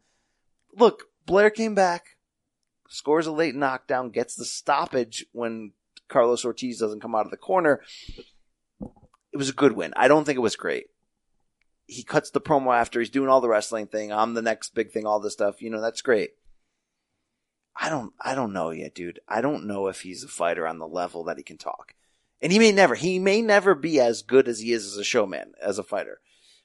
Look, 0.76 1.04
Blair 1.26 1.50
came 1.50 1.74
back, 1.74 2.16
scores 2.88 3.26
a 3.26 3.32
late 3.32 3.54
knockdown, 3.54 4.10
gets 4.10 4.34
the 4.34 4.44
stoppage 4.44 5.26
when 5.32 5.72
Carlos 6.08 6.44
Ortiz 6.44 6.78
doesn't 6.78 7.00
come 7.00 7.14
out 7.14 7.26
of 7.26 7.30
the 7.30 7.36
corner. 7.36 7.80
It 8.80 9.36
was 9.36 9.48
a 9.48 9.54
good 9.54 9.72
win. 9.72 9.92
I 9.96 10.08
don't 10.08 10.24
think 10.24 10.36
it 10.36 10.42
was 10.42 10.56
great. 10.56 10.86
He 11.86 12.02
cuts 12.02 12.30
the 12.30 12.40
promo 12.40 12.74
after 12.74 12.98
he's 12.98 13.10
doing 13.10 13.28
all 13.28 13.40
the 13.40 13.48
wrestling 13.48 13.88
thing. 13.88 14.10
I'm 14.10 14.34
the 14.34 14.42
next 14.42 14.74
big 14.74 14.90
thing, 14.90 15.06
all 15.06 15.20
this 15.20 15.34
stuff. 15.34 15.60
You 15.60 15.70
know, 15.70 15.82
that's 15.82 16.02
great. 16.02 16.30
I 17.76 17.88
don't 17.88 18.12
I 18.20 18.34
don't 18.34 18.52
know 18.52 18.70
yet, 18.70 18.94
dude. 18.94 19.20
I 19.28 19.40
don't 19.40 19.66
know 19.66 19.88
if 19.88 20.02
he's 20.02 20.22
a 20.24 20.28
fighter 20.28 20.66
on 20.66 20.78
the 20.78 20.86
level 20.86 21.24
that 21.24 21.36
he 21.36 21.42
can 21.42 21.58
talk. 21.58 21.94
And 22.40 22.52
he 22.52 22.58
may 22.58 22.72
never 22.72 22.94
he 22.94 23.18
may 23.18 23.42
never 23.42 23.74
be 23.74 24.00
as 24.00 24.22
good 24.22 24.48
as 24.48 24.60
he 24.60 24.72
is 24.72 24.86
as 24.86 24.96
a 24.96 25.04
showman, 25.04 25.52
as 25.60 25.78
a 25.78 25.82
fighter. 25.82 26.20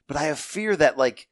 But 0.08 0.18
I 0.18 0.24
have 0.24 0.40
fear 0.40 0.76
that 0.76 0.98
like 0.98 1.28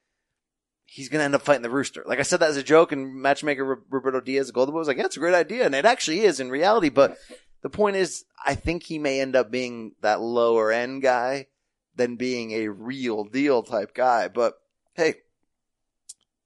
he's 0.86 1.09
gonna 1.09 1.23
end 1.23 1.36
up 1.36 1.41
fighting 1.41 1.63
the 1.63 1.69
rooster. 1.69 2.03
Like 2.05 2.19
I 2.19 2.23
said 2.23 2.39
that 2.39 2.49
as 2.49 2.57
a 2.57 2.63
joke 2.63 2.91
and 2.91 3.15
matchmaker 3.15 3.84
Roberto 3.89 4.21
Diaz 4.21 4.51
Golden 4.51 4.73
Boy 4.73 4.80
was 4.80 4.88
like, 4.88 4.97
Yeah, 4.97 5.05
it's 5.05 5.17
a 5.17 5.21
great 5.21 5.36
idea, 5.36 5.65
and 5.65 5.75
it 5.75 5.86
actually 5.86 6.21
is 6.21 6.39
in 6.39 6.49
reality, 6.49 6.89
but 6.89 7.17
the 7.61 7.69
point 7.69 7.97
is 7.97 8.25
I 8.45 8.55
think 8.55 8.84
he 8.84 8.97
may 8.97 9.19
end 9.19 9.36
up 9.36 9.51
being 9.51 9.93
that 10.01 10.21
lower 10.21 10.71
end 10.71 11.01
guy 11.01 11.47
than 11.95 12.15
being 12.15 12.51
a 12.51 12.69
real 12.69 13.25
deal 13.25 13.63
type 13.63 13.93
guy. 13.93 14.28
But 14.28 14.55
hey, 14.93 15.15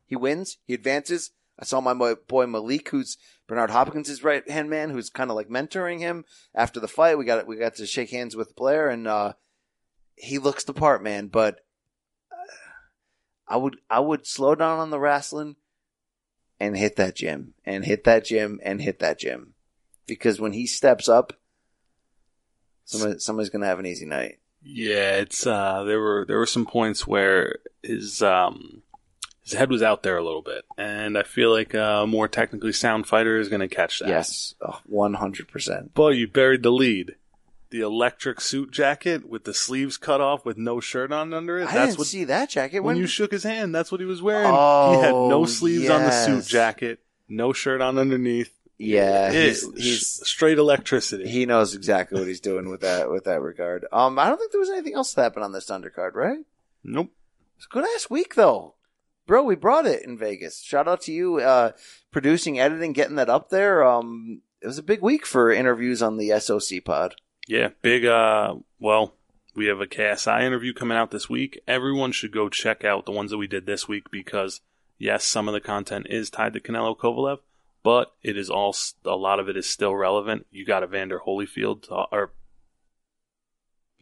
he 0.05 0.15
wins, 0.15 0.57
he 0.65 0.73
advances. 0.73 1.31
I 1.61 1.65
saw 1.65 1.79
my 1.79 1.93
boy- 1.93 2.47
Malik, 2.47 2.89
who's 2.89 3.17
Bernard 3.47 3.69
Hopkins' 3.69 4.23
right 4.23 4.49
hand 4.49 4.69
man, 4.69 4.89
who's 4.89 5.11
kind 5.11 5.29
of 5.29 5.35
like 5.35 5.47
mentoring 5.47 5.99
him 5.99 6.25
after 6.55 6.79
the 6.79 6.87
fight. 6.87 7.17
We 7.17 7.25
got 7.25 7.45
we 7.45 7.57
got 7.57 7.75
to 7.75 7.85
shake 7.85 8.09
hands 8.09 8.35
with 8.35 8.55
Blair, 8.55 8.89
and 8.89 9.07
uh, 9.07 9.33
he 10.15 10.39
looks 10.39 10.63
the 10.63 10.73
part, 10.73 11.03
man. 11.03 11.27
But 11.27 11.59
uh, 12.31 12.35
I 13.47 13.57
would 13.57 13.77
I 13.89 13.99
would 13.99 14.25
slow 14.25 14.55
down 14.55 14.79
on 14.79 14.89
the 14.89 14.99
wrestling 14.99 15.55
and 16.59 16.75
hit 16.75 16.95
that 16.95 17.15
gym 17.15 17.53
and 17.63 17.85
hit 17.85 18.05
that 18.05 18.25
gym 18.25 18.59
and 18.63 18.81
hit 18.81 18.99
that 18.99 19.19
gym 19.19 19.53
because 20.07 20.39
when 20.39 20.53
he 20.53 20.65
steps 20.65 21.07
up, 21.07 21.33
somebody, 22.85 23.19
somebody's 23.19 23.49
gonna 23.49 23.67
have 23.67 23.79
an 23.79 23.85
easy 23.85 24.05
night. 24.05 24.39
Yeah, 24.63 25.17
it's 25.17 25.45
uh 25.45 25.83
there 25.83 25.99
were 25.99 26.25
there 26.27 26.37
were 26.37 26.45
some 26.45 26.65
points 26.65 27.05
where 27.05 27.59
his 27.83 28.21
um 28.23 28.81
his 29.43 29.53
head 29.53 29.69
was 29.69 29.81
out 29.81 30.03
there 30.03 30.17
a 30.17 30.23
little 30.23 30.41
bit, 30.41 30.65
and 30.77 31.17
I 31.17 31.23
feel 31.23 31.51
like 31.51 31.73
a 31.73 32.05
more 32.07 32.27
technically 32.27 32.73
sound 32.73 33.07
fighter 33.07 33.37
is 33.37 33.49
going 33.49 33.61
to 33.61 33.67
catch 33.67 33.99
that. 33.99 34.09
Yes, 34.09 34.55
one 34.85 35.15
hundred 35.15 35.47
percent. 35.47 35.93
But 35.93 36.09
you 36.15 36.27
buried 36.27 36.63
the 36.63 36.71
lead. 36.71 37.15
The 37.71 37.79
electric 37.79 38.41
suit 38.41 38.71
jacket 38.71 39.29
with 39.29 39.45
the 39.45 39.53
sleeves 39.53 39.95
cut 39.95 40.19
off 40.19 40.43
with 40.45 40.57
no 40.57 40.81
shirt 40.81 41.13
on 41.13 41.33
under 41.33 41.57
it. 41.57 41.69
I 41.69 41.73
that's 41.73 41.85
didn't 41.91 41.99
what 41.99 42.07
see 42.07 42.25
that 42.25 42.49
jacket 42.49 42.81
when 42.81 42.95
when 42.95 43.01
you 43.01 43.07
shook 43.07 43.31
his 43.31 43.43
hand. 43.43 43.73
That's 43.73 43.91
what 43.93 44.01
he 44.01 44.05
was 44.05 44.21
wearing. 44.21 44.47
he 44.47 44.99
had 45.01 45.13
Oh, 45.13 45.29
no 45.29 45.45
sleeves 45.45 45.89
on 45.89 46.01
the 46.01 46.11
suit 46.11 46.45
jacket, 46.45 46.99
no 47.29 47.53
shirt 47.53 47.79
on 47.81 47.97
underneath. 47.97 48.53
Yeah, 48.77 49.31
he's, 49.31 49.61
he's 49.77 50.07
straight 50.27 50.57
electricity. 50.57 51.29
he 51.29 51.45
knows 51.45 51.75
exactly 51.75 52.19
what 52.19 52.27
he's 52.27 52.39
doing 52.41 52.67
with 52.69 52.81
that 52.81 53.09
with 53.09 53.23
that 53.25 53.39
regard. 53.41 53.85
Um, 53.93 54.19
I 54.19 54.27
don't 54.27 54.37
think 54.39 54.51
there 54.51 54.59
was 54.59 54.71
anything 54.71 54.95
else 54.95 55.13
that 55.13 55.21
happened 55.21 55.45
on 55.45 55.51
this 55.53 55.69
undercard, 55.69 56.15
right? 56.15 56.39
Nope. 56.83 57.11
It's 57.57 57.67
a 57.67 57.69
good 57.69 57.85
ass 57.95 58.09
week 58.09 58.35
though. 58.35 58.73
Bro, 59.31 59.43
we 59.43 59.55
brought 59.55 59.85
it 59.85 60.03
in 60.03 60.17
Vegas. 60.17 60.61
Shout 60.61 60.89
out 60.89 60.99
to 61.03 61.13
you, 61.13 61.37
uh, 61.37 61.71
producing, 62.11 62.59
editing, 62.59 62.91
getting 62.91 63.15
that 63.15 63.29
up 63.29 63.47
there. 63.47 63.81
Um, 63.81 64.41
it 64.61 64.67
was 64.67 64.77
a 64.77 64.83
big 64.83 65.01
week 65.01 65.25
for 65.25 65.53
interviews 65.53 66.01
on 66.01 66.17
the 66.17 66.37
SOC 66.37 66.83
pod. 66.83 67.15
Yeah, 67.47 67.69
big. 67.81 68.03
Uh, 68.03 68.55
well, 68.77 69.13
we 69.55 69.67
have 69.67 69.79
a 69.79 69.87
KSI 69.87 70.43
interview 70.43 70.73
coming 70.73 70.97
out 70.97 71.11
this 71.11 71.29
week. 71.29 71.61
Everyone 71.65 72.11
should 72.11 72.33
go 72.33 72.49
check 72.49 72.83
out 72.83 73.05
the 73.05 73.13
ones 73.13 73.31
that 73.31 73.37
we 73.37 73.47
did 73.47 73.65
this 73.65 73.87
week 73.87 74.11
because 74.11 74.59
yes, 74.97 75.23
some 75.23 75.47
of 75.47 75.53
the 75.53 75.61
content 75.61 76.07
is 76.09 76.29
tied 76.29 76.51
to 76.51 76.59
Canelo 76.59 76.93
Kovalev, 76.97 77.37
but 77.83 78.11
it 78.21 78.35
is 78.35 78.49
all 78.49 78.75
a 79.05 79.15
lot 79.15 79.39
of 79.39 79.47
it 79.47 79.55
is 79.55 79.65
still 79.65 79.95
relevant. 79.95 80.45
You 80.51 80.65
got 80.65 80.83
Evander 80.83 81.21
Holyfield, 81.25 81.89
or 81.89 82.33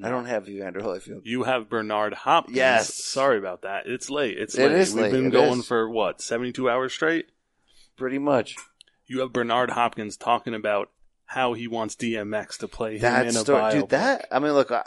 I 0.02 0.10
don't 0.10 0.26
have 0.26 0.48
Evander 0.48 0.80
Holyfield. 0.82 1.22
you 1.26 1.44
have 1.44 1.70
Bernard 1.70 2.14
Hopkins. 2.14 2.56
Yes. 2.58 2.94
sorry 2.94 3.38
about 3.38 3.64
that. 3.64 3.84
It's 3.86 4.10
late. 4.10 4.38
It's 4.38 4.56
It 4.58 4.72
late. 4.72 4.80
is 4.80 4.94
We've 4.94 5.04
late. 5.04 5.12
been 5.12 5.26
It 5.28 5.32
going 5.32 5.60
is. 5.60 5.68
for 5.68 5.90
what 5.90 6.22
seventy 6.22 6.52
two 6.52 6.70
hours 6.70 6.94
straight. 6.94 7.28
Pretty 7.98 8.18
much. 8.20 8.56
You 9.08 9.20
have 9.20 9.34
Bernard 9.34 9.72
Hopkins 9.72 10.16
talking 10.16 10.54
about 10.54 10.90
how 11.26 11.54
he 11.54 11.68
wants 11.68 11.96
DMX 11.96 12.58
to 12.60 12.68
play 12.68 12.94
him 12.96 13.02
That 13.02 13.24
in 13.28 13.36
a 13.36 13.40
story, 13.40 13.72
dude. 13.74 13.90
That 13.90 14.28
I 14.32 14.40
mean, 14.40 14.54
look, 14.54 14.72
I, 14.72 14.84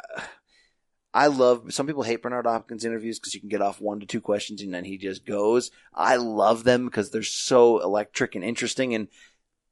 I 1.14 1.26
love. 1.26 1.72
Some 1.74 1.86
people 1.86 2.04
hate 2.04 2.22
Bernard 2.22 2.46
Hopkins 2.46 2.84
interviews 2.84 3.18
because 3.18 3.34
you 3.34 3.40
can 3.40 3.48
get 3.50 3.60
off 3.60 3.80
one 3.80 4.00
to 4.00 4.06
two 4.06 4.20
questions 4.20 4.62
and 4.62 4.72
then 4.72 4.84
he 4.84 4.96
just 4.96 5.26
goes. 5.26 5.70
I 5.92 6.16
love 6.16 6.64
them 6.64 6.86
because 6.86 7.10
they're 7.10 7.22
so 7.22 7.80
electric 7.80 8.34
and 8.34 8.42
interesting, 8.44 8.94
and 8.94 9.08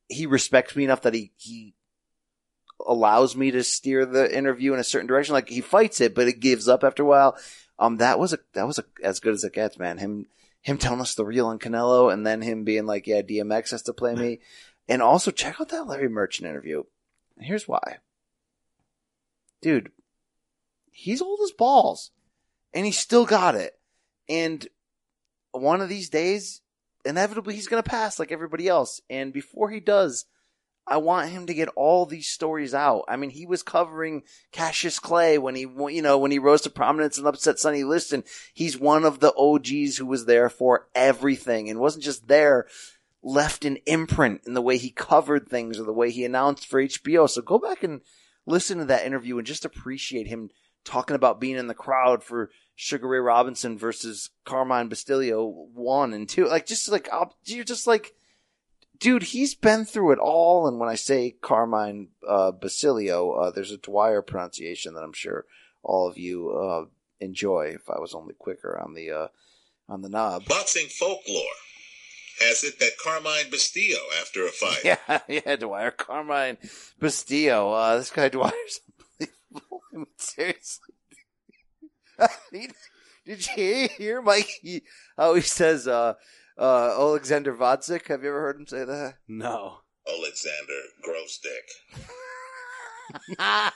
he 0.08 0.26
respects 0.26 0.76
me 0.76 0.84
enough 0.84 1.02
that 1.02 1.14
he 1.14 1.32
he 1.38 1.74
allows 2.86 3.36
me 3.36 3.50
to 3.50 3.64
steer 3.64 4.06
the 4.06 4.36
interview 4.36 4.72
in 4.74 4.80
a 4.80 4.84
certain 4.84 5.06
direction. 5.06 5.34
Like 5.34 5.48
he 5.48 5.60
fights 5.60 6.00
it, 6.00 6.14
but 6.14 6.28
it 6.28 6.40
gives 6.40 6.68
up 6.68 6.84
after 6.84 7.02
a 7.02 7.06
while. 7.06 7.36
Um, 7.78 7.96
that 7.98 8.18
was 8.18 8.32
a 8.32 8.38
that 8.52 8.66
was 8.66 8.78
a, 8.78 8.84
as 9.02 9.20
good 9.20 9.34
as 9.34 9.44
it 9.44 9.54
gets, 9.54 9.78
man. 9.78 9.98
Him 9.98 10.26
him 10.62 10.78
telling 10.78 11.00
us 11.00 11.14
the 11.14 11.24
real 11.24 11.46
on 11.46 11.58
Canelo, 11.58 12.12
and 12.12 12.26
then 12.26 12.42
him 12.42 12.64
being 12.64 12.86
like, 12.86 13.06
"Yeah, 13.06 13.22
DMX 13.22 13.70
has 13.70 13.82
to 13.82 13.92
play 13.92 14.14
me," 14.14 14.40
and 14.88 15.02
also 15.02 15.30
check 15.30 15.60
out 15.60 15.70
that 15.70 15.86
Larry 15.86 16.08
Merchant 16.08 16.48
interview. 16.48 16.82
And 17.36 17.46
here's 17.46 17.66
why, 17.66 17.98
dude. 19.62 19.90
He's 20.92 21.22
old 21.22 21.40
as 21.42 21.52
balls, 21.52 22.10
and 22.74 22.84
he 22.84 22.92
still 22.92 23.24
got 23.24 23.54
it. 23.54 23.78
And 24.28 24.68
one 25.52 25.80
of 25.80 25.88
these 25.88 26.10
days, 26.10 26.60
inevitably, 27.06 27.54
he's 27.54 27.68
gonna 27.68 27.82
pass 27.82 28.18
like 28.18 28.32
everybody 28.32 28.68
else. 28.68 29.00
And 29.08 29.32
before 29.32 29.70
he 29.70 29.80
does, 29.80 30.26
I 30.90 30.96
want 30.96 31.30
him 31.30 31.46
to 31.46 31.54
get 31.54 31.68
all 31.76 32.04
these 32.04 32.26
stories 32.26 32.74
out. 32.74 33.04
I 33.06 33.14
mean, 33.14 33.30
he 33.30 33.46
was 33.46 33.62
covering 33.62 34.24
Cassius 34.50 34.98
Clay 34.98 35.38
when 35.38 35.54
he, 35.54 35.60
you 35.62 36.02
know, 36.02 36.18
when 36.18 36.32
he 36.32 36.40
rose 36.40 36.62
to 36.62 36.70
prominence 36.70 37.16
and 37.16 37.28
upset 37.28 37.60
Sonny 37.60 37.84
Liston. 37.84 38.24
He's 38.52 38.76
one 38.76 39.04
of 39.04 39.20
the 39.20 39.32
OGs 39.36 39.98
who 39.98 40.06
was 40.06 40.24
there 40.24 40.50
for 40.50 40.88
everything 40.92 41.70
and 41.70 41.78
wasn't 41.78 42.02
just 42.02 42.26
there, 42.26 42.66
left 43.22 43.64
an 43.64 43.78
imprint 43.86 44.40
in 44.46 44.54
the 44.54 44.60
way 44.60 44.78
he 44.78 44.90
covered 44.90 45.48
things 45.48 45.78
or 45.78 45.84
the 45.84 45.92
way 45.92 46.10
he 46.10 46.24
announced 46.24 46.66
for 46.66 46.82
HBO. 46.82 47.30
So 47.30 47.40
go 47.40 47.60
back 47.60 47.84
and 47.84 48.00
listen 48.44 48.78
to 48.78 48.84
that 48.86 49.06
interview 49.06 49.38
and 49.38 49.46
just 49.46 49.64
appreciate 49.64 50.26
him 50.26 50.50
talking 50.84 51.14
about 51.14 51.40
being 51.40 51.56
in 51.56 51.68
the 51.68 51.74
crowd 51.74 52.24
for 52.24 52.50
Sugar 52.74 53.06
Ray 53.06 53.18
Robinson 53.20 53.78
versus 53.78 54.30
Carmine 54.44 54.88
Bastillo 54.88 55.68
one 55.72 56.12
and 56.12 56.28
two. 56.28 56.48
Like, 56.48 56.66
just 56.66 56.88
like, 56.90 57.08
you're 57.44 57.62
just 57.62 57.86
like, 57.86 58.12
dude, 59.00 59.24
he's 59.24 59.54
been 59.54 59.84
through 59.84 60.12
it 60.12 60.18
all. 60.18 60.68
And 60.68 60.78
when 60.78 60.88
I 60.88 60.94
say 60.94 61.34
Carmine 61.40 62.08
uh, 62.26 62.52
Basilio, 62.52 63.32
uh, 63.32 63.50
there's 63.50 63.72
a 63.72 63.78
Dwyer 63.78 64.22
pronunciation 64.22 64.94
that 64.94 65.02
I'm 65.02 65.12
sure 65.12 65.46
all 65.82 66.08
of 66.08 66.18
you 66.18 66.50
uh, 66.50 66.84
enjoy. 67.18 67.72
If 67.74 67.90
I 67.90 67.98
was 67.98 68.14
only 68.14 68.34
quicker 68.38 68.78
on 68.78 68.94
the 68.94 69.10
uh, 69.10 69.28
on 69.88 70.02
the 70.02 70.08
knob. 70.08 70.44
Boxing 70.46 70.86
folklore 70.86 71.42
has 72.40 72.64
it 72.64 72.78
that 72.78 72.92
Carmine 73.02 73.50
Bastillo, 73.50 73.98
after 74.20 74.46
a 74.46 74.50
fight, 74.50 74.84
Yeah, 74.84 75.20
yeah, 75.28 75.56
Dwyer 75.56 75.90
Carmine 75.90 76.58
Bastillo. 77.00 77.74
Uh, 77.74 77.96
this 77.98 78.10
guy 78.10 78.28
Dwyer's 78.28 78.80
unbelievable. 79.20 79.82
I 79.92 79.96
mean, 79.96 80.06
seriously. 80.16 80.94
Did 83.26 83.46
you 83.56 83.88
hear 83.96 84.22
Mike? 84.22 84.50
He, 84.62 84.82
how 85.16 85.34
he 85.34 85.42
says, 85.42 85.86
uh, 86.60 86.94
Alexander 86.98 87.54
Gvozdyk? 87.54 88.06
Have 88.08 88.22
you 88.22 88.28
ever 88.28 88.40
heard 88.40 88.56
him 88.56 88.66
say 88.66 88.84
that? 88.84 89.14
No. 89.26 89.78
Alexander 90.08 90.80
Grossdick. 91.04 91.66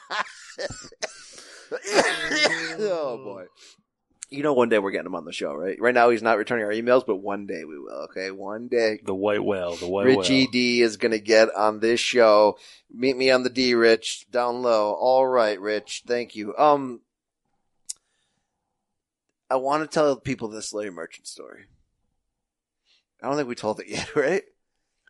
oh 2.79 3.17
boy. 3.25 3.45
You 4.31 4.43
know, 4.43 4.53
one 4.53 4.69
day 4.69 4.79
we're 4.79 4.91
getting 4.91 5.07
him 5.07 5.15
on 5.15 5.25
the 5.25 5.33
show, 5.33 5.55
right? 5.55 5.81
Right 5.81 5.95
now, 5.95 6.11
he's 6.11 6.23
not 6.23 6.39
returning 6.39 6.65
our 6.65 6.73
emails, 6.73 7.07
but 7.07 7.17
one 7.17 7.47
day 7.47 7.65
we 7.65 7.79
will. 7.79 8.09
Okay, 8.11 8.31
one 8.31 8.69
day. 8.69 9.01
The 9.05 9.15
white 9.15 9.45
whale. 9.45 9.77
The 9.77 9.89
white 9.89 10.07
Richie 10.07 10.45
whale. 10.45 10.51
D 10.51 10.83
is 10.83 10.97
going 10.97 11.13
to 11.13 11.21
get 11.21 11.55
on 11.55 11.81
this 11.81 12.01
show. 12.01 12.59
Meet 12.93 13.17
me 13.17 13.31
on 13.31 13.43
the 13.45 13.51
D, 13.51 13.75
Rich, 13.75 14.27
down 14.31 14.63
low. 14.63 14.93
All 14.93 15.27
right, 15.27 15.61
Rich. 15.61 16.05
Thank 16.07 16.35
you. 16.35 16.57
Um, 16.57 17.03
I 19.51 19.57
want 19.57 19.89
to 19.89 19.95
tell 19.95 20.17
people 20.17 20.49
this 20.49 20.73
Larry 20.73 20.91
Merchant 20.91 21.27
story. 21.27 21.67
I 23.25 23.29
don't 23.29 23.37
think 23.37 23.49
we 23.49 23.55
told 23.55 23.81
it 23.81 23.87
yet, 23.89 24.15
right? 24.15 24.43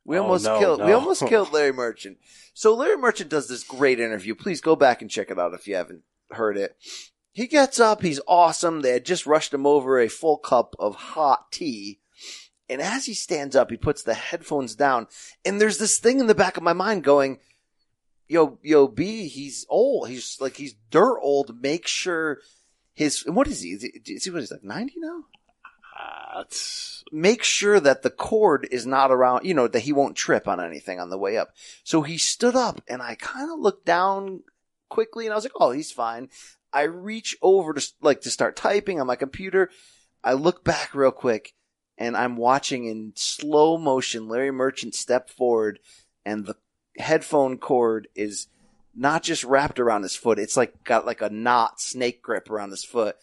We 0.05 0.19
Oh, 0.19 0.23
almost 0.23 0.45
no, 0.45 0.59
killed. 0.59 0.85
We 0.85 0.93
almost 0.93 1.27
killed 1.27 1.53
Larry 1.53 1.73
Merchant. 1.73 2.19
So 2.53 2.75
Larry 2.75 2.97
Merchant 2.97 3.31
does 3.31 3.49
this 3.49 3.65
great 3.65 3.99
interview. 3.99 4.35
Please 4.35 4.61
go 4.61 4.77
back 4.77 5.01
and 5.03 5.11
check 5.11 5.31
it 5.31 5.39
out 5.39 5.55
if 5.55 5.67
you 5.67 5.75
haven't 5.75 6.03
heard 6.31 6.57
it. 6.57 6.77
He 7.33 7.47
gets 7.47 7.81
up. 7.81 8.03
He's 8.03 8.21
awesome. 8.29 8.81
They 8.83 8.93
had 8.93 9.05
just 9.05 9.27
rushed 9.27 9.53
him 9.53 9.67
over 9.67 9.99
a 9.99 10.09
full 10.09 10.37
cup 10.37 10.77
of 10.79 10.95
hot 10.95 11.51
tea. 11.51 11.99
And 12.69 12.81
as 12.81 13.07
he 13.07 13.15
stands 13.15 13.57
up, 13.57 13.71
he 13.71 13.77
puts 13.77 14.03
the 14.03 14.15
headphones 14.15 14.75
down. 14.75 15.09
And 15.45 15.61
there's 15.61 15.79
this 15.79 15.99
thing 15.99 16.21
in 16.21 16.29
the 16.29 16.35
back 16.35 16.57
of 16.57 16.63
my 16.63 16.73
mind 16.73 17.03
going, 17.03 17.41
yo, 18.29 18.59
yo, 18.63 18.87
B, 18.89 19.27
he's 19.29 19.67
old. 19.69 20.09
He's 20.09 20.39
like, 20.41 20.57
he's 20.57 20.75
dirt 20.91 21.19
old. 21.21 21.61
Make 21.61 21.87
sure 21.87 22.39
his, 22.93 23.25
what 23.27 23.49
is 23.49 23.63
he? 23.63 23.71
Is 23.71 23.83
he, 23.83 23.89
is 24.13 24.25
he 24.25 24.31
what, 24.31 24.41
he's 24.41 24.53
like 24.53 24.65
90 24.65 24.95
now? 24.99 25.25
Make 27.13 27.43
sure 27.43 27.79
that 27.81 28.03
the 28.03 28.11
cord 28.11 28.67
is 28.71 28.87
not 28.87 29.11
around, 29.11 29.45
you 29.45 29.55
know, 29.55 29.69
that 29.69 29.81
he 29.81 29.93
won't 29.93 30.17
trip 30.17 30.49
on 30.49 30.61
anything 30.61 30.99
on 30.99 31.11
the 31.11 31.19
way 31.19 31.37
up. 31.37 31.55
So 31.85 32.03
he 32.03 32.19
stood 32.19 32.57
up 32.57 32.83
and 32.89 33.03
I 33.03 33.15
kind 33.15 33.53
of 33.53 33.61
looked 33.61 33.87
down 33.87 34.43
quickly 34.89 35.27
and 35.27 35.33
I 35.33 35.37
was 35.37 35.45
like, 35.45 35.53
oh, 35.61 35.71
he's 35.71 35.93
fine. 35.93 36.29
I 36.73 36.83
reach 36.83 37.37
over 37.41 37.75
to 37.75 37.93
like 38.01 38.23
to 38.23 38.31
start 38.31 38.57
typing 38.57 39.01
on 39.01 39.07
my 39.07 39.17
computer. 39.17 39.71
I 40.25 40.33
look 40.33 40.65
back 40.65 40.95
real 40.95 41.13
quick 41.13 41.55
and 41.97 42.17
I'm 42.17 42.37
watching 42.37 42.87
in 42.87 43.13
slow 43.15 43.79
motion 43.79 44.29
Larry 44.29 44.51
Merchant 44.51 44.95
step 44.95 45.31
forward 45.31 45.79
and 46.25 46.47
the 46.47 46.57
headphone 46.99 47.59
cord 47.59 48.09
is 48.15 48.49
not 48.95 49.23
just 49.23 49.45
wrapped 49.45 49.79
around 49.79 50.03
his 50.03 50.17
foot. 50.17 50.39
It's 50.39 50.57
like 50.57 50.85
got 50.85 51.07
like 51.07 51.21
a 51.21 51.31
knot 51.31 51.81
snake 51.81 52.23
grip 52.23 52.51
around 52.51 52.71
his 52.71 52.85
foot 52.85 53.17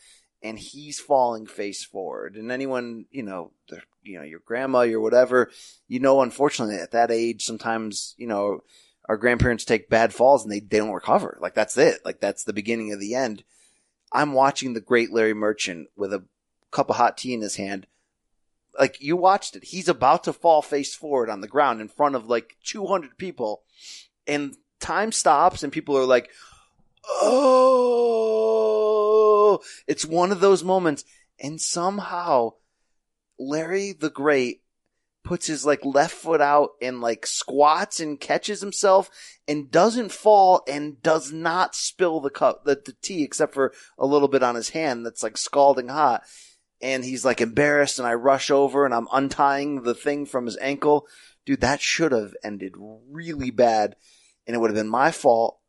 and 0.44 0.58
he's 0.58 1.00
falling 1.00 1.46
face 1.46 1.84
forward. 1.84 2.36
And 2.36 2.52
anyone, 2.52 3.06
you 3.12 3.24
know, 3.24 3.52
the, 3.70 3.82
you 4.04 4.18
know, 4.18 4.24
your 4.24 4.40
grandma, 4.40 4.82
your 4.82 5.00
whatever, 5.00 5.52
you 5.88 6.00
know, 6.00 6.22
unfortunately 6.22 6.78
at 6.78 6.92
that 6.92 7.12
age, 7.12 7.46
sometimes, 7.46 8.16
you 8.18 8.28
know, 8.28 8.64
our 9.08 9.18
grandparents 9.18 9.66
take 9.66 9.90
bad 9.90 10.14
falls 10.14 10.44
and 10.44 10.52
they, 10.52 10.60
they 10.60 10.78
don't 10.78 10.92
recover. 10.92 11.38
Like 11.42 11.54
that's 11.54 11.78
it. 11.78 12.00
Like 12.06 12.20
that's 12.20 12.44
the 12.44 12.54
beginning 12.54 12.94
of 12.94 13.00
the 13.00 13.16
end. 13.16 13.44
I'm 14.12 14.34
watching 14.34 14.74
the 14.74 14.82
great 14.82 15.12
Larry 15.12 15.34
Merchant 15.34 15.90
with 15.96 16.14
a 16.14 16.24
cup 16.72 16.90
of 16.90 16.98
hot 16.98 17.18
tea 17.18 17.34
in 17.34 17.42
his 17.42 17.56
hand. 17.56 17.88
Like 18.80 19.02
you 19.02 19.16
watched 19.18 19.56
it. 19.56 19.66
He's 19.66 19.88
about 19.90 20.24
to 20.26 20.34
fall 20.34 20.62
face 20.62 20.96
forward 20.96 21.30
on 21.30 21.42
the 21.42 21.48
ground 21.48 21.82
in 21.82 21.88
front 21.88 22.16
of 22.16 22.28
like 22.28 22.56
200 22.64 23.18
people 23.18 23.62
and 24.28 24.56
time 24.80 25.12
stops 25.12 25.64
and 25.64 25.74
people 25.74 25.98
are 25.98 26.06
like, 26.06 26.30
Oh, 27.06 28.91
Oh, 29.14 29.60
it's 29.88 30.06
one 30.06 30.32
of 30.32 30.40
those 30.40 30.64
moments. 30.64 31.04
And 31.40 31.60
somehow 31.60 32.54
Larry 33.38 33.92
the 33.92 34.10
Great 34.10 34.62
puts 35.24 35.48
his 35.48 35.66
like 35.66 35.84
left 35.84 36.14
foot 36.14 36.42
out 36.42 36.72
and 36.82 37.02
like 37.02 37.26
squats 37.26 38.00
and 38.00 38.20
catches 38.20 38.62
himself 38.62 39.10
and 39.48 39.70
doesn't 39.70 40.12
fall 40.12 40.64
and 40.68 41.02
does 41.02 41.32
not 41.32 41.76
spill 41.76 42.22
the 42.22 42.30
cup, 42.30 42.64
the, 42.64 42.82
the 42.84 42.96
tea 43.02 43.24
except 43.24 43.54
for 43.54 43.74
a 44.00 44.06
little 44.06 44.28
bit 44.28 44.44
on 44.44 44.56
his 44.56 44.70
hand 44.70 45.06
that's 45.06 45.24
like 45.24 45.38
scalding 45.38 45.90
hot. 45.90 46.24
And 46.82 47.04
he's 47.04 47.26
like 47.26 47.42
embarrassed 47.42 48.00
and 48.00 48.08
I 48.08 48.14
rush 48.14 48.50
over 48.50 48.86
and 48.86 48.94
I'm 48.94 49.08
untying 49.12 49.84
the 49.84 49.94
thing 49.94 50.26
from 50.26 50.46
his 50.46 50.58
ankle. 50.58 51.06
Dude, 51.46 51.62
that 51.62 51.82
should 51.82 52.12
have 52.14 52.34
ended 52.44 52.74
really 52.78 53.52
bad 53.52 53.96
and 54.48 54.56
it 54.56 54.60
would 54.60 54.72
have 54.72 54.78
been 54.78 54.90
my 54.90 55.12
fault. 55.12 55.61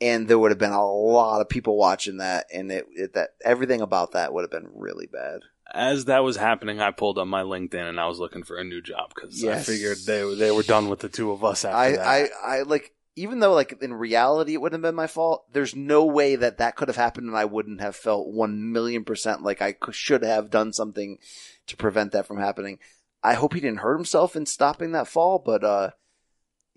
And 0.00 0.28
there 0.28 0.38
would 0.38 0.50
have 0.52 0.58
been 0.58 0.70
a 0.70 0.86
lot 0.86 1.40
of 1.40 1.48
people 1.48 1.76
watching 1.76 2.18
that 2.18 2.46
and 2.52 2.70
it, 2.70 2.86
it 2.94 3.14
that 3.14 3.30
everything 3.44 3.80
about 3.80 4.12
that 4.12 4.32
would 4.32 4.42
have 4.42 4.50
been 4.50 4.70
really 4.74 5.06
bad. 5.06 5.40
as 5.74 6.04
that 6.06 6.22
was 6.22 6.36
happening, 6.36 6.80
I 6.80 6.92
pulled 6.92 7.18
up 7.18 7.26
my 7.26 7.42
LinkedIn 7.42 7.88
and 7.88 7.98
I 8.00 8.06
was 8.06 8.18
looking 8.20 8.42
for 8.44 8.56
a 8.56 8.64
new 8.64 8.80
job 8.80 9.12
because 9.14 9.42
Yes. 9.42 9.68
I 9.68 9.72
figured 9.72 9.98
they 10.06 10.34
they 10.34 10.50
were 10.50 10.62
done 10.62 10.88
with 10.88 11.00
the 11.00 11.08
two 11.08 11.30
of 11.32 11.44
us 11.44 11.64
after 11.64 11.76
I, 11.76 11.90
that. 11.92 12.06
I, 12.06 12.58
I 12.58 12.62
like 12.62 12.92
even 13.16 13.40
though 13.40 13.52
like 13.52 13.76
in 13.82 13.92
reality 13.92 14.54
it 14.54 14.60
wouldn't 14.60 14.84
have 14.84 14.88
been 14.88 14.94
my 14.96 15.08
fault. 15.08 15.52
There's 15.52 15.74
no 15.74 16.04
way 16.04 16.36
that 16.36 16.58
that 16.58 16.76
could 16.76 16.86
have 16.86 16.96
happened, 16.96 17.26
and 17.26 17.36
I 17.36 17.46
wouldn't 17.46 17.80
have 17.80 17.96
felt 17.96 18.28
one 18.28 18.70
million 18.72 19.04
percent 19.04 19.42
like 19.42 19.60
I 19.60 19.74
should 19.90 20.22
have 20.22 20.50
done 20.50 20.72
something 20.72 21.18
to 21.66 21.76
prevent 21.76 22.12
that 22.12 22.26
from 22.26 22.38
happening. 22.38 22.78
I 23.20 23.34
hope 23.34 23.54
he 23.54 23.60
didn't 23.60 23.80
hurt 23.80 23.96
himself 23.96 24.36
in 24.36 24.46
stopping 24.46 24.92
that 24.92 25.08
fall, 25.08 25.40
but 25.44 25.64
uh, 25.64 25.90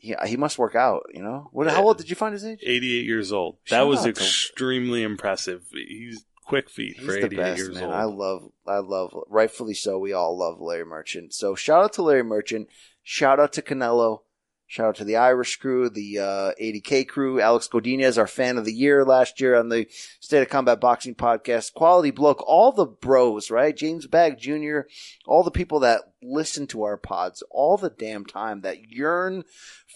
yeah, 0.02 0.26
he 0.26 0.36
must 0.38 0.58
work 0.58 0.76
out. 0.76 1.04
You 1.14 1.24
know, 1.24 1.49
what? 1.52 1.68
How 1.70 1.84
old 1.84 1.97
did 1.97 2.10
you 2.10 2.16
find 2.16 2.34
his 2.34 2.45
age? 2.45 2.60
88 2.64 3.06
years 3.06 3.32
old. 3.32 3.58
Shout 3.64 3.80
that 3.86 3.88
was 3.89 4.04
to- 4.04 4.10
extremely 4.10 5.04
impressive. 5.04 5.64
He's 5.72 6.26
quick 6.45 6.70
feet 6.70 6.97
He's 6.97 7.06
for 7.06 7.16
88 7.18 7.38
best, 7.38 7.58
years 7.58 7.76
man. 7.76 7.84
old. 7.86 7.93
I 7.93 8.04
love, 8.04 8.52
I 8.68 8.78
love, 8.80 9.14
rightfully 9.30 9.74
so. 9.74 9.97
We 9.99 10.12
all 10.14 10.38
love 10.38 10.60
Larry 10.60 10.86
Merchant. 10.86 11.34
So 11.34 11.56
shout 11.56 11.84
out 11.84 11.93
to 11.93 12.02
Larry 12.02 12.24
Merchant. 12.24 12.68
Shout 13.04 13.39
out 13.39 13.54
to 13.54 13.62
Canelo. 13.62 14.20
Shout 14.68 14.88
out 14.88 14.95
to 14.95 15.04
the 15.04 15.18
Irish 15.18 15.58
crew, 15.58 15.89
the 15.89 16.20
uh, 16.20 16.52
80K 16.62 17.06
crew. 17.06 17.41
Alex 17.41 17.68
Godinez, 17.68 18.18
our 18.18 18.26
fan 18.28 18.58
of 18.58 18.64
the 18.64 18.72
year 18.74 19.04
last 19.04 19.41
year 19.41 19.56
on 19.58 19.68
the 19.68 19.86
State 20.22 20.41
of 20.41 20.47
Combat 20.49 20.80
Boxing 20.80 21.14
podcast. 21.14 21.74
Quality 21.74 22.12
bloke. 22.12 22.41
All 22.47 22.72
the 22.72 22.86
bros, 22.86 23.52
right? 23.52 23.76
James 23.76 24.08
Bagg 24.08 24.38
Jr., 24.39 24.82
all 25.26 25.43
the 25.43 25.52
people 25.52 25.82
that 25.82 26.02
listen 26.22 26.67
to 26.67 26.84
our 26.84 26.97
pods 26.97 27.43
all 27.51 27.78
the 27.78 27.89
damn 27.89 28.26
time 28.26 28.61
that 28.61 28.89
yearn 28.89 29.43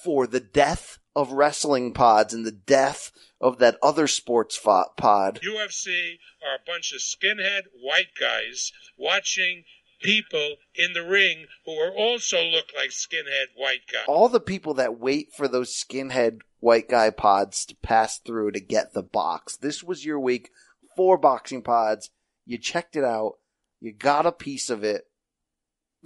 for 0.04 0.28
the 0.28 0.40
death 0.40 1.00
of 1.16 1.32
wrestling 1.32 1.94
pods 1.94 2.34
and 2.34 2.46
the 2.46 2.52
death 2.52 3.12
of 3.40 3.58
that 3.60 3.78
other 3.82 4.08
sports 4.08 4.60
pod. 4.60 5.40
UFC 5.42 6.16
are 6.46 6.56
a 6.56 6.66
bunch 6.66 6.92
of 6.94 7.00
skinhead 7.00 7.64
white 7.82 8.10
guys 8.20 8.72
watching 8.98 9.64
people 10.02 10.56
in 10.76 10.94
the 10.94 11.04
ring 11.04 11.46
who 11.66 11.72
are 11.74 11.92
also 11.92 12.44
look 12.44 12.66
like 12.76 12.90
skinhead 12.90 13.48
white 13.56 13.82
guys. 13.92 14.04
all 14.08 14.28
the 14.28 14.40
people 14.42 14.74
that 14.74 15.00
wait 15.00 15.32
for 15.36 15.48
those 15.48 15.74
skinhead 15.74 16.42
white 16.60 16.90
guy 16.90 17.10
pods 17.10 17.66
to 17.66 17.76
pass 17.78 18.18
through 18.20 18.52
to 18.52 18.60
get 18.60 18.94
the 18.94 19.04
box. 19.04 19.56
This 19.58 19.84
was 19.84 20.06
your 20.06 20.20
week. 20.20 20.50
for 20.96 21.18
boxing 21.18 21.62
pods. 21.62 22.10
You 22.46 22.58
checked 22.58 22.96
it 22.96 23.04
out. 23.04 23.34
You 23.82 23.92
got 23.92 24.26
a 24.26 24.32
piece 24.32 24.70
of 24.70 24.84
it. 24.84 25.08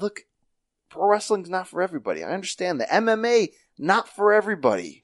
Look, 0.02 0.26
pro 0.90 1.08
wrestling's 1.08 1.50
not 1.50 1.68
for 1.68 1.82
everybody. 1.82 2.24
I 2.24 2.32
understand 2.32 2.80
the 2.80 2.86
MMA 2.86 3.50
not 3.78 4.10
for 4.10 4.34
everybody. 4.34 5.02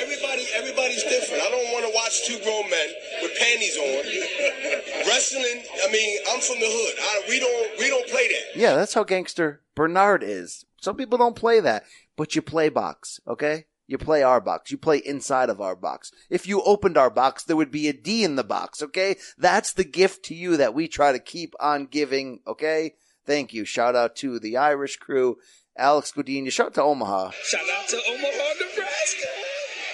Everybody, 0.00 0.46
everybody's 0.54 1.02
different. 1.04 1.42
I 1.42 1.50
don't 1.50 1.72
want 1.72 1.86
to 1.86 1.92
watch 1.94 2.26
two 2.26 2.38
grown 2.42 2.70
men 2.70 2.88
with 3.22 3.38
panties 3.38 3.76
on. 3.76 5.06
Wrestling. 5.08 5.64
I 5.82 5.90
mean, 5.90 6.18
I'm 6.30 6.40
from 6.40 6.60
the 6.60 6.66
hood. 6.66 6.94
I, 7.00 7.22
we 7.28 7.40
don't, 7.40 7.78
we 7.78 7.88
don't 7.88 8.08
play 8.08 8.28
that. 8.28 8.60
Yeah, 8.60 8.74
that's 8.74 8.94
how 8.94 9.04
gangster 9.04 9.62
Bernard 9.74 10.22
is. 10.22 10.64
Some 10.80 10.96
people 10.96 11.18
don't 11.18 11.36
play 11.36 11.60
that, 11.60 11.84
but 12.16 12.34
you 12.34 12.42
play 12.42 12.68
box, 12.68 13.20
okay? 13.26 13.66
You 13.86 13.98
play 13.98 14.22
our 14.22 14.40
box. 14.40 14.70
You 14.70 14.78
play 14.78 14.98
inside 14.98 15.50
of 15.50 15.60
our 15.60 15.74
box. 15.74 16.12
If 16.28 16.46
you 16.46 16.62
opened 16.62 16.96
our 16.96 17.10
box, 17.10 17.42
there 17.42 17.56
would 17.56 17.72
be 17.72 17.88
a 17.88 17.92
D 17.92 18.22
in 18.22 18.36
the 18.36 18.44
box, 18.44 18.82
okay? 18.82 19.16
That's 19.36 19.72
the 19.72 19.84
gift 19.84 20.24
to 20.26 20.34
you 20.34 20.56
that 20.58 20.74
we 20.74 20.86
try 20.86 21.12
to 21.12 21.18
keep 21.18 21.54
on 21.58 21.86
giving, 21.86 22.40
okay? 22.46 22.94
Thank 23.26 23.52
you. 23.52 23.64
Shout 23.64 23.94
out 23.94 24.16
to 24.16 24.38
the 24.38 24.56
Irish 24.56 24.96
crew, 24.96 25.36
Alex 25.76 26.12
Godinez. 26.16 26.52
Shout 26.52 26.68
out 26.68 26.74
to 26.74 26.82
Omaha. 26.82 27.30
Shout 27.30 27.60
out 27.72 27.88
to 27.88 27.96
Omaha, 28.08 28.54
Nebraska. 28.60 29.28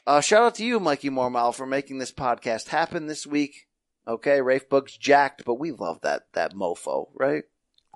Uh, 0.07 0.20
shout 0.20 0.43
out 0.43 0.55
to 0.57 0.64
you, 0.64 0.79
Mikey 0.81 1.11
Mormile, 1.11 1.55
for 1.55 1.66
making 1.66 1.99
this 1.99 2.12
podcast 2.12 2.68
happen 2.68 3.07
this 3.07 3.27
week. 3.27 3.66
Okay, 4.09 4.41
Rafe 4.41 4.68
Bug's 4.68 4.97
jacked, 4.97 5.45
but 5.45 5.55
we 5.59 5.72
love 5.72 6.01
that 6.03 6.22
that 6.35 6.55
mofo, 6.55 7.09
right? 7.14 7.43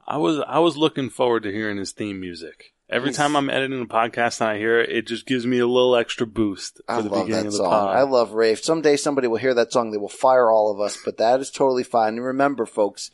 I 0.07 0.17
was 0.17 0.41
I 0.47 0.59
was 0.59 0.77
looking 0.77 1.09
forward 1.09 1.45
to 1.45 1.53
hearing 1.53 1.77
his 1.79 1.93
theme 1.93 2.19
music. 2.21 2.73
Every 2.89 3.11
He's- 3.11 3.17
time 3.19 3.37
I'm 3.37 3.49
editing 3.49 3.81
a 3.81 3.87
podcast 3.87 4.41
and 4.41 4.51
I 4.51 4.59
hear 4.59 4.81
it, 4.81 4.91
it 4.91 5.07
just 5.07 5.25
gives 5.25 5.47
me 5.47 5.61
a 5.61 5.67
little 5.69 5.95
extra 5.95 6.27
boost 6.27 6.79
for 6.89 6.93
I 6.95 7.01
the 7.03 7.09
love 7.09 7.27
beginning 7.27 7.43
that 7.45 7.47
of 7.47 7.53
the 7.53 7.59
song. 7.59 7.71
pod. 7.71 7.97
I 7.97 8.03
love 8.03 8.33
Rafe. 8.33 8.65
Someday 8.65 8.97
somebody 8.97 9.29
will 9.29 9.37
hear 9.37 9.55
that 9.55 9.73
song. 9.73 9.93
They 9.93 9.99
will 9.99 10.09
fire 10.09 10.51
all 10.51 10.73
of 10.73 10.81
us, 10.81 10.99
but 11.05 11.17
that 11.19 11.39
is 11.39 11.51
totally 11.53 11.85
fine. 11.85 12.15
And 12.15 12.25
remember, 12.25 12.67
folks, 12.67 13.13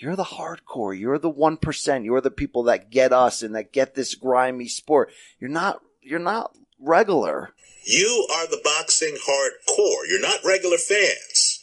you're 0.00 0.16
the 0.16 0.24
hardcore. 0.24 0.98
You're 0.98 1.18
the 1.18 1.28
one 1.30 1.56
percent. 1.56 2.04
You're 2.04 2.20
the 2.20 2.30
people 2.30 2.64
that 2.64 2.90
get 2.90 3.12
us 3.12 3.42
and 3.42 3.54
that 3.54 3.72
get 3.72 3.94
this 3.94 4.14
grimy 4.14 4.68
sport. 4.68 5.10
You're 5.38 5.50
not. 5.50 5.80
You're 6.02 6.18
not 6.18 6.56
regular, 6.80 7.50
You 7.84 8.26
are 8.34 8.46
the 8.46 8.60
boxing 8.64 9.14
hardcore. 9.16 10.08
You're 10.08 10.22
not 10.22 10.40
regular 10.44 10.78
fans. 10.78 11.60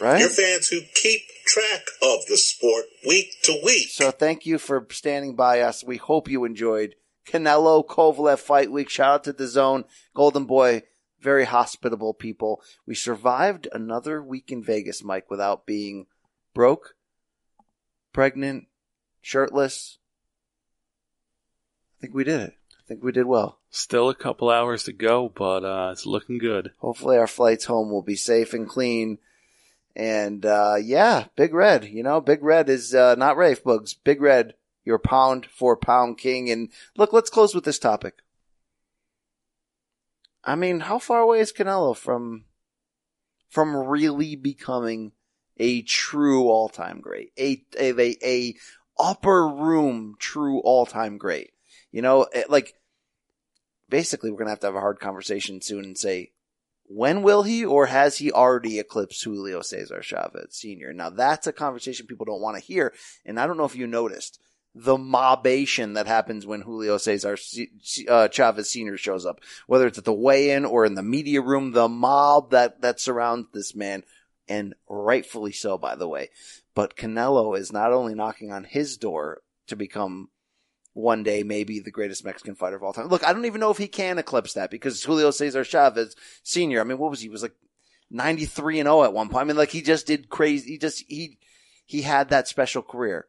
right? 0.00 0.18
You're 0.20 0.28
fans 0.28 0.68
who 0.68 0.80
keep 0.94 1.20
track 1.46 1.82
of 2.02 2.26
the 2.28 2.36
sport 2.36 2.86
week 3.06 3.34
to 3.44 3.60
week. 3.64 3.88
So 3.90 4.10
thank 4.10 4.44
you 4.46 4.58
for 4.58 4.86
standing 4.90 5.36
by 5.36 5.60
us. 5.60 5.84
We 5.84 5.96
hope 5.96 6.28
you 6.28 6.44
enjoyed 6.44 6.96
Canelo 7.26 7.86
Kovalev 7.86 8.38
Fight 8.40 8.70
Week. 8.72 8.90
Shout 8.90 9.14
out 9.14 9.24
to 9.24 9.32
DAZN, 9.32 9.84
Golden 10.14 10.44
Boy, 10.44 10.82
very 11.20 11.44
hospitable 11.44 12.14
people. 12.14 12.60
We 12.84 12.94
survived 12.94 13.68
another 13.72 14.22
week 14.22 14.50
in 14.50 14.62
Vegas, 14.62 15.04
Mike, 15.04 15.30
without 15.30 15.66
being 15.66 16.06
broke, 16.52 16.94
pregnant, 18.12 18.66
shirtless. 19.20 19.98
I 21.98 22.00
think 22.00 22.14
we 22.14 22.24
did 22.24 22.40
it. 22.40 22.54
I 22.72 22.82
think 22.86 23.02
we 23.02 23.12
did 23.12 23.26
well. 23.26 23.58
Still 23.70 24.08
a 24.08 24.14
couple 24.14 24.48
hours 24.48 24.84
to 24.84 24.92
go, 24.92 25.28
but 25.28 25.64
uh, 25.64 25.90
it's 25.92 26.06
looking 26.06 26.38
good. 26.38 26.72
Hopefully 26.78 27.18
our 27.18 27.26
flights 27.26 27.66
home 27.66 27.90
will 27.90 28.02
be 28.02 28.16
safe 28.16 28.54
and 28.54 28.68
clean. 28.68 29.18
And 29.94 30.46
uh, 30.46 30.76
yeah, 30.80 31.26
Big 31.36 31.52
Red, 31.52 31.84
you 31.84 32.02
know, 32.02 32.20
Big 32.20 32.42
Red 32.42 32.70
is 32.70 32.94
uh, 32.94 33.16
not 33.16 33.36
Rafe 33.36 33.64
Bugs. 33.64 33.94
Big 33.94 34.22
Red, 34.22 34.54
your 34.84 34.98
pound 34.98 35.46
for 35.46 35.76
pound 35.76 36.18
king. 36.18 36.50
And 36.50 36.70
look, 36.96 37.12
let's 37.12 37.30
close 37.30 37.54
with 37.54 37.64
this 37.64 37.78
topic. 37.78 38.22
I 40.44 40.54
mean, 40.54 40.80
how 40.80 40.98
far 40.98 41.20
away 41.20 41.40
is 41.40 41.52
Canelo 41.52 41.96
from 41.96 42.44
from 43.50 43.76
really 43.76 44.36
becoming 44.36 45.12
a 45.58 45.82
true 45.82 46.48
all 46.48 46.68
time 46.68 47.00
great, 47.00 47.32
a 47.38 47.62
a 47.78 48.16
a, 48.24 48.54
upper 48.98 49.46
room 49.48 50.16
true 50.18 50.60
all 50.60 50.86
time 50.86 51.18
great? 51.18 51.52
You 51.92 52.02
know, 52.02 52.22
it- 52.32 52.50
like 52.50 52.74
basically, 53.88 54.30
we're 54.30 54.38
gonna 54.38 54.50
have 54.50 54.60
to 54.60 54.66
have 54.66 54.74
a 54.74 54.80
hard 54.80 55.00
conversation 55.00 55.60
soon 55.60 55.84
and 55.84 55.98
say 55.98 56.32
when 56.88 57.22
will 57.22 57.42
he 57.42 57.64
or 57.64 57.86
has 57.86 58.16
he 58.16 58.32
already 58.32 58.78
eclipsed 58.78 59.22
Julio 59.22 59.60
Cesar 59.60 60.02
Chavez 60.02 60.56
Sr.? 60.56 60.92
Now 60.92 61.10
that's 61.10 61.46
a 61.46 61.52
conversation 61.52 62.06
people 62.06 62.24
don't 62.26 62.40
want 62.40 62.56
to 62.56 62.62
hear. 62.64 62.94
And 63.26 63.38
I 63.38 63.46
don't 63.46 63.58
know 63.58 63.66
if 63.66 63.76
you 63.76 63.86
noticed 63.86 64.40
the 64.74 64.96
mobation 64.96 65.94
that 65.94 66.06
happens 66.06 66.46
when 66.46 66.62
Julio 66.62 66.96
Cesar 66.98 67.36
uh, 68.08 68.28
Chavez 68.28 68.70
Sr. 68.70 68.96
shows 68.96 69.26
up, 69.26 69.40
whether 69.66 69.86
it's 69.86 69.98
at 69.98 70.04
the 70.04 70.12
weigh-in 70.12 70.64
or 70.64 70.84
in 70.86 70.94
the 70.94 71.02
media 71.02 71.42
room, 71.42 71.72
the 71.72 71.88
mob 71.88 72.50
that, 72.52 72.80
that 72.80 73.00
surrounds 73.00 73.48
this 73.52 73.74
man. 73.74 74.02
And 74.48 74.74
rightfully 74.88 75.52
so, 75.52 75.76
by 75.76 75.94
the 75.94 76.08
way. 76.08 76.30
But 76.74 76.96
Canelo 76.96 77.58
is 77.58 77.72
not 77.72 77.92
only 77.92 78.14
knocking 78.14 78.52
on 78.52 78.64
his 78.64 78.96
door 78.96 79.42
to 79.66 79.76
become 79.76 80.30
one 80.94 81.22
day 81.22 81.42
maybe 81.42 81.78
the 81.78 81.90
greatest 81.90 82.24
Mexican 82.24 82.54
fighter 82.54 82.76
of 82.76 82.82
all 82.82 82.92
time. 82.92 83.08
Look, 83.08 83.24
I 83.24 83.32
don't 83.32 83.44
even 83.44 83.60
know 83.60 83.70
if 83.70 83.78
he 83.78 83.88
can 83.88 84.18
eclipse 84.18 84.54
that 84.54 84.70
because 84.70 85.02
Julio 85.04 85.30
Cesar 85.30 85.64
Chavez 85.64 86.16
Sr. 86.42 86.80
I 86.80 86.84
mean, 86.84 86.98
what 86.98 87.10
was 87.10 87.20
he? 87.20 87.26
He 87.26 87.30
was 87.30 87.42
like 87.42 87.54
93 88.10 88.80
and 88.80 88.86
0 88.86 89.04
at 89.04 89.12
one 89.12 89.28
point. 89.28 89.42
I 89.42 89.44
mean, 89.44 89.56
like 89.56 89.70
he 89.70 89.82
just 89.82 90.06
did 90.06 90.28
crazy. 90.28 90.72
He 90.72 90.78
just, 90.78 91.04
he, 91.06 91.38
he 91.84 92.02
had 92.02 92.30
that 92.30 92.48
special 92.48 92.82
career. 92.82 93.26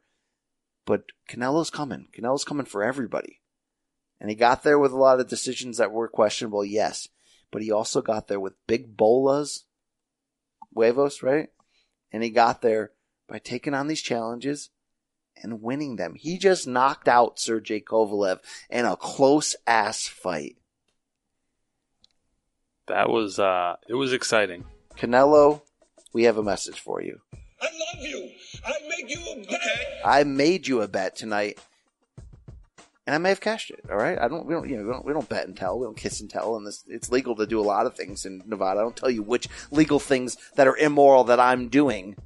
But 0.86 1.03
Canelo's 1.30 1.70
coming. 1.70 2.07
Canelo's 2.17 2.43
coming 2.43 2.65
for 2.65 2.84
everybody. 2.84 3.41
And 4.20 4.30
he 4.30 4.36
got 4.36 4.63
there 4.63 4.80
with 4.80 4.91
a 4.91 4.97
lot 4.97 5.20
of 5.20 5.30
decisions 5.30 5.78
that 5.78 5.91
were 5.91 6.07
questionable, 6.07 6.65
yes. 6.65 7.07
But 7.51 7.61
he 7.61 7.72
also 7.72 8.01
got 8.01 8.28
there 8.28 8.39
with 8.39 8.53
big 8.67 8.97
bolas, 8.97 9.65
huevos, 10.74 11.24
right? 11.24 11.49
And 12.11 12.24
he 12.24 12.30
got 12.30 12.61
there 12.61 12.91
by 13.28 13.39
taking 13.39 13.74
on 13.74 13.88
these 13.88 14.01
challenges 14.01 14.70
and 15.41 15.61
winning 15.61 15.95
them. 15.95 16.15
He 16.15 16.38
just 16.38 16.67
knocked 16.67 17.07
out 17.07 17.39
Sergey 17.39 17.82
Kovalev 17.82 18.39
in 18.70 18.86
a 18.86 18.95
close 18.95 19.55
ass 19.67 20.07
fight. 20.07 20.57
That 22.88 23.09
was 23.09 23.39
uh, 23.39 23.76
it 23.88 23.93
was 23.93 24.13
exciting. 24.13 24.65
Canelo, 24.97 25.61
we 26.11 26.24
have 26.24 26.38
a 26.38 26.43
message 26.43 26.80
for 26.80 27.01
you. 27.01 27.22
I 27.61 27.65
love 27.65 28.05
you. 28.05 28.30
I 28.65 28.74
make 28.89 29.09
you 29.09 29.32
a 29.32 29.45
bet. 29.45 30.01
I 30.03 30.24
made 30.24 30.67
you 30.67 30.82
a 30.82 30.88
bet 30.88 31.15
tonight, 31.15 31.59
and 33.10 33.16
I 33.16 33.18
may 33.18 33.30
have 33.30 33.41
cashed 33.41 33.72
it. 33.72 33.84
All 33.89 33.97
right, 33.97 34.20
I 34.22 34.28
don't. 34.28 34.45
We 34.45 34.53
don't. 34.53 34.70
You 34.70 34.78
know, 34.78 34.84
we 34.84 34.91
don't, 34.91 35.05
we 35.05 35.14
don't 35.14 35.28
bet 35.28 35.47
and 35.47 35.57
tell. 35.57 35.80
We 35.80 35.88
don't 35.88 35.97
kiss 35.97 36.22
and 36.22 36.30
tell. 36.30 36.55
And 36.57 36.68
this, 36.68 36.84
it's 36.88 37.10
legal 37.10 37.36
to 37.38 37.47
do 37.47 37.60
a 37.60 37.62
lot 37.62 37.88
of 37.88 37.95
things 37.95 38.24
in 38.24 38.43
Nevada. 38.45 38.82
I 38.82 38.84
don't 38.84 38.95
tell 38.95 39.10
you 39.10 39.24
which 39.24 39.47
legal 39.72 39.97
things 39.97 40.38
that 40.57 40.68
are 40.68 40.78
immoral 40.78 41.24
that 41.24 41.39
I'm 41.39 41.70
doing. 41.70 42.18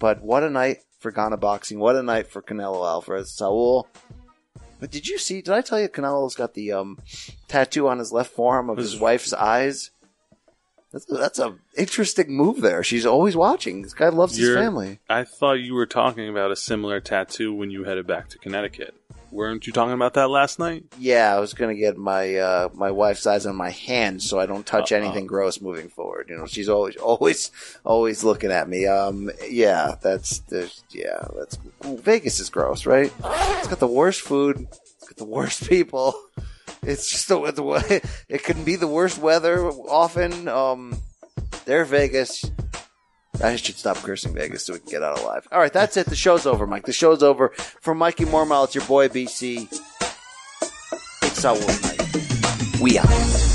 But 0.00 0.22
what 0.22 0.42
a 0.42 0.50
night 0.50 0.78
for 0.98 1.12
Ghana 1.12 1.36
boxing! 1.36 1.78
What 1.78 1.94
a 1.94 2.02
night 2.02 2.26
for 2.26 2.42
Canelo 2.42 2.84
Alvarez, 2.84 3.30
Saul. 3.30 3.86
But 4.80 4.90
did 4.90 5.06
you 5.06 5.18
see? 5.18 5.42
Did 5.42 5.54
I 5.54 5.60
tell 5.60 5.78
you 5.78 5.88
Canelo's 5.88 6.34
got 6.34 6.54
the 6.54 6.72
um, 6.72 6.98
tattoo 7.46 7.86
on 7.86 8.00
his 8.00 8.10
left 8.10 8.32
forearm 8.32 8.68
of 8.68 8.78
his 8.78 8.98
wife's 8.98 9.32
eyes? 9.32 9.92
That's 10.92 11.10
a, 11.10 11.14
that's 11.14 11.38
a 11.38 11.54
interesting 11.76 12.36
move 12.36 12.60
there. 12.62 12.82
She's 12.82 13.06
always 13.06 13.36
watching. 13.36 13.82
This 13.82 13.94
guy 13.94 14.08
loves 14.08 14.36
his 14.36 14.48
You're- 14.48 14.60
family. 14.60 14.98
I 15.08 15.22
thought 15.24 15.60
you 15.60 15.74
were 15.74 15.86
talking 15.86 16.28
about 16.28 16.50
a 16.50 16.56
similar 16.56 17.00
tattoo 17.00 17.54
when 17.54 17.70
you 17.70 17.84
headed 17.84 18.06
back 18.06 18.28
to 18.30 18.38
Connecticut. 18.38 18.94
Weren't 19.32 19.64
you 19.68 19.72
talking 19.72 19.92
about 19.94 20.14
that 20.14 20.28
last 20.28 20.58
night? 20.58 20.86
Yeah, 20.98 21.32
I 21.32 21.38
was 21.38 21.54
gonna 21.54 21.76
get 21.76 21.96
my 21.96 22.34
uh, 22.34 22.68
my 22.74 22.90
wife's 22.90 23.24
eyes 23.28 23.46
on 23.46 23.54
my 23.54 23.70
hands 23.70 24.28
so 24.28 24.40
I 24.40 24.46
don't 24.46 24.66
touch 24.66 24.90
Uh-uh. 24.90 24.98
anything 25.00 25.28
gross 25.28 25.60
moving 25.60 25.88
forward. 25.88 26.26
You 26.28 26.36
know, 26.36 26.46
she's 26.46 26.68
always 26.68 26.96
always 26.96 27.52
always 27.84 28.24
looking 28.24 28.50
at 28.50 28.68
me. 28.68 28.86
Um, 28.88 29.30
yeah, 29.48 29.94
that's 30.02 30.40
there's 30.40 30.82
yeah, 30.90 31.28
that's 31.38 31.56
Vegas 31.84 32.40
is 32.40 32.50
gross, 32.50 32.86
right? 32.86 33.12
It's 33.24 33.68
got 33.68 33.78
the 33.78 33.86
worst 33.86 34.20
food. 34.22 34.66
It's 34.72 35.06
got 35.08 35.16
the 35.16 35.24
worst 35.24 35.68
people. 35.68 36.12
It's 36.82 37.10
just 37.10 37.28
the, 37.28 37.50
the 37.52 37.62
way 37.62 38.00
it 38.28 38.42
can 38.44 38.64
be 38.64 38.76
the 38.76 38.86
worst 38.86 39.18
weather 39.18 39.68
often. 39.68 40.48
Um, 40.48 40.96
they're 41.64 41.84
Vegas. 41.84 42.44
I 43.42 43.56
should 43.56 43.76
stop 43.76 43.96
cursing 43.98 44.34
Vegas 44.34 44.66
so 44.66 44.74
we 44.74 44.80
can 44.80 44.88
get 44.88 45.02
out 45.02 45.18
alive. 45.18 45.48
All 45.50 45.60
right, 45.60 45.72
that's 45.72 45.96
it. 45.96 46.06
The 46.06 46.16
show's 46.16 46.46
over, 46.46 46.66
Mike. 46.66 46.84
The 46.84 46.92
show's 46.92 47.22
over. 47.22 47.50
For 47.80 47.94
Mikey 47.94 48.24
Mormile, 48.24 48.64
it's 48.64 48.74
your 48.74 48.84
boy 48.84 49.08
BC. 49.08 49.72
It's 51.22 51.44
our 51.44 51.58
night. 51.58 52.80
We 52.80 52.98
out. 52.98 53.49